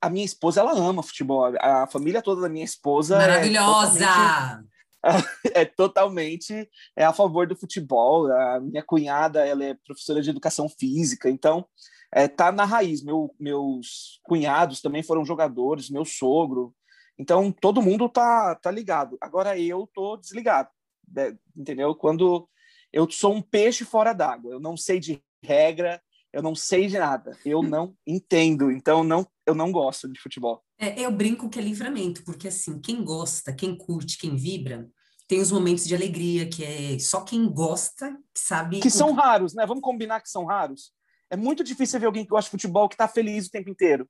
a 0.00 0.10
minha 0.10 0.24
esposa 0.24 0.60
ela 0.60 0.72
ama 0.72 1.02
futebol. 1.02 1.52
A 1.60 1.86
família 1.86 2.22
toda 2.22 2.42
da 2.42 2.48
minha 2.48 2.64
esposa 2.64 3.16
é 3.16 3.18
maravilhosa. 3.18 4.04
É 4.04 4.04
totalmente, 4.04 5.02
é 5.54 5.64
totalmente 5.64 6.70
é 6.96 7.04
a 7.04 7.12
favor 7.12 7.46
do 7.46 7.56
futebol. 7.56 8.30
A 8.30 8.60
minha 8.60 8.82
cunhada 8.82 9.44
ela 9.44 9.64
é 9.64 9.74
professora 9.74 10.22
de 10.22 10.30
educação 10.30 10.68
física, 10.68 11.30
então 11.30 11.66
é, 12.12 12.28
tá 12.28 12.52
na 12.52 12.64
raiz. 12.64 13.02
Meu, 13.02 13.34
meus 13.38 14.20
cunhados 14.22 14.80
também 14.80 15.02
foram 15.02 15.24
jogadores, 15.24 15.90
meu 15.90 16.04
sogro. 16.04 16.74
Então, 17.18 17.50
todo 17.50 17.82
mundo 17.82 18.08
tá, 18.08 18.54
tá 18.54 18.70
ligado. 18.70 19.16
Agora 19.20 19.58
eu 19.58 19.88
tô 19.92 20.16
desligado, 20.16 20.68
né? 21.08 21.36
entendeu? 21.56 21.94
Quando 21.94 22.48
eu 22.92 23.10
sou 23.10 23.34
um 23.34 23.42
peixe 23.42 23.84
fora 23.84 24.12
d'água, 24.12 24.52
eu 24.52 24.60
não 24.60 24.76
sei 24.76 25.00
de 25.00 25.22
regra, 25.42 26.00
eu 26.32 26.42
não 26.42 26.54
sei 26.54 26.86
de 26.86 26.98
nada, 26.98 27.36
eu 27.46 27.62
não 27.62 27.96
entendo, 28.06 28.70
então 28.70 29.02
não, 29.02 29.26
eu 29.46 29.54
não 29.54 29.72
gosto 29.72 30.06
de 30.12 30.20
futebol. 30.20 30.62
É, 30.78 31.00
eu 31.00 31.10
brinco 31.10 31.48
que 31.48 31.58
é 31.58 31.62
livramento, 31.62 32.22
porque 32.24 32.48
assim, 32.48 32.78
quem 32.78 33.02
gosta, 33.02 33.54
quem 33.54 33.76
curte, 33.76 34.18
quem 34.18 34.36
vibra, 34.36 34.90
tem 35.26 35.40
os 35.40 35.50
momentos 35.50 35.86
de 35.86 35.94
alegria, 35.94 36.48
que 36.48 36.62
é 36.62 36.98
só 36.98 37.22
quem 37.22 37.48
gosta 37.48 38.12
que 38.34 38.40
sabe. 38.40 38.80
Que 38.80 38.90
são 38.90 39.12
raros, 39.12 39.54
né? 39.54 39.66
Vamos 39.66 39.82
combinar 39.82 40.20
que 40.20 40.28
são 40.28 40.44
raros. 40.44 40.92
É 41.30 41.36
muito 41.36 41.64
difícil 41.64 41.98
ver 41.98 42.06
alguém 42.06 42.24
que 42.24 42.30
gosta 42.30 42.48
de 42.48 42.50
futebol 42.50 42.88
que 42.88 42.96
tá 42.96 43.08
feliz 43.08 43.46
o 43.46 43.50
tempo 43.50 43.68
inteiro. 43.68 44.08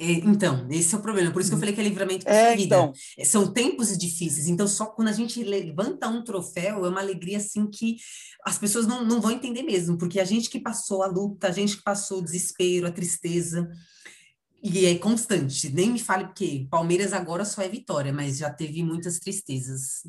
É, 0.00 0.12
então, 0.12 0.64
esse 0.70 0.94
é 0.94 0.98
o 0.98 1.02
problema. 1.02 1.32
Por 1.32 1.40
isso 1.40 1.50
que 1.50 1.56
eu 1.56 1.58
falei 1.58 1.74
que 1.74 1.80
é 1.80 1.84
livramento 1.84 2.24
para 2.24 2.32
é, 2.32 2.54
vida. 2.56 2.76
Então. 2.76 2.92
É, 3.18 3.24
são 3.24 3.52
tempos 3.52 3.98
difíceis. 3.98 4.46
Então, 4.46 4.68
só 4.68 4.86
quando 4.86 5.08
a 5.08 5.12
gente 5.12 5.42
levanta 5.42 6.06
um 6.06 6.22
troféu, 6.22 6.86
é 6.86 6.88
uma 6.88 7.00
alegria 7.00 7.38
assim 7.38 7.66
que 7.66 7.96
as 8.44 8.56
pessoas 8.56 8.86
não, 8.86 9.04
não 9.04 9.20
vão 9.20 9.32
entender 9.32 9.64
mesmo, 9.64 9.98
porque 9.98 10.20
a 10.20 10.24
gente 10.24 10.48
que 10.48 10.60
passou 10.60 11.02
a 11.02 11.06
luta, 11.06 11.48
a 11.48 11.50
gente 11.50 11.76
que 11.76 11.82
passou 11.82 12.20
o 12.20 12.22
desespero, 12.22 12.86
a 12.86 12.92
tristeza, 12.92 13.68
e 14.62 14.86
é 14.86 14.96
constante. 14.96 15.68
Nem 15.70 15.90
me 15.90 15.98
fale 15.98 16.26
porque 16.26 16.68
Palmeiras 16.70 17.12
agora 17.12 17.44
só 17.44 17.60
é 17.62 17.68
vitória, 17.68 18.12
mas 18.12 18.38
já 18.38 18.50
teve 18.50 18.84
muitas 18.84 19.18
tristezas. 19.18 20.04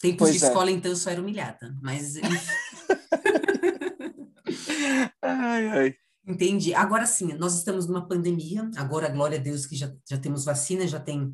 Tempos 0.00 0.28
pois 0.28 0.38
de 0.38 0.44
é. 0.44 0.48
escola, 0.48 0.70
então, 0.70 0.90
eu 0.90 0.96
só 0.96 1.10
era 1.10 1.20
humilhada. 1.20 1.76
Mas. 1.82 2.14
ai, 5.22 5.68
ai. 5.68 5.94
Entendi. 6.26 6.74
Agora 6.74 7.06
sim, 7.06 7.32
nós 7.34 7.54
estamos 7.54 7.86
numa 7.86 8.06
pandemia, 8.06 8.68
agora, 8.76 9.08
glória 9.08 9.38
a 9.38 9.42
Deus, 9.42 9.64
que 9.64 9.76
já, 9.76 9.94
já 10.08 10.18
temos 10.18 10.44
vacina, 10.44 10.86
já 10.86 10.98
tem, 10.98 11.32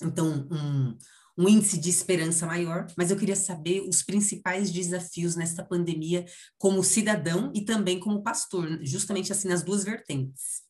então, 0.00 0.46
um, 0.48 0.96
um 1.36 1.48
índice 1.48 1.76
de 1.76 1.90
esperança 1.90 2.46
maior, 2.46 2.86
mas 2.96 3.10
eu 3.10 3.16
queria 3.16 3.34
saber 3.34 3.80
os 3.80 4.02
principais 4.02 4.70
desafios 4.70 5.34
nesta 5.34 5.64
pandemia 5.64 6.24
como 6.56 6.84
cidadão 6.84 7.50
e 7.52 7.64
também 7.64 7.98
como 7.98 8.22
pastor, 8.22 8.78
justamente 8.82 9.32
assim, 9.32 9.48
nas 9.48 9.62
duas 9.62 9.82
vertentes. 9.82 10.62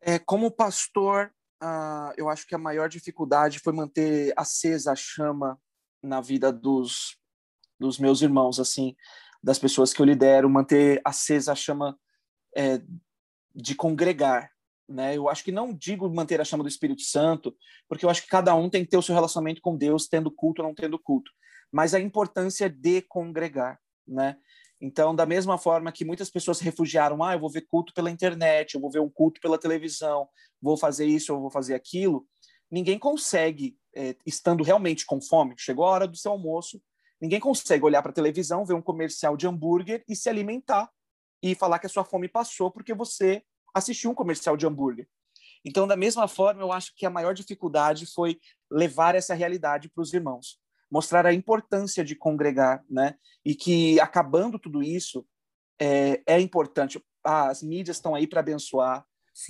É, 0.00 0.20
como 0.20 0.52
pastor, 0.52 1.32
uh, 1.60 2.12
eu 2.16 2.28
acho 2.28 2.46
que 2.46 2.54
a 2.54 2.58
maior 2.58 2.88
dificuldade 2.88 3.58
foi 3.58 3.72
manter 3.72 4.32
acesa 4.36 4.92
a 4.92 4.96
chama 4.96 5.58
na 6.00 6.20
vida 6.20 6.52
dos, 6.52 7.16
dos 7.80 7.98
meus 7.98 8.22
irmãos, 8.22 8.60
assim, 8.60 8.94
das 9.42 9.58
pessoas 9.58 9.92
que 9.92 10.00
eu 10.00 10.06
lidero, 10.06 10.48
manter 10.50 11.00
acesa 11.04 11.52
a 11.52 11.54
chama 11.54 11.98
é, 12.56 12.80
de 13.54 13.74
congregar, 13.74 14.50
né? 14.88 15.16
Eu 15.16 15.28
acho 15.28 15.44
que 15.44 15.52
não 15.52 15.72
digo 15.72 16.08
manter 16.08 16.40
a 16.40 16.44
chama 16.44 16.64
do 16.64 16.68
Espírito 16.68 17.02
Santo, 17.02 17.54
porque 17.88 18.04
eu 18.04 18.10
acho 18.10 18.22
que 18.22 18.28
cada 18.28 18.54
um 18.54 18.70
tem 18.70 18.84
que 18.84 18.90
ter 18.90 18.96
o 18.96 19.02
seu 19.02 19.14
relacionamento 19.14 19.60
com 19.60 19.76
Deus, 19.76 20.08
tendo 20.08 20.30
culto 20.30 20.62
ou 20.62 20.68
não 20.68 20.74
tendo 20.74 20.98
culto, 20.98 21.30
mas 21.70 21.94
a 21.94 22.00
importância 22.00 22.68
de 22.68 23.02
congregar, 23.02 23.78
né? 24.06 24.36
Então, 24.80 25.14
da 25.14 25.26
mesma 25.26 25.58
forma 25.58 25.90
que 25.90 26.04
muitas 26.04 26.30
pessoas 26.30 26.60
refugiaram, 26.60 27.22
ah, 27.22 27.34
eu 27.34 27.40
vou 27.40 27.50
ver 27.50 27.62
culto 27.62 27.92
pela 27.92 28.10
internet, 28.10 28.74
eu 28.74 28.80
vou 28.80 28.90
ver 28.90 29.00
um 29.00 29.10
culto 29.10 29.40
pela 29.40 29.58
televisão, 29.58 30.28
vou 30.62 30.76
fazer 30.76 31.06
isso, 31.06 31.32
eu 31.32 31.40
vou 31.40 31.50
fazer 31.50 31.74
aquilo, 31.74 32.26
ninguém 32.70 32.98
consegue, 32.98 33.76
é, 33.94 34.14
estando 34.24 34.62
realmente 34.62 35.04
com 35.04 35.20
fome, 35.20 35.54
chegou 35.58 35.84
a 35.84 35.90
hora 35.90 36.06
do 36.06 36.16
seu 36.16 36.30
almoço, 36.30 36.80
Ninguém 37.20 37.40
consegue 37.40 37.84
olhar 37.84 38.02
para 38.02 38.10
a 38.10 38.14
televisão, 38.14 38.64
ver 38.64 38.74
um 38.74 38.82
comercial 38.82 39.36
de 39.36 39.46
hambúrguer 39.46 40.04
e 40.08 40.14
se 40.14 40.28
alimentar 40.28 40.90
e 41.42 41.54
falar 41.54 41.78
que 41.78 41.86
a 41.86 41.90
sua 41.90 42.04
fome 42.04 42.28
passou 42.28 42.70
porque 42.70 42.94
você 42.94 43.42
assistiu 43.74 44.10
um 44.10 44.14
comercial 44.14 44.56
de 44.56 44.66
hambúrguer. 44.66 45.08
Então, 45.64 45.86
da 45.86 45.96
mesma 45.96 46.28
forma, 46.28 46.62
eu 46.62 46.72
acho 46.72 46.94
que 46.96 47.04
a 47.04 47.10
maior 47.10 47.34
dificuldade 47.34 48.06
foi 48.06 48.38
levar 48.70 49.14
essa 49.14 49.34
realidade 49.34 49.88
para 49.88 50.02
os 50.02 50.12
irmãos, 50.12 50.60
mostrar 50.90 51.26
a 51.26 51.34
importância 51.34 52.04
de 52.04 52.14
congregar, 52.14 52.84
né? 52.88 53.14
E 53.44 53.54
que 53.54 53.98
acabando 54.00 54.58
tudo 54.58 54.82
isso 54.82 55.26
é, 55.80 56.22
é 56.26 56.40
importante. 56.40 57.02
as 57.24 57.62
mídias 57.62 57.96
estão 57.96 58.14
aí 58.14 58.26
para 58.26 58.40
abençoar, 58.40 59.04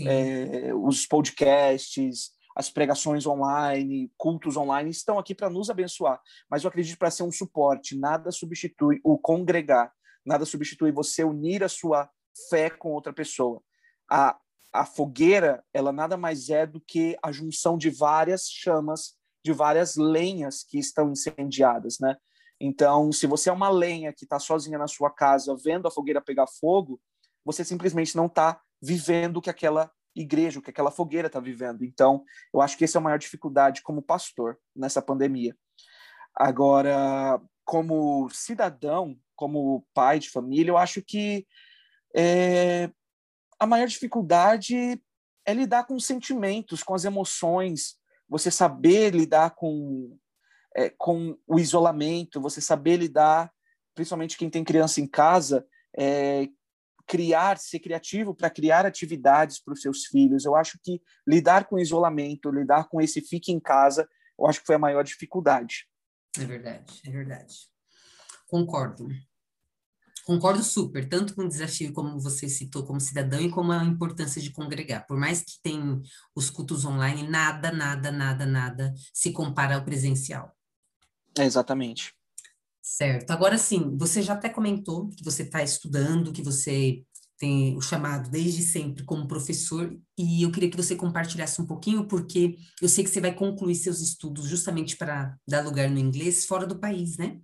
é, 0.07 0.75
os 0.75 1.07
podcasts, 1.07 2.33
as 2.59 2.69
pregações 2.69 3.25
online, 3.25 4.13
cultos 4.17 4.57
online 4.57 4.91
estão 4.91 5.17
aqui 5.17 5.33
para 5.33 5.49
nos 5.49 5.71
abençoar, 5.71 6.21
mas 6.51 6.65
eu 6.65 6.69
acredito 6.69 6.99
para 6.99 7.09
ser 7.09 7.23
um 7.23 7.31
suporte, 7.31 7.97
nada 7.97 8.33
substitui 8.33 9.01
o 9.05 9.17
congregar, 9.17 9.93
nada 10.27 10.45
substitui 10.45 10.91
você 10.91 11.23
unir 11.23 11.63
a 11.63 11.69
sua 11.69 12.11
fé 12.51 12.69
com 12.69 12.91
outra 12.91 13.13
pessoa. 13.13 13.63
A, 14.11 14.37
a 14.73 14.85
fogueira, 14.85 15.65
ela 15.73 15.93
nada 15.93 16.17
mais 16.17 16.51
é 16.51 16.67
do 16.67 16.81
que 16.81 17.17
a 17.23 17.31
junção 17.31 17.79
de 17.79 17.91
várias 17.91 18.49
chamas, 18.51 19.17
de 19.45 19.53
várias 19.53 19.95
lenhas 19.95 20.65
que 20.65 20.81
estão 20.81 21.13
incendiadas, 21.13 21.99
né? 22.01 22.17
Então, 22.61 23.13
se 23.13 23.29
você 23.29 23.51
é 23.51 23.53
uma 23.53 23.71
lenha 23.71 24.13
que 24.13 24.25
está 24.25 24.41
sozinha 24.41 24.79
na 24.79 24.89
sua 24.89 25.13
casa, 25.13 25.57
vendo 25.63 25.87
a 25.87 25.93
fogueira 25.93 26.21
pegar 26.21 26.49
fogo, 26.49 27.01
você 27.45 27.65
simplesmente 27.65 28.17
não 28.17 28.27
está 28.27 28.61
vivendo 28.83 29.37
o 29.37 29.41
que 29.41 29.49
aquela 29.49 29.89
igreja, 30.15 30.59
o 30.59 30.63
que 30.63 30.71
aquela 30.71 30.91
fogueira 30.91 31.27
está 31.29 31.41
vivendo. 31.41 31.85
Então, 31.85 32.25
eu 32.53 32.61
acho 32.61 32.77
que 32.77 32.85
essa 32.85 32.99
é 32.99 33.01
a 33.01 33.03
maior 33.03 33.19
dificuldade 33.19 33.83
como 33.83 34.03
pastor 34.03 34.59
nessa 34.75 35.01
pandemia. 35.01 35.57
Agora, 36.35 37.41
como 37.65 38.29
cidadão, 38.31 39.19
como 39.37 39.87
pai 39.93 40.19
de 40.19 40.31
família, 40.31 40.71
eu 40.71 40.79
acho 40.79 41.03
que 41.03 41.47
é, 42.17 42.91
a 43.59 43.67
maior 43.67 43.87
dificuldade 43.87 45.01
é 45.45 45.55
lidar 45.55 45.85
com 45.85 45.95
os 45.95 46.05
sentimentos, 46.05 46.83
com 46.83 46.95
as 46.95 47.05
emoções, 47.05 47.97
você 48.29 48.51
saber 48.51 49.15
lidar 49.15 49.55
com, 49.55 50.17
é, 50.77 50.91
com 50.91 51.37
o 51.47 51.59
isolamento, 51.59 52.41
você 52.41 52.61
saber 52.61 52.97
lidar, 52.97 53.51
principalmente 53.95 54.37
quem 54.37 54.51
tem 54.51 54.63
criança 54.63 55.01
em 55.01 55.07
casa, 55.07 55.67
é, 55.97 56.49
criar, 57.09 57.57
ser 57.59 57.81
criativo 57.81 58.35
para 58.35 58.51
criar 58.51 58.85
atividades 58.85 59.59
para 59.59 59.73
os 59.73 59.81
seus 59.81 60.05
filhos. 60.05 60.45
Eu 60.45 60.55
acho 60.55 60.79
que 60.83 61.01
lidar 61.27 61.65
com 61.65 61.79
isolamento, 61.79 62.51
lidar 62.51 62.89
com 62.89 63.01
esse 63.01 63.23
fique 63.23 63.51
em 63.51 63.59
casa, 63.59 64.07
eu 64.39 64.47
acho 64.47 64.61
que 64.61 64.67
foi 64.67 64.77
a 64.77 64.79
maior 64.79 65.03
dificuldade. 65.03 65.89
É 66.39 66.45
verdade, 66.45 67.01
é 67.05 67.11
verdade. 67.11 67.55
Concordo. 68.47 69.09
Concordo 70.25 70.63
super, 70.63 71.09
tanto 71.09 71.35
com 71.35 71.43
o 71.45 71.49
desafio 71.49 71.91
como 71.95 72.21
você 72.21 72.51
citou 72.51 72.85
como 72.85 73.01
cidadão 73.01 73.41
e 73.41 73.51
como 73.51 73.73
a 73.73 73.83
importância 73.83 74.43
de 74.43 74.51
congregar. 74.51 75.07
Por 75.07 75.17
mais 75.17 75.41
que 75.41 75.59
tenha 75.63 76.03
os 76.35 76.51
cultos 76.51 76.85
online, 76.85 77.27
nada, 77.27 77.73
nada, 77.73 78.13
nada, 78.13 78.45
nada 78.45 78.95
se 79.15 79.33
compara 79.33 79.77
ao 79.77 79.85
presencial. 79.85 80.55
É 81.39 81.45
exatamente. 81.45 82.18
Certo. 82.89 83.31
Agora 83.33 83.59
sim, 83.59 83.95
você 83.99 84.23
já 84.23 84.33
até 84.33 84.49
comentou 84.49 85.11
que 85.11 85.23
você 85.23 85.43
está 85.43 85.63
estudando, 85.63 86.33
que 86.33 86.41
você 86.41 87.05
tem 87.39 87.77
o 87.77 87.83
chamado 87.83 88.31
desde 88.31 88.63
sempre 88.63 89.05
como 89.05 89.29
professor, 89.29 89.95
e 90.19 90.43
eu 90.43 90.51
queria 90.51 90.71
que 90.71 90.77
você 90.77 90.97
compartilhasse 90.97 91.61
um 91.61 91.67
pouquinho, 91.67 92.09
porque 92.09 92.57
eu 92.81 92.89
sei 92.89 93.05
que 93.05 93.11
você 93.11 93.21
vai 93.21 93.35
concluir 93.35 93.75
seus 93.75 94.01
estudos 94.01 94.47
justamente 94.49 94.97
para 94.97 95.37
dar 95.47 95.63
lugar 95.63 95.91
no 95.91 95.99
inglês 95.99 96.47
fora 96.47 96.67
do 96.67 96.79
país, 96.79 97.19
né? 97.19 97.39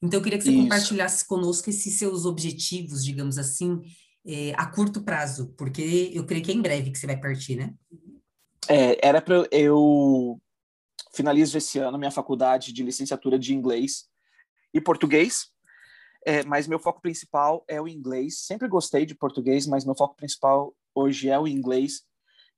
Então, 0.00 0.20
eu 0.20 0.22
queria 0.22 0.38
que 0.38 0.44
você 0.44 0.52
Isso. 0.52 0.62
compartilhasse 0.62 1.26
conosco 1.26 1.68
esses 1.68 1.98
seus 1.98 2.24
objetivos, 2.24 3.04
digamos 3.04 3.36
assim, 3.36 3.82
é, 4.24 4.54
a 4.56 4.64
curto 4.64 5.02
prazo, 5.02 5.52
porque 5.58 6.12
eu 6.14 6.24
creio 6.24 6.44
que 6.44 6.52
é 6.52 6.54
em 6.54 6.62
breve 6.62 6.92
que 6.92 6.98
você 6.98 7.06
vai 7.06 7.20
partir, 7.20 7.56
né? 7.56 7.74
É, 8.68 9.06
era 9.06 9.20
para 9.20 9.44
eu 9.50 10.40
finalizo 11.12 11.58
esse 11.58 11.80
ano 11.80 11.98
minha 11.98 12.12
faculdade 12.12 12.72
de 12.72 12.84
licenciatura 12.84 13.36
de 13.36 13.52
inglês 13.52 14.08
e 14.72 14.80
português, 14.80 15.46
é, 16.26 16.44
mas 16.44 16.66
meu 16.66 16.78
foco 16.78 17.00
principal 17.00 17.64
é 17.68 17.80
o 17.80 17.88
inglês. 17.88 18.40
Sempre 18.40 18.68
gostei 18.68 19.06
de 19.06 19.14
português, 19.14 19.66
mas 19.66 19.84
meu 19.84 19.94
foco 19.94 20.16
principal 20.16 20.74
hoje 20.94 21.28
é 21.28 21.38
o 21.38 21.46
inglês. 21.46 22.02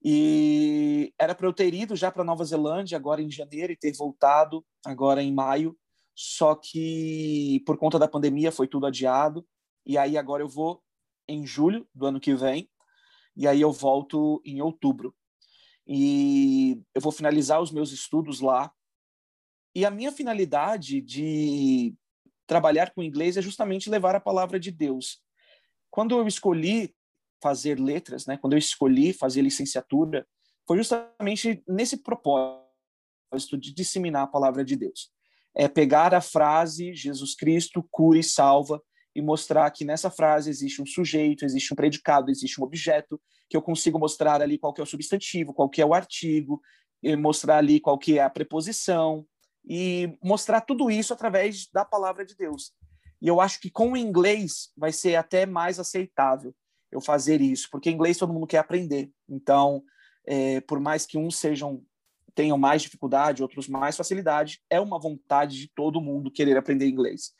E 0.03 1.13
era 1.19 1.35
para 1.35 1.47
eu 1.47 1.53
ter 1.53 1.75
ido 1.75 1.95
já 1.95 2.11
para 2.11 2.25
Nova 2.25 2.45
Zelândia 2.45 2.97
agora 2.97 3.21
em 3.21 3.31
janeiro 3.31 3.73
e 3.73 3.77
ter 3.77 3.93
voltado 3.93 4.65
agora 4.85 5.23
em 5.23 5.33
maio, 5.33 5.77
só 6.15 6.55
que 6.55 7.63
por 7.67 7.77
conta 7.77 7.99
da 7.99 8.09
pandemia 8.09 8.51
foi 8.51 8.67
tudo 8.67 8.87
adiado. 8.87 9.47
E 9.85 9.99
aí 9.99 10.17
agora 10.17 10.43
eu 10.43 10.49
vou 10.49 10.83
em 11.29 11.47
julho 11.47 11.87
do 11.95 12.07
ano 12.07 12.21
que 12.21 12.35
vem, 12.35 12.69
e 13.37 13.47
aí 13.47 13.61
eu 13.61 13.73
volto 13.73 14.43
em 14.45 14.61
outubro. 14.61 15.15
E 15.87 16.83
eu 16.95 17.01
vou 17.01 17.13
finalizar 17.13 17.61
os 17.61 17.71
meus 17.71 17.93
estudos 17.93 18.41
lá. 18.41 18.73
E 19.75 19.85
a 19.85 19.91
minha 19.91 20.11
finalidade 20.11 21.01
de 21.01 21.95
trabalhar 22.47 22.93
com 22.93 23.03
inglês 23.03 23.37
é 23.37 23.43
justamente 23.43 23.89
levar 23.89 24.14
a 24.16 24.21
palavra 24.21 24.59
de 24.59 24.71
Deus. 24.71 25.23
Quando 25.91 26.18
eu 26.18 26.27
escolhi 26.27 26.95
fazer 27.43 27.79
letras, 27.79 28.27
né, 28.27 28.37
quando 28.37 28.55
eu 28.55 28.59
escolhi 28.59 29.12
fazer 29.12 29.43
licenciatura, 29.43 30.27
foi 30.66 30.77
justamente 30.77 31.62
nesse 31.66 31.97
propósito 31.97 33.57
de 33.59 33.73
disseminar 33.73 34.25
a 34.25 34.27
palavra 34.27 34.64
de 34.64 34.77
Deus. 34.77 35.11
É 35.55 35.68
pegar 35.68 36.14
a 36.14 36.21
frase 36.21 36.95
Jesus 36.95 37.35
Cristo 37.35 37.87
cura 37.91 38.18
e 38.18 38.25
salva 38.25 38.83
e 39.14 39.23
mostrar 39.23 39.71
que 39.71 39.85
nessa 39.85 40.11
frase 40.11 40.51
existe 40.51 40.81
um 40.81 40.87
sujeito, 40.87 41.45
existe 41.45 41.73
um 41.73 41.77
predicado, 41.77 42.31
existe 42.31 42.61
um 42.61 42.64
objeto, 42.64 43.21
que 43.49 43.57
eu 43.57 43.62
consigo 43.62 43.99
mostrar 43.99 44.41
ali 44.41 44.59
qual 44.59 44.73
que 44.73 44.81
é 44.81 44.85
o 44.85 44.87
substantivo, 44.87 45.53
qual 45.53 45.68
que 45.68 45.83
é 45.83 45.87
o 45.87 45.95
artigo, 45.95 46.61
mostrar 47.18 47.59
ali 47.59 47.81
qual 47.81 47.99
que 47.99 48.18
é 48.18 48.23
a 48.23 48.31
preposição, 48.31 49.27
e 49.65 50.17
mostrar 50.23 50.61
tudo 50.61 50.91
isso 50.91 51.13
através 51.13 51.69
da 51.73 51.85
palavra 51.85 52.25
de 52.25 52.37
Deus. 52.37 52.73
E 53.21 53.29
eu 53.29 53.41
acho 53.41 53.61
que 53.61 53.71
com 53.71 53.93
o 53.93 53.97
inglês 53.97 54.71
vai 54.77 54.93
ser 54.93 55.17
até 55.17 55.45
mais 55.45 55.79
aceitável 55.79 56.55
eu 56.91 57.01
fazer 57.01 57.41
isso, 57.41 57.69
porque 57.71 57.91
inglês 57.91 58.19
todo 58.19 58.33
mundo 58.33 58.47
quer 58.47 58.59
aprender. 58.59 59.11
Então, 59.29 59.83
é, 60.27 60.61
por 60.63 60.81
mais 60.81 61.07
que 61.07 61.19
uns 61.19 61.37
sejam 61.37 61.85
tenham 62.35 62.57
mais 62.57 62.83
dificuldade, 62.83 63.43
outros 63.43 63.69
mais 63.69 63.97
facilidade, 63.97 64.63
é 64.71 64.81
uma 64.81 64.99
vontade 64.99 65.59
de 65.59 65.69
todo 65.75 66.01
mundo 66.01 66.31
querer 66.31 66.57
aprender 66.57 66.87
inglês. 66.87 67.33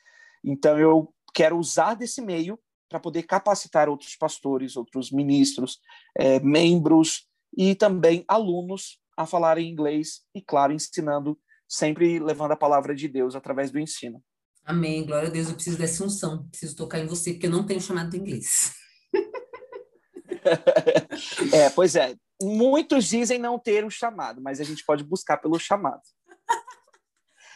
Então, 0.43 0.77
eu 0.77 1.13
quero 1.33 1.57
usar 1.57 1.95
desse 1.95 2.21
meio 2.21 2.59
para 2.89 2.99
poder 2.99 3.23
capacitar 3.23 3.87
outros 3.87 4.15
pastores, 4.15 4.75
outros 4.75 5.11
ministros, 5.11 5.79
é, 6.17 6.39
membros 6.41 7.27
e 7.57 7.73
também 7.73 8.25
alunos 8.27 8.99
a 9.15 9.25
falarem 9.25 9.69
inglês 9.69 10.21
e, 10.35 10.41
claro, 10.41 10.73
ensinando, 10.73 11.39
sempre 11.71 12.19
levando 12.19 12.51
a 12.51 12.57
palavra 12.57 12.93
de 12.93 13.07
Deus 13.07 13.33
através 13.33 13.71
do 13.71 13.79
ensino. 13.79 14.21
Amém, 14.65 15.05
glória 15.05 15.29
a 15.29 15.31
Deus, 15.31 15.47
eu 15.47 15.55
preciso 15.55 15.77
dessa 15.77 16.03
unção, 16.03 16.45
preciso 16.49 16.75
tocar 16.75 16.99
em 16.99 17.07
você, 17.07 17.31
porque 17.31 17.47
eu 17.47 17.51
não 17.51 17.65
tenho 17.65 17.79
chamado 17.79 18.09
de 18.09 18.17
inglês. 18.17 18.73
é, 21.53 21.69
pois 21.69 21.95
é, 21.95 22.13
muitos 22.41 23.05
dizem 23.05 23.39
não 23.39 23.57
ter 23.57 23.85
o 23.85 23.89
chamado, 23.89 24.41
mas 24.41 24.59
a 24.59 24.65
gente 24.65 24.83
pode 24.85 25.05
buscar 25.05 25.37
pelo 25.37 25.57
chamado. 25.57 26.01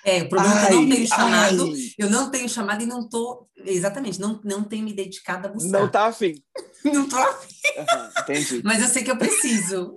É, 0.06 0.22
o 0.22 0.30
problema 0.30 0.56
ai, 0.56 0.64
é 0.64 0.68
que 0.68 0.74
eu 0.74 0.82
não 0.82 0.90
tenho 0.90 1.08
chamado, 1.08 1.64
ai. 1.64 1.94
eu 1.98 2.10
não 2.10 2.32
tenho 2.32 2.50
chamado 2.50 2.84
e 2.84 2.86
não 2.86 3.10
tô, 3.10 3.50
exatamente, 3.58 4.22
não, 4.22 4.40
não 4.46 4.64
tenho 4.64 4.86
me 4.86 4.94
dedicado 4.94 5.48
a 5.48 5.52
buscar. 5.52 5.80
Não 5.80 5.90
tá 5.90 6.06
afim. 6.06 6.36
não 6.86 7.10
tô 7.10 7.18
afim. 7.18 7.56
Uhum, 7.78 8.22
entendi. 8.22 8.62
Mas 8.64 8.82
eu 8.82 8.88
sei 8.88 9.04
que 9.04 9.12
eu 9.12 9.18
preciso. 9.18 9.94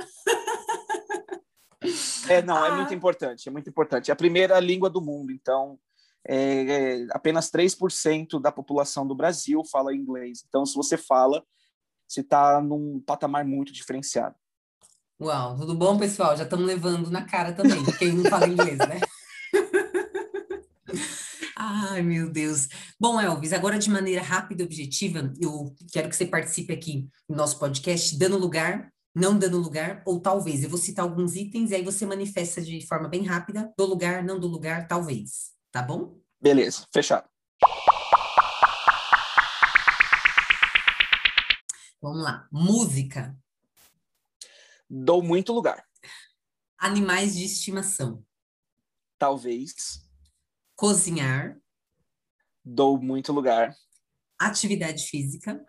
É, 2.29 2.43
não, 2.43 2.65
é 2.65 2.71
ah. 2.71 2.73
é 2.73 2.77
muito 2.77 2.95
importante, 2.95 3.49
é 3.49 3.53
muito 3.53 3.69
importante. 3.69 4.11
É 4.11 4.13
a 4.13 4.17
primeira 4.17 4.59
língua 4.61 4.91
do 4.91 5.01
mundo, 5.01 5.33
então 5.33 5.79
é, 6.27 6.35
é, 6.35 7.07
apenas 7.11 7.51
3% 7.51 8.41
da 8.41 8.53
população 8.53 9.07
do 9.07 9.15
Brasil 9.15 9.63
fala 9.65 9.95
inglês. 9.95 10.45
Então, 10.47 10.67
se 10.67 10.75
você 10.75 10.97
fala, 10.97 11.43
você 12.07 12.21
está 12.21 12.61
num 12.61 13.01
patamar 13.01 13.45
muito 13.45 13.73
diferenciado. 13.73 14.35
Uau, 15.21 15.57
tudo 15.57 15.75
bom, 15.75 15.99
pessoal? 15.99 16.37
Já 16.37 16.45
estamos 16.45 16.65
levando 16.65 17.11
na 17.11 17.25
cara 17.25 17.53
também, 17.53 17.85
quem 17.99 18.13
não 18.13 18.31
fala 18.31 18.47
inglês, 18.47 18.79
né? 18.79 19.01
Ai, 21.57 22.03
meu 22.03 22.31
Deus. 22.31 22.69
Bom, 23.01 23.21
Elvis, 23.21 23.53
agora 23.53 23.79
de 23.79 23.91
maneira 23.91 24.23
rápida 24.23 24.63
e 24.63 24.67
objetiva, 24.67 25.33
eu 25.41 25.75
quero 25.93 26.09
que 26.09 26.15
você 26.15 26.25
participe 26.25 26.73
aqui 26.73 27.09
no 27.29 27.37
nosso 27.37 27.59
podcast, 27.59 28.17
dando 28.17 28.39
lugar, 28.39 28.93
não 29.19 29.37
dando 29.37 29.59
lugar, 29.59 30.03
ou 30.07 30.21
talvez. 30.21 30.63
Eu 30.63 30.71
vou 30.71 30.79
citar 30.79 31.05
alguns 31.05 31.35
itens 31.35 31.71
e 31.71 31.75
aí 31.75 31.83
você 31.83 32.07
manifesta 32.07 32.63
de 32.63 32.87
forma 32.87 33.09
bem 33.09 33.25
rápida, 33.25 33.73
do 33.77 33.85
lugar, 33.85 34.23
não 34.23 34.39
do 34.39 34.47
lugar, 34.47 34.87
talvez. 34.87 35.53
Tá 35.73 35.83
bom? 35.83 36.21
Beleza, 36.41 36.87
fechado. 36.93 37.29
Vamos 42.01 42.23
lá. 42.23 42.47
Música. 42.53 43.37
Dou 44.89 45.21
muito 45.21 45.53
lugar. 45.53 45.85
Animais 46.79 47.37
de 47.37 47.45
estimação. 47.45 48.25
Talvez. 49.19 50.09
Cozinhar. 50.77 51.59
Dou 52.65 53.01
muito 53.01 53.33
lugar. 53.33 53.75
Atividade 54.39 55.05
física. 55.07 55.61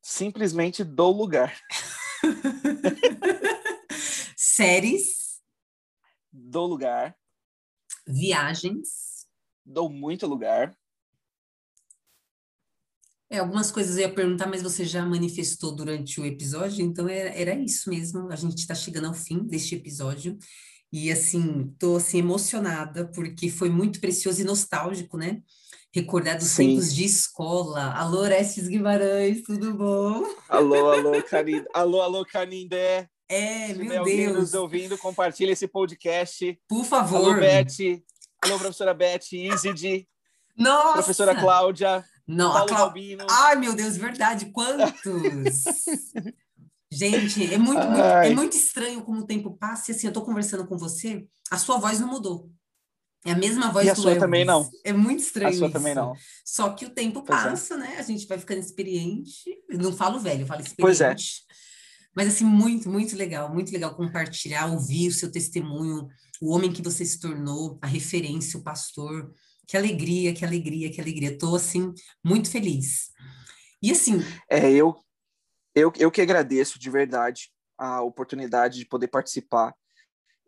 Simplesmente 0.00 0.82
dou 0.82 1.12
lugar. 1.12 1.54
Séries. 4.36 5.40
Dou 6.32 6.66
lugar. 6.66 7.16
Viagens. 8.06 9.26
Dou 9.64 9.90
muito 9.90 10.26
lugar. 10.26 10.76
É, 13.28 13.38
algumas 13.38 13.70
coisas 13.70 13.96
eu 13.96 14.02
ia 14.02 14.12
perguntar, 14.12 14.48
mas 14.48 14.60
você 14.60 14.84
já 14.84 15.06
manifestou 15.06 15.74
durante 15.74 16.20
o 16.20 16.26
episódio, 16.26 16.84
então 16.84 17.08
era, 17.08 17.30
era 17.30 17.54
isso 17.54 17.88
mesmo. 17.88 18.30
A 18.30 18.36
gente 18.36 18.58
está 18.58 18.74
chegando 18.74 19.06
ao 19.06 19.14
fim 19.14 19.46
deste 19.46 19.76
episódio. 19.76 20.36
E 20.92 21.12
assim, 21.12 21.72
tô 21.78 21.96
assim 21.96 22.18
emocionada 22.18 23.08
porque 23.12 23.48
foi 23.48 23.70
muito 23.70 24.00
precioso 24.00 24.40
e 24.40 24.44
nostálgico, 24.44 25.16
né? 25.16 25.40
Recordar 25.92 26.38
dos 26.38 26.48
Sim. 26.48 26.68
tempos 26.68 26.94
de 26.94 27.04
escola. 27.04 27.92
Alô, 27.94 28.20
Orestes 28.20 28.68
Guimarães, 28.68 29.42
tudo 29.42 29.74
bom? 29.74 30.22
Alô, 30.48 30.92
alô, 30.92 31.22
Canindé. 31.24 31.66
Alô, 31.74 32.00
alô, 32.00 32.24
Canindé. 32.24 33.08
É, 33.28 33.68
Se 33.68 33.74
meu 33.74 33.98
alguém 33.98 34.26
Deus. 34.26 34.36
nos 34.38 34.54
ouvindo, 34.54 34.96
compartilhe 34.96 35.50
esse 35.50 35.66
podcast. 35.66 36.56
Por 36.68 36.84
favor. 36.84 37.16
Alô, 37.16 37.34
Beth. 37.34 38.02
Alô, 38.40 38.56
professora 38.58 38.94
Beth, 38.94 39.32
Iside. 39.32 40.08
Nossa! 40.56 40.92
Professora 40.94 41.34
Cláudia. 41.34 42.04
Não, 42.26 42.52
Paulo 42.52 42.64
a 42.64 42.68
Clá... 42.68 42.80
Albino. 42.82 43.26
Ai, 43.28 43.56
meu 43.56 43.74
Deus, 43.74 43.96
verdade, 43.96 44.46
quantos? 44.52 44.92
Gente, 46.92 47.52
é 47.52 47.58
muito, 47.58 47.84
muito, 47.84 48.00
é 48.00 48.30
muito 48.30 48.56
estranho 48.56 49.02
como 49.02 49.20
o 49.20 49.26
tempo 49.26 49.56
passa 49.56 49.90
e 49.90 49.94
assim, 49.94 50.06
eu 50.06 50.12
tô 50.12 50.22
conversando 50.22 50.66
com 50.66 50.76
você, 50.76 51.26
a 51.50 51.56
sua 51.56 51.78
voz 51.78 51.98
não 51.98 52.08
mudou. 52.08 52.50
É 53.24 53.32
a 53.32 53.36
mesma 53.36 53.70
voz 53.70 53.86
e 53.86 53.90
a 53.90 53.94
do 53.94 54.00
sua 54.00 54.10
Elvis. 54.12 54.22
também 54.24 54.44
não. 54.44 54.68
É 54.84 54.92
muito 54.92 55.20
estranho 55.20 55.50
A 55.50 55.52
sua 55.52 55.66
isso. 55.66 55.72
também 55.74 55.94
não. 55.94 56.14
Só 56.44 56.70
que 56.70 56.86
o 56.86 56.90
tempo 56.90 57.22
Pois 57.22 57.38
é. 57.38 57.42
passa, 57.50 57.76
né? 57.76 57.96
A 57.98 58.02
gente 58.02 58.26
vai 58.26 58.38
ficando 58.38 58.60
experiente. 58.60 59.42
Eu 59.68 59.78
não 59.78 59.92
falo 59.92 60.18
velho, 60.18 60.42
eu 60.42 60.46
falo 60.46 60.62
Pois 60.78 61.00
é. 61.00 61.12
experiente. 61.12 61.42
Mas 62.16 62.28
assim, 62.28 62.44
muito, 62.44 62.88
muito 62.90 63.14
legal, 63.16 63.52
muito 63.52 63.70
legal 63.72 63.94
compartilhar, 63.94 64.66
ouvir 64.72 65.08
o 65.08 65.12
seu 65.12 65.30
testemunho, 65.30 66.08
o 66.40 66.52
homem 66.54 66.72
que 66.72 66.82
você 66.82 67.04
se 67.04 67.20
tornou, 67.20 67.78
a 67.82 67.86
referência, 67.86 68.58
o 68.58 68.62
pastor. 68.62 69.32
Que 69.66 69.76
alegria, 69.76 70.32
que 70.34 70.44
alegria, 70.44 70.90
que 70.90 71.00
alegria. 71.00 71.38
Tô 71.38 71.54
assim 71.54 71.92
muito 72.24 72.50
feliz. 72.50 73.10
E 73.82 73.92
assim, 73.92 74.18
É, 74.48 74.70
eu, 74.72 74.96
eu, 75.74 75.92
eu 75.98 76.10
que 76.10 76.20
agradeço 76.20 76.78
de 76.78 76.90
verdade 76.90 77.50
a 77.78 78.02
oportunidade 78.02 78.78
de 78.78 78.86
poder 78.86 79.08
participar. 79.08 79.72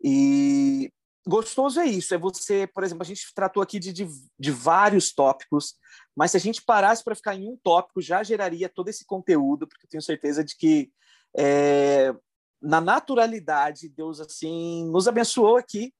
E 0.03 0.91
gostoso 1.27 1.79
é 1.79 1.85
isso, 1.85 2.13
é 2.13 2.17
você, 2.17 2.67
por 2.67 2.83
exemplo, 2.83 3.03
a 3.03 3.05
gente 3.05 3.33
tratou 3.33 3.63
aqui 3.63 3.79
de, 3.79 3.93
de, 3.93 4.07
de 4.37 4.51
vários 4.51 5.13
tópicos, 5.13 5.75
mas 6.15 6.31
se 6.31 6.37
a 6.37 6.39
gente 6.39 6.61
parasse 6.61 7.03
para 7.03 7.15
ficar 7.15 7.35
em 7.35 7.47
um 7.47 7.57
tópico, 7.63 8.01
já 8.01 8.23
geraria 8.23 8.69
todo 8.69 8.89
esse 8.89 9.05
conteúdo, 9.05 9.67
porque 9.67 9.85
eu 9.85 9.89
tenho 9.89 10.01
certeza 10.01 10.43
de 10.43 10.55
que 10.55 10.91
é, 11.35 12.13
na 12.61 12.79
naturalidade, 12.79 13.89
Deus 13.89 14.19
assim 14.19 14.89
nos 14.89 15.07
abençoou 15.07 15.57
aqui, 15.57 15.93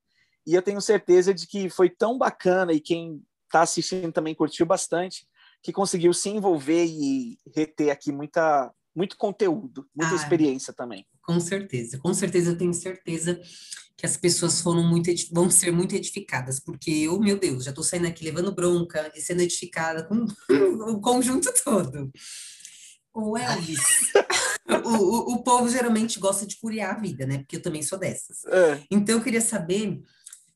e 0.46 0.54
eu 0.54 0.62
tenho 0.62 0.82
certeza 0.82 1.34
de 1.34 1.48
que 1.48 1.70
foi 1.70 1.90
tão 1.90 2.18
bacana, 2.18 2.74
e 2.74 2.82
quem 2.82 3.22
está 3.46 3.62
assistindo 3.62 4.12
também 4.12 4.36
curtiu 4.36 4.66
bastante, 4.66 5.26
que 5.62 5.72
conseguiu 5.72 6.14
se 6.14 6.30
envolver 6.30 6.86
e 6.86 7.38
reter 7.56 7.90
aqui 7.90 8.12
muita, 8.12 8.74
muito 8.94 9.16
conteúdo, 9.16 9.88
muita 9.96 10.14
Ah, 10.14 10.16
experiência 10.18 10.74
também. 10.74 11.06
Com 11.22 11.40
certeza, 11.40 11.98
com 11.98 12.14
certeza, 12.14 12.52
eu 12.52 12.58
tenho 12.58 12.74
certeza 12.74 13.40
que 13.96 14.06
as 14.06 14.18
pessoas 14.18 14.60
foram 14.62 14.84
muito, 14.84 15.12
vão 15.32 15.50
ser 15.50 15.72
muito 15.72 15.96
edificadas, 15.96 16.60
porque 16.60 16.90
eu, 16.92 17.20
meu 17.20 17.38
Deus, 17.38 17.64
já 17.64 17.70
estou 17.70 17.84
saindo 17.84 18.08
aqui 18.08 18.24
levando 18.24 18.54
bronca 18.54 19.12
e 19.16 19.22
sendo 19.22 19.42
edificada 19.42 20.04
com 20.04 20.26
o 20.90 21.00
conjunto 21.00 21.54
todo. 21.64 22.12
O 23.14 23.38
Elvis, 23.38 23.80
o, 24.86 24.90
o, 24.90 25.34
o 25.36 25.44
povo 25.44 25.70
geralmente 25.70 26.20
gosta 26.20 26.48
de 26.48 26.58
curiar 26.58 26.96
a 26.96 27.00
vida, 27.00 27.28
né? 27.28 27.38
Porque 27.40 27.58
eu 27.58 27.62
também 27.62 27.84
sou 27.84 28.00
dessas. 28.00 28.44
É, 28.46 28.82
Então, 28.90 29.16
eu 29.18 29.24
queria 29.24 29.42
saber, 29.42 30.02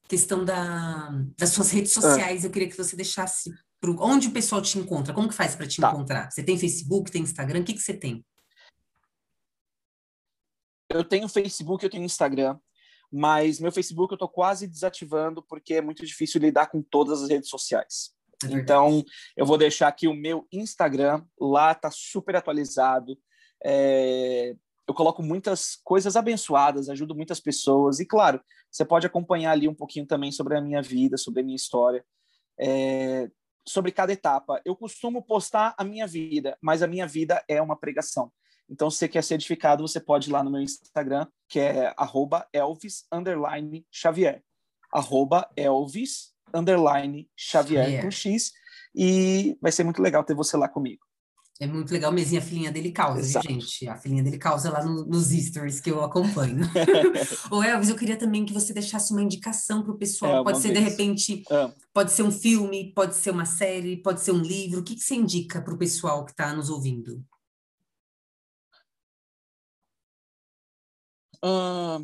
questão 0.09 0.43
da, 0.43 1.09
das 1.37 1.49
suas 1.51 1.69
redes 1.69 1.95
Ah. 1.97 2.01
sociais, 2.01 2.43
eu 2.43 2.49
queria 2.49 2.67
que 2.67 2.75
você 2.77 2.95
deixasse 2.95 3.51
pro, 3.79 3.95
onde 4.01 4.29
o 4.29 4.31
pessoal 4.31 4.59
te 4.59 4.79
encontra, 4.79 5.13
como 5.13 5.29
que 5.29 5.35
faz 5.35 5.55
para 5.55 5.67
te 5.67 5.79
Tá. 5.79 5.91
encontrar? 5.91 6.31
Você 6.31 6.41
tem 6.41 6.57
Facebook, 6.57 7.11
tem 7.11 7.21
Instagram, 7.21 7.59
o 7.59 7.63
que 7.63 7.73
que 7.73 7.81
você 7.81 7.93
tem? 7.93 8.25
eu 10.89 11.03
tenho 11.03 11.27
Facebook, 11.29 11.83
eu 11.83 11.89
tenho 11.89 12.03
Instagram, 12.05 12.57
mas 13.11 13.59
meu 13.59 13.71
Facebook 13.71 14.13
eu 14.13 14.17
tô 14.17 14.27
quase 14.27 14.67
desativando 14.67 15.41
porque 15.41 15.75
é 15.75 15.81
muito 15.81 16.05
difícil 16.05 16.41
lidar 16.41 16.67
com 16.67 16.81
todas 16.81 17.21
as 17.21 17.29
redes 17.29 17.49
sociais. 17.49 18.11
É. 18.43 18.53
Então, 18.53 19.03
eu 19.35 19.45
vou 19.45 19.57
deixar 19.57 19.87
aqui 19.87 20.07
o 20.07 20.13
meu 20.13 20.45
Instagram, 20.51 21.23
lá 21.39 21.73
tá 21.73 21.89
super 21.91 22.35
atualizado. 22.35 23.17
É, 23.65 24.55
eu 24.87 24.93
coloco 24.93 25.23
muitas 25.23 25.75
coisas 25.83 26.15
abençoadas, 26.15 26.89
ajudo 26.89 27.15
muitas 27.15 27.39
pessoas. 27.39 27.99
E, 27.99 28.05
claro, 28.05 28.39
você 28.71 28.85
pode 28.85 29.07
acompanhar 29.07 29.51
ali 29.51 29.67
um 29.67 29.73
pouquinho 29.73 30.05
também 30.05 30.31
sobre 30.31 30.55
a 30.55 30.61
minha 30.61 30.81
vida, 30.81 31.17
sobre 31.17 31.41
a 31.41 31.43
minha 31.43 31.55
história, 31.55 32.05
é, 32.59 33.29
sobre 33.67 33.91
cada 33.91 34.13
etapa. 34.13 34.61
Eu 34.63 34.75
costumo 34.75 35.21
postar 35.21 35.73
a 35.77 35.83
minha 35.83 36.05
vida, 36.05 36.57
mas 36.61 36.83
a 36.83 36.87
minha 36.87 37.07
vida 37.07 37.43
é 37.47 37.61
uma 37.61 37.77
pregação. 37.77 38.31
Então, 38.69 38.89
se 38.89 38.97
você 38.97 39.07
quer 39.07 39.23
ser 39.23 39.35
edificado, 39.35 39.87
você 39.87 39.99
pode 39.99 40.29
ir 40.29 40.33
lá 40.33 40.43
no 40.43 40.51
meu 40.51 40.61
Instagram, 40.61 41.25
que 41.47 41.59
é 41.59 41.93
arroba 41.97 42.47
Elvis 42.51 43.05
underline 43.11 43.85
Xavier. 43.91 44.43
Arroba 44.91 45.49
Elvis 45.55 46.33
underline 46.53 47.29
Xavier 47.37 47.83
Xavier. 47.83 48.01
com 48.03 48.11
X. 48.11 48.51
E 48.95 49.57
vai 49.61 49.71
ser 49.71 49.83
muito 49.83 50.01
legal 50.01 50.23
ter 50.23 50.33
você 50.33 50.57
lá 50.57 50.67
comigo. 50.67 51.05
É 51.59 51.65
muito 51.65 51.91
legal 51.91 52.11
mesmo, 52.11 52.37
a 52.37 52.41
filhinha 52.41 52.71
dele 52.71 52.91
causa, 52.91 53.19
Exato. 53.19 53.47
gente? 53.47 53.87
A 53.89 53.95
filhinha 53.95 54.21
dele 54.21 54.37
causa 54.37 54.69
lá 54.69 54.83
no- 54.85 55.05
nos 55.05 55.29
stories 55.29 55.79
que 55.79 55.89
eu 55.89 56.03
acompanho. 56.03 56.59
Ô, 57.49 57.63
Elvis, 57.63 57.89
eu 57.89 57.95
queria 57.95 58.15
também 58.15 58.45
que 58.45 58.53
você 58.53 58.73
deixasse 58.73 59.11
uma 59.11 59.23
indicação 59.23 59.81
para 59.81 59.91
o 59.91 59.97
pessoal. 59.97 60.41
É, 60.41 60.43
pode 60.43 60.59
ser, 60.59 60.67
de 60.67 60.79
vez. 60.79 60.91
repente, 60.91 61.43
Amo. 61.49 61.73
pode 61.91 62.11
ser 62.11 62.21
um 62.21 62.31
filme, 62.31 62.93
pode 62.93 63.15
ser 63.15 63.31
uma 63.31 63.45
série, 63.45 63.97
pode 63.97 64.21
ser 64.21 64.33
um 64.33 64.41
livro. 64.41 64.81
O 64.81 64.83
que, 64.83 64.93
que 64.95 65.01
você 65.01 65.15
indica 65.15 65.59
para 65.59 65.73
o 65.73 65.77
pessoal 65.79 66.23
que 66.25 66.31
está 66.31 66.53
nos 66.53 66.69
ouvindo? 66.69 67.23
Ahn, 71.43 72.03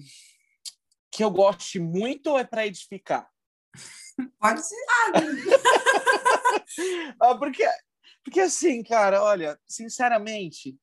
que 1.12 1.24
eu 1.24 1.32
goste 1.32 1.80
muito 1.80 2.38
é 2.38 2.44
para 2.44 2.68
edificar. 2.68 3.30
Pode 4.40 4.62
ser. 4.66 4.76
Ah, 7.20 7.36
porque, 7.36 7.64
porque 8.24 8.40
assim, 8.40 8.84
cara, 8.84 9.22
olha, 9.22 9.60
sinceramente, 9.68 10.76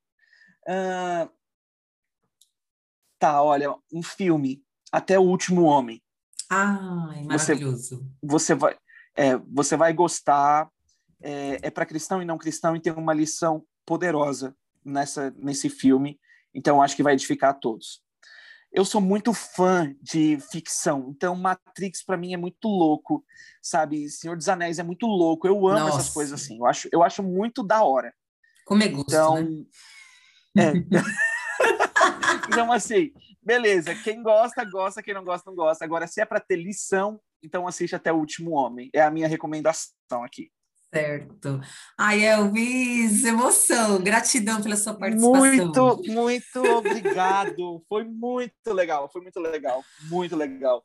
ah, 0.69 1.29
Tá, 3.21 3.43
olha, 3.43 3.77
um 3.93 4.03
filme, 4.03 4.65
Até 4.91 5.19
o 5.19 5.23
Último 5.23 5.65
Homem. 5.65 6.03
Ai, 6.49 7.23
maravilhoso. 7.23 8.03
Você, 8.23 8.55
você 8.55 8.55
vai, 8.55 8.79
é, 9.15 9.37
você 9.37 9.77
vai 9.77 9.93
gostar. 9.93 10.69
É, 11.21 11.59
é 11.63 11.71
para 11.71 11.85
cristão 11.85 12.23
e 12.23 12.25
não 12.25 12.39
cristão 12.39 12.75
e 12.75 12.81
tem 12.81 12.93
uma 12.95 13.13
lição 13.13 13.63
poderosa 13.85 14.57
nessa 14.83 15.31
nesse 15.37 15.69
filme. 15.69 16.19
Então 16.55 16.83
acho 16.83 16.97
que 16.97 17.03
vai 17.03 17.13
edificar 17.13 17.51
a 17.51 17.55
todos. 17.55 18.03
Eu 18.73 18.85
sou 18.85 19.01
muito 19.01 19.33
fã 19.35 19.93
de 20.01 20.39
ficção, 20.53 21.09
então 21.11 21.35
Matrix 21.35 22.05
para 22.05 22.17
mim 22.17 22.33
é 22.33 22.37
muito 22.37 22.69
louco, 22.69 23.25
sabe? 23.61 24.09
Senhor 24.09 24.37
dos 24.37 24.49
Anéis 24.49 24.79
é 24.79 24.83
muito 24.83 25.07
louco. 25.07 25.47
Eu 25.47 25.67
amo 25.67 25.81
Nossa. 25.81 25.99
essas 25.99 26.13
coisas 26.13 26.41
assim. 26.41 26.59
Eu 26.59 26.67
acho, 26.67 26.89
eu 26.93 27.03
acho 27.03 27.23
muito 27.23 27.65
da 27.65 27.83
hora. 27.83 28.15
Como 28.65 28.83
é 28.83 28.89
gosto, 28.89 29.09
então, 29.09 29.43
né? 29.43 29.65
É. 30.57 30.73
então 32.49 32.71
assim, 32.71 33.13
beleza. 33.43 33.93
Quem 34.05 34.23
gosta 34.23 34.65
gosta, 34.65 35.03
quem 35.03 35.15
não 35.15 35.25
gosta 35.25 35.51
não 35.51 35.57
gosta. 35.57 35.85
Agora 35.85 36.07
se 36.07 36.21
é 36.21 36.25
para 36.25 36.39
ter 36.39 36.57
lição, 36.57 37.21
então 37.43 37.67
assiste 37.67 37.97
até 37.97 38.13
o 38.13 38.19
último 38.19 38.53
homem. 38.53 38.89
É 38.95 39.03
a 39.03 39.11
minha 39.11 39.27
recomendação 39.27 40.23
aqui. 40.23 40.49
Certo. 40.93 41.61
Ai, 41.97 42.25
Elvis, 42.25 43.25
emoção, 43.25 44.03
gratidão 44.03 44.61
pela 44.61 44.77
sua 44.77 44.95
participação. 44.95 45.39
Muito, 45.39 46.03
muito 46.09 46.65
obrigado. 46.77 47.83
foi 47.89 48.03
muito 48.05 48.73
legal, 48.73 49.09
foi 49.13 49.23
muito 49.23 49.39
legal, 49.39 49.85
muito 50.09 50.35
legal. 50.35 50.85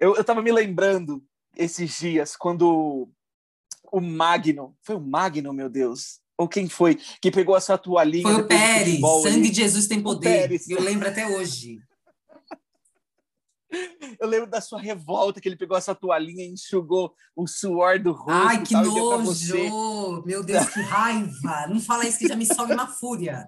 Eu, 0.00 0.16
eu 0.16 0.24
tava 0.24 0.40
me 0.40 0.50
lembrando 0.50 1.22
esses 1.56 1.98
dias 1.98 2.34
quando 2.34 3.08
o 3.92 4.00
Magno, 4.00 4.74
foi 4.82 4.96
o 4.96 5.00
Magno, 5.00 5.52
meu 5.52 5.68
Deus, 5.68 6.20
ou 6.38 6.48
quem 6.48 6.68
foi, 6.68 6.98
que 7.20 7.30
pegou 7.30 7.54
a 7.54 7.60
sua 7.60 7.76
toalhinha. 7.76 8.22
Foi 8.22 8.40
o 8.40 8.46
Pérez, 8.46 9.00
sangue 9.22 9.50
de 9.50 9.56
Jesus 9.56 9.86
tem 9.86 10.02
poder. 10.02 10.50
Eu 10.68 10.80
lembro 10.80 11.06
até 11.06 11.26
hoje. 11.26 11.78
Eu 14.20 14.28
lembro 14.28 14.48
da 14.48 14.60
sua 14.60 14.80
revolta, 14.80 15.40
que 15.40 15.48
ele 15.48 15.56
pegou 15.56 15.76
essa 15.76 15.94
toalhinha 15.94 16.44
e 16.44 16.52
enxugou 16.52 17.14
o 17.34 17.46
suor 17.46 17.98
do 17.98 18.12
rosto. 18.12 18.30
Ai, 18.30 18.62
que 18.62 18.74
tal, 18.74 18.84
nojo! 18.84 20.22
Meu 20.24 20.42
Deus, 20.42 20.68
que 20.68 20.80
raiva! 20.80 21.66
Não 21.68 21.80
fala 21.80 22.06
isso 22.06 22.18
que 22.18 22.28
já 22.28 22.36
me 22.36 22.46
sobe 22.46 22.72
uma 22.72 22.86
fúria. 22.86 23.46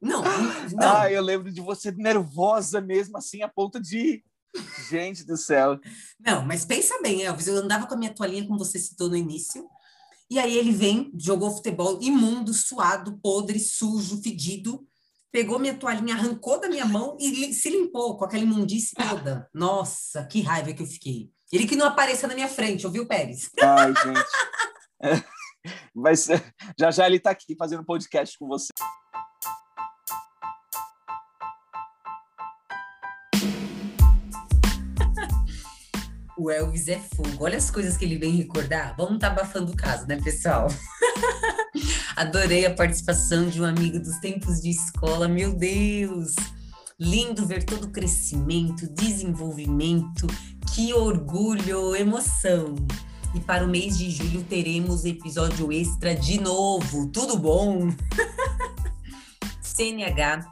Não, 0.00 0.22
não. 0.22 0.96
Ah, 0.96 1.10
eu 1.10 1.22
lembro 1.22 1.52
de 1.52 1.60
você 1.60 1.90
nervosa 1.90 2.80
mesmo, 2.80 3.16
assim, 3.16 3.42
a 3.42 3.48
ponto 3.48 3.80
de... 3.80 4.24
Gente 4.88 5.24
do 5.24 5.36
céu. 5.36 5.78
Não, 6.18 6.44
mas 6.44 6.64
pensa 6.64 6.98
bem, 7.02 7.22
Elvis, 7.22 7.46
eu 7.46 7.56
andava 7.58 7.86
com 7.86 7.94
a 7.94 7.96
minha 7.98 8.14
toalhinha, 8.14 8.46
como 8.46 8.58
você 8.58 8.78
citou 8.78 9.08
no 9.08 9.16
início, 9.16 9.68
e 10.30 10.38
aí 10.38 10.56
ele 10.56 10.72
vem, 10.72 11.12
jogou 11.16 11.54
futebol 11.54 11.98
imundo, 12.00 12.54
suado, 12.54 13.18
podre, 13.22 13.60
sujo, 13.60 14.22
fedido, 14.22 14.87
pegou 15.32 15.58
minha 15.58 15.74
toalhinha, 15.74 16.14
arrancou 16.14 16.60
da 16.60 16.68
minha 16.68 16.84
mão 16.84 17.16
e 17.20 17.52
se 17.52 17.70
limpou 17.70 18.16
com 18.16 18.24
aquela 18.24 18.42
imundice 18.42 18.94
toda. 18.94 19.48
Nossa, 19.52 20.24
que 20.24 20.40
raiva 20.40 20.72
que 20.72 20.82
eu 20.82 20.86
fiquei. 20.86 21.30
Ele 21.52 21.66
que 21.66 21.76
não 21.76 21.86
apareça 21.86 22.26
na 22.26 22.34
minha 22.34 22.48
frente, 22.48 22.86
ouviu, 22.86 23.06
Pérez? 23.06 23.50
Ai, 23.60 23.92
gente. 23.94 24.26
É, 25.00 25.22
vai 25.94 26.16
ser... 26.16 26.42
Já 26.78 26.90
já 26.90 27.06
ele 27.06 27.16
está 27.16 27.30
aqui 27.30 27.54
fazendo 27.56 27.84
podcast 27.84 28.36
com 28.38 28.46
você. 28.46 28.68
O 36.36 36.50
Elvis 36.50 36.86
é 36.86 37.00
fogo. 37.00 37.44
Olha 37.44 37.58
as 37.58 37.70
coisas 37.70 37.96
que 37.96 38.04
ele 38.04 38.16
vem 38.16 38.36
recordar. 38.36 38.96
Vamos 38.96 39.14
estar 39.14 39.34
tá 39.34 39.40
abafando 39.40 39.72
o 39.72 39.76
caso, 39.76 40.06
né, 40.06 40.20
pessoal? 40.22 40.68
Adorei 42.18 42.66
a 42.66 42.74
participação 42.74 43.48
de 43.48 43.62
um 43.62 43.64
amigo 43.64 44.00
dos 44.00 44.16
tempos 44.16 44.60
de 44.60 44.70
escola. 44.70 45.28
Meu 45.28 45.54
Deus! 45.54 46.34
Lindo 46.98 47.46
ver 47.46 47.62
todo 47.62 47.84
o 47.84 47.90
crescimento, 47.92 48.88
desenvolvimento. 48.88 50.26
Que 50.74 50.92
orgulho, 50.92 51.94
emoção. 51.94 52.74
E 53.36 53.38
para 53.38 53.64
o 53.64 53.68
mês 53.68 53.96
de 53.96 54.10
julho 54.10 54.42
teremos 54.42 55.04
episódio 55.04 55.70
extra 55.70 56.12
de 56.12 56.40
novo. 56.40 57.06
Tudo 57.06 57.38
bom? 57.38 57.88
CNH 59.62 60.44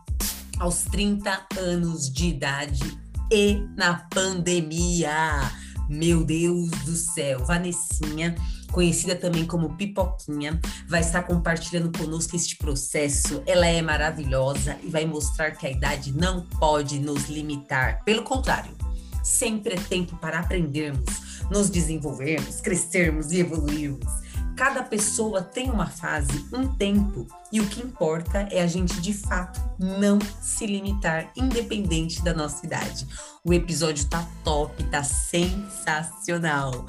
aos 0.60 0.84
30 0.84 1.46
anos 1.58 2.08
de 2.08 2.28
idade 2.28 2.96
e 3.32 3.54
na 3.76 4.06
pandemia. 4.14 5.50
Meu 5.88 6.24
Deus 6.24 6.70
do 6.84 6.94
céu, 6.94 7.44
Vanessinha 7.44 8.36
conhecida 8.76 9.16
também 9.16 9.46
como 9.46 9.74
Pipoquinha, 9.74 10.60
vai 10.86 11.00
estar 11.00 11.22
compartilhando 11.22 11.98
conosco 11.98 12.36
este 12.36 12.58
processo. 12.58 13.42
Ela 13.46 13.64
é 13.64 13.80
maravilhosa 13.80 14.76
e 14.82 14.90
vai 14.90 15.06
mostrar 15.06 15.52
que 15.52 15.66
a 15.66 15.70
idade 15.70 16.12
não 16.12 16.42
pode 16.42 16.98
nos 16.98 17.26
limitar. 17.30 18.04
Pelo 18.04 18.22
contrário, 18.22 18.76
sempre 19.24 19.76
é 19.76 19.76
tempo 19.76 20.14
para 20.18 20.40
aprendermos, 20.40 21.06
nos 21.50 21.70
desenvolvermos, 21.70 22.60
crescermos 22.60 23.32
e 23.32 23.40
evoluirmos. 23.40 24.12
Cada 24.54 24.82
pessoa 24.82 25.40
tem 25.40 25.70
uma 25.70 25.86
fase, 25.86 26.46
um 26.52 26.66
tempo, 26.66 27.26
e 27.50 27.62
o 27.62 27.66
que 27.68 27.80
importa 27.80 28.46
é 28.50 28.60
a 28.60 28.66
gente 28.66 29.00
de 29.00 29.14
fato 29.14 29.58
não 29.78 30.18
se 30.42 30.66
limitar, 30.66 31.32
independente 31.34 32.22
da 32.22 32.34
nossa 32.34 32.66
idade. 32.66 33.06
O 33.42 33.54
episódio 33.54 34.04
tá 34.06 34.28
top, 34.44 34.84
tá 34.84 35.02
sensacional. 35.02 36.84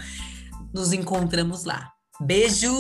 Nos 0.78 0.94
encontramos 0.94 1.64
lá. 1.66 1.92
Beijo! 2.20 2.72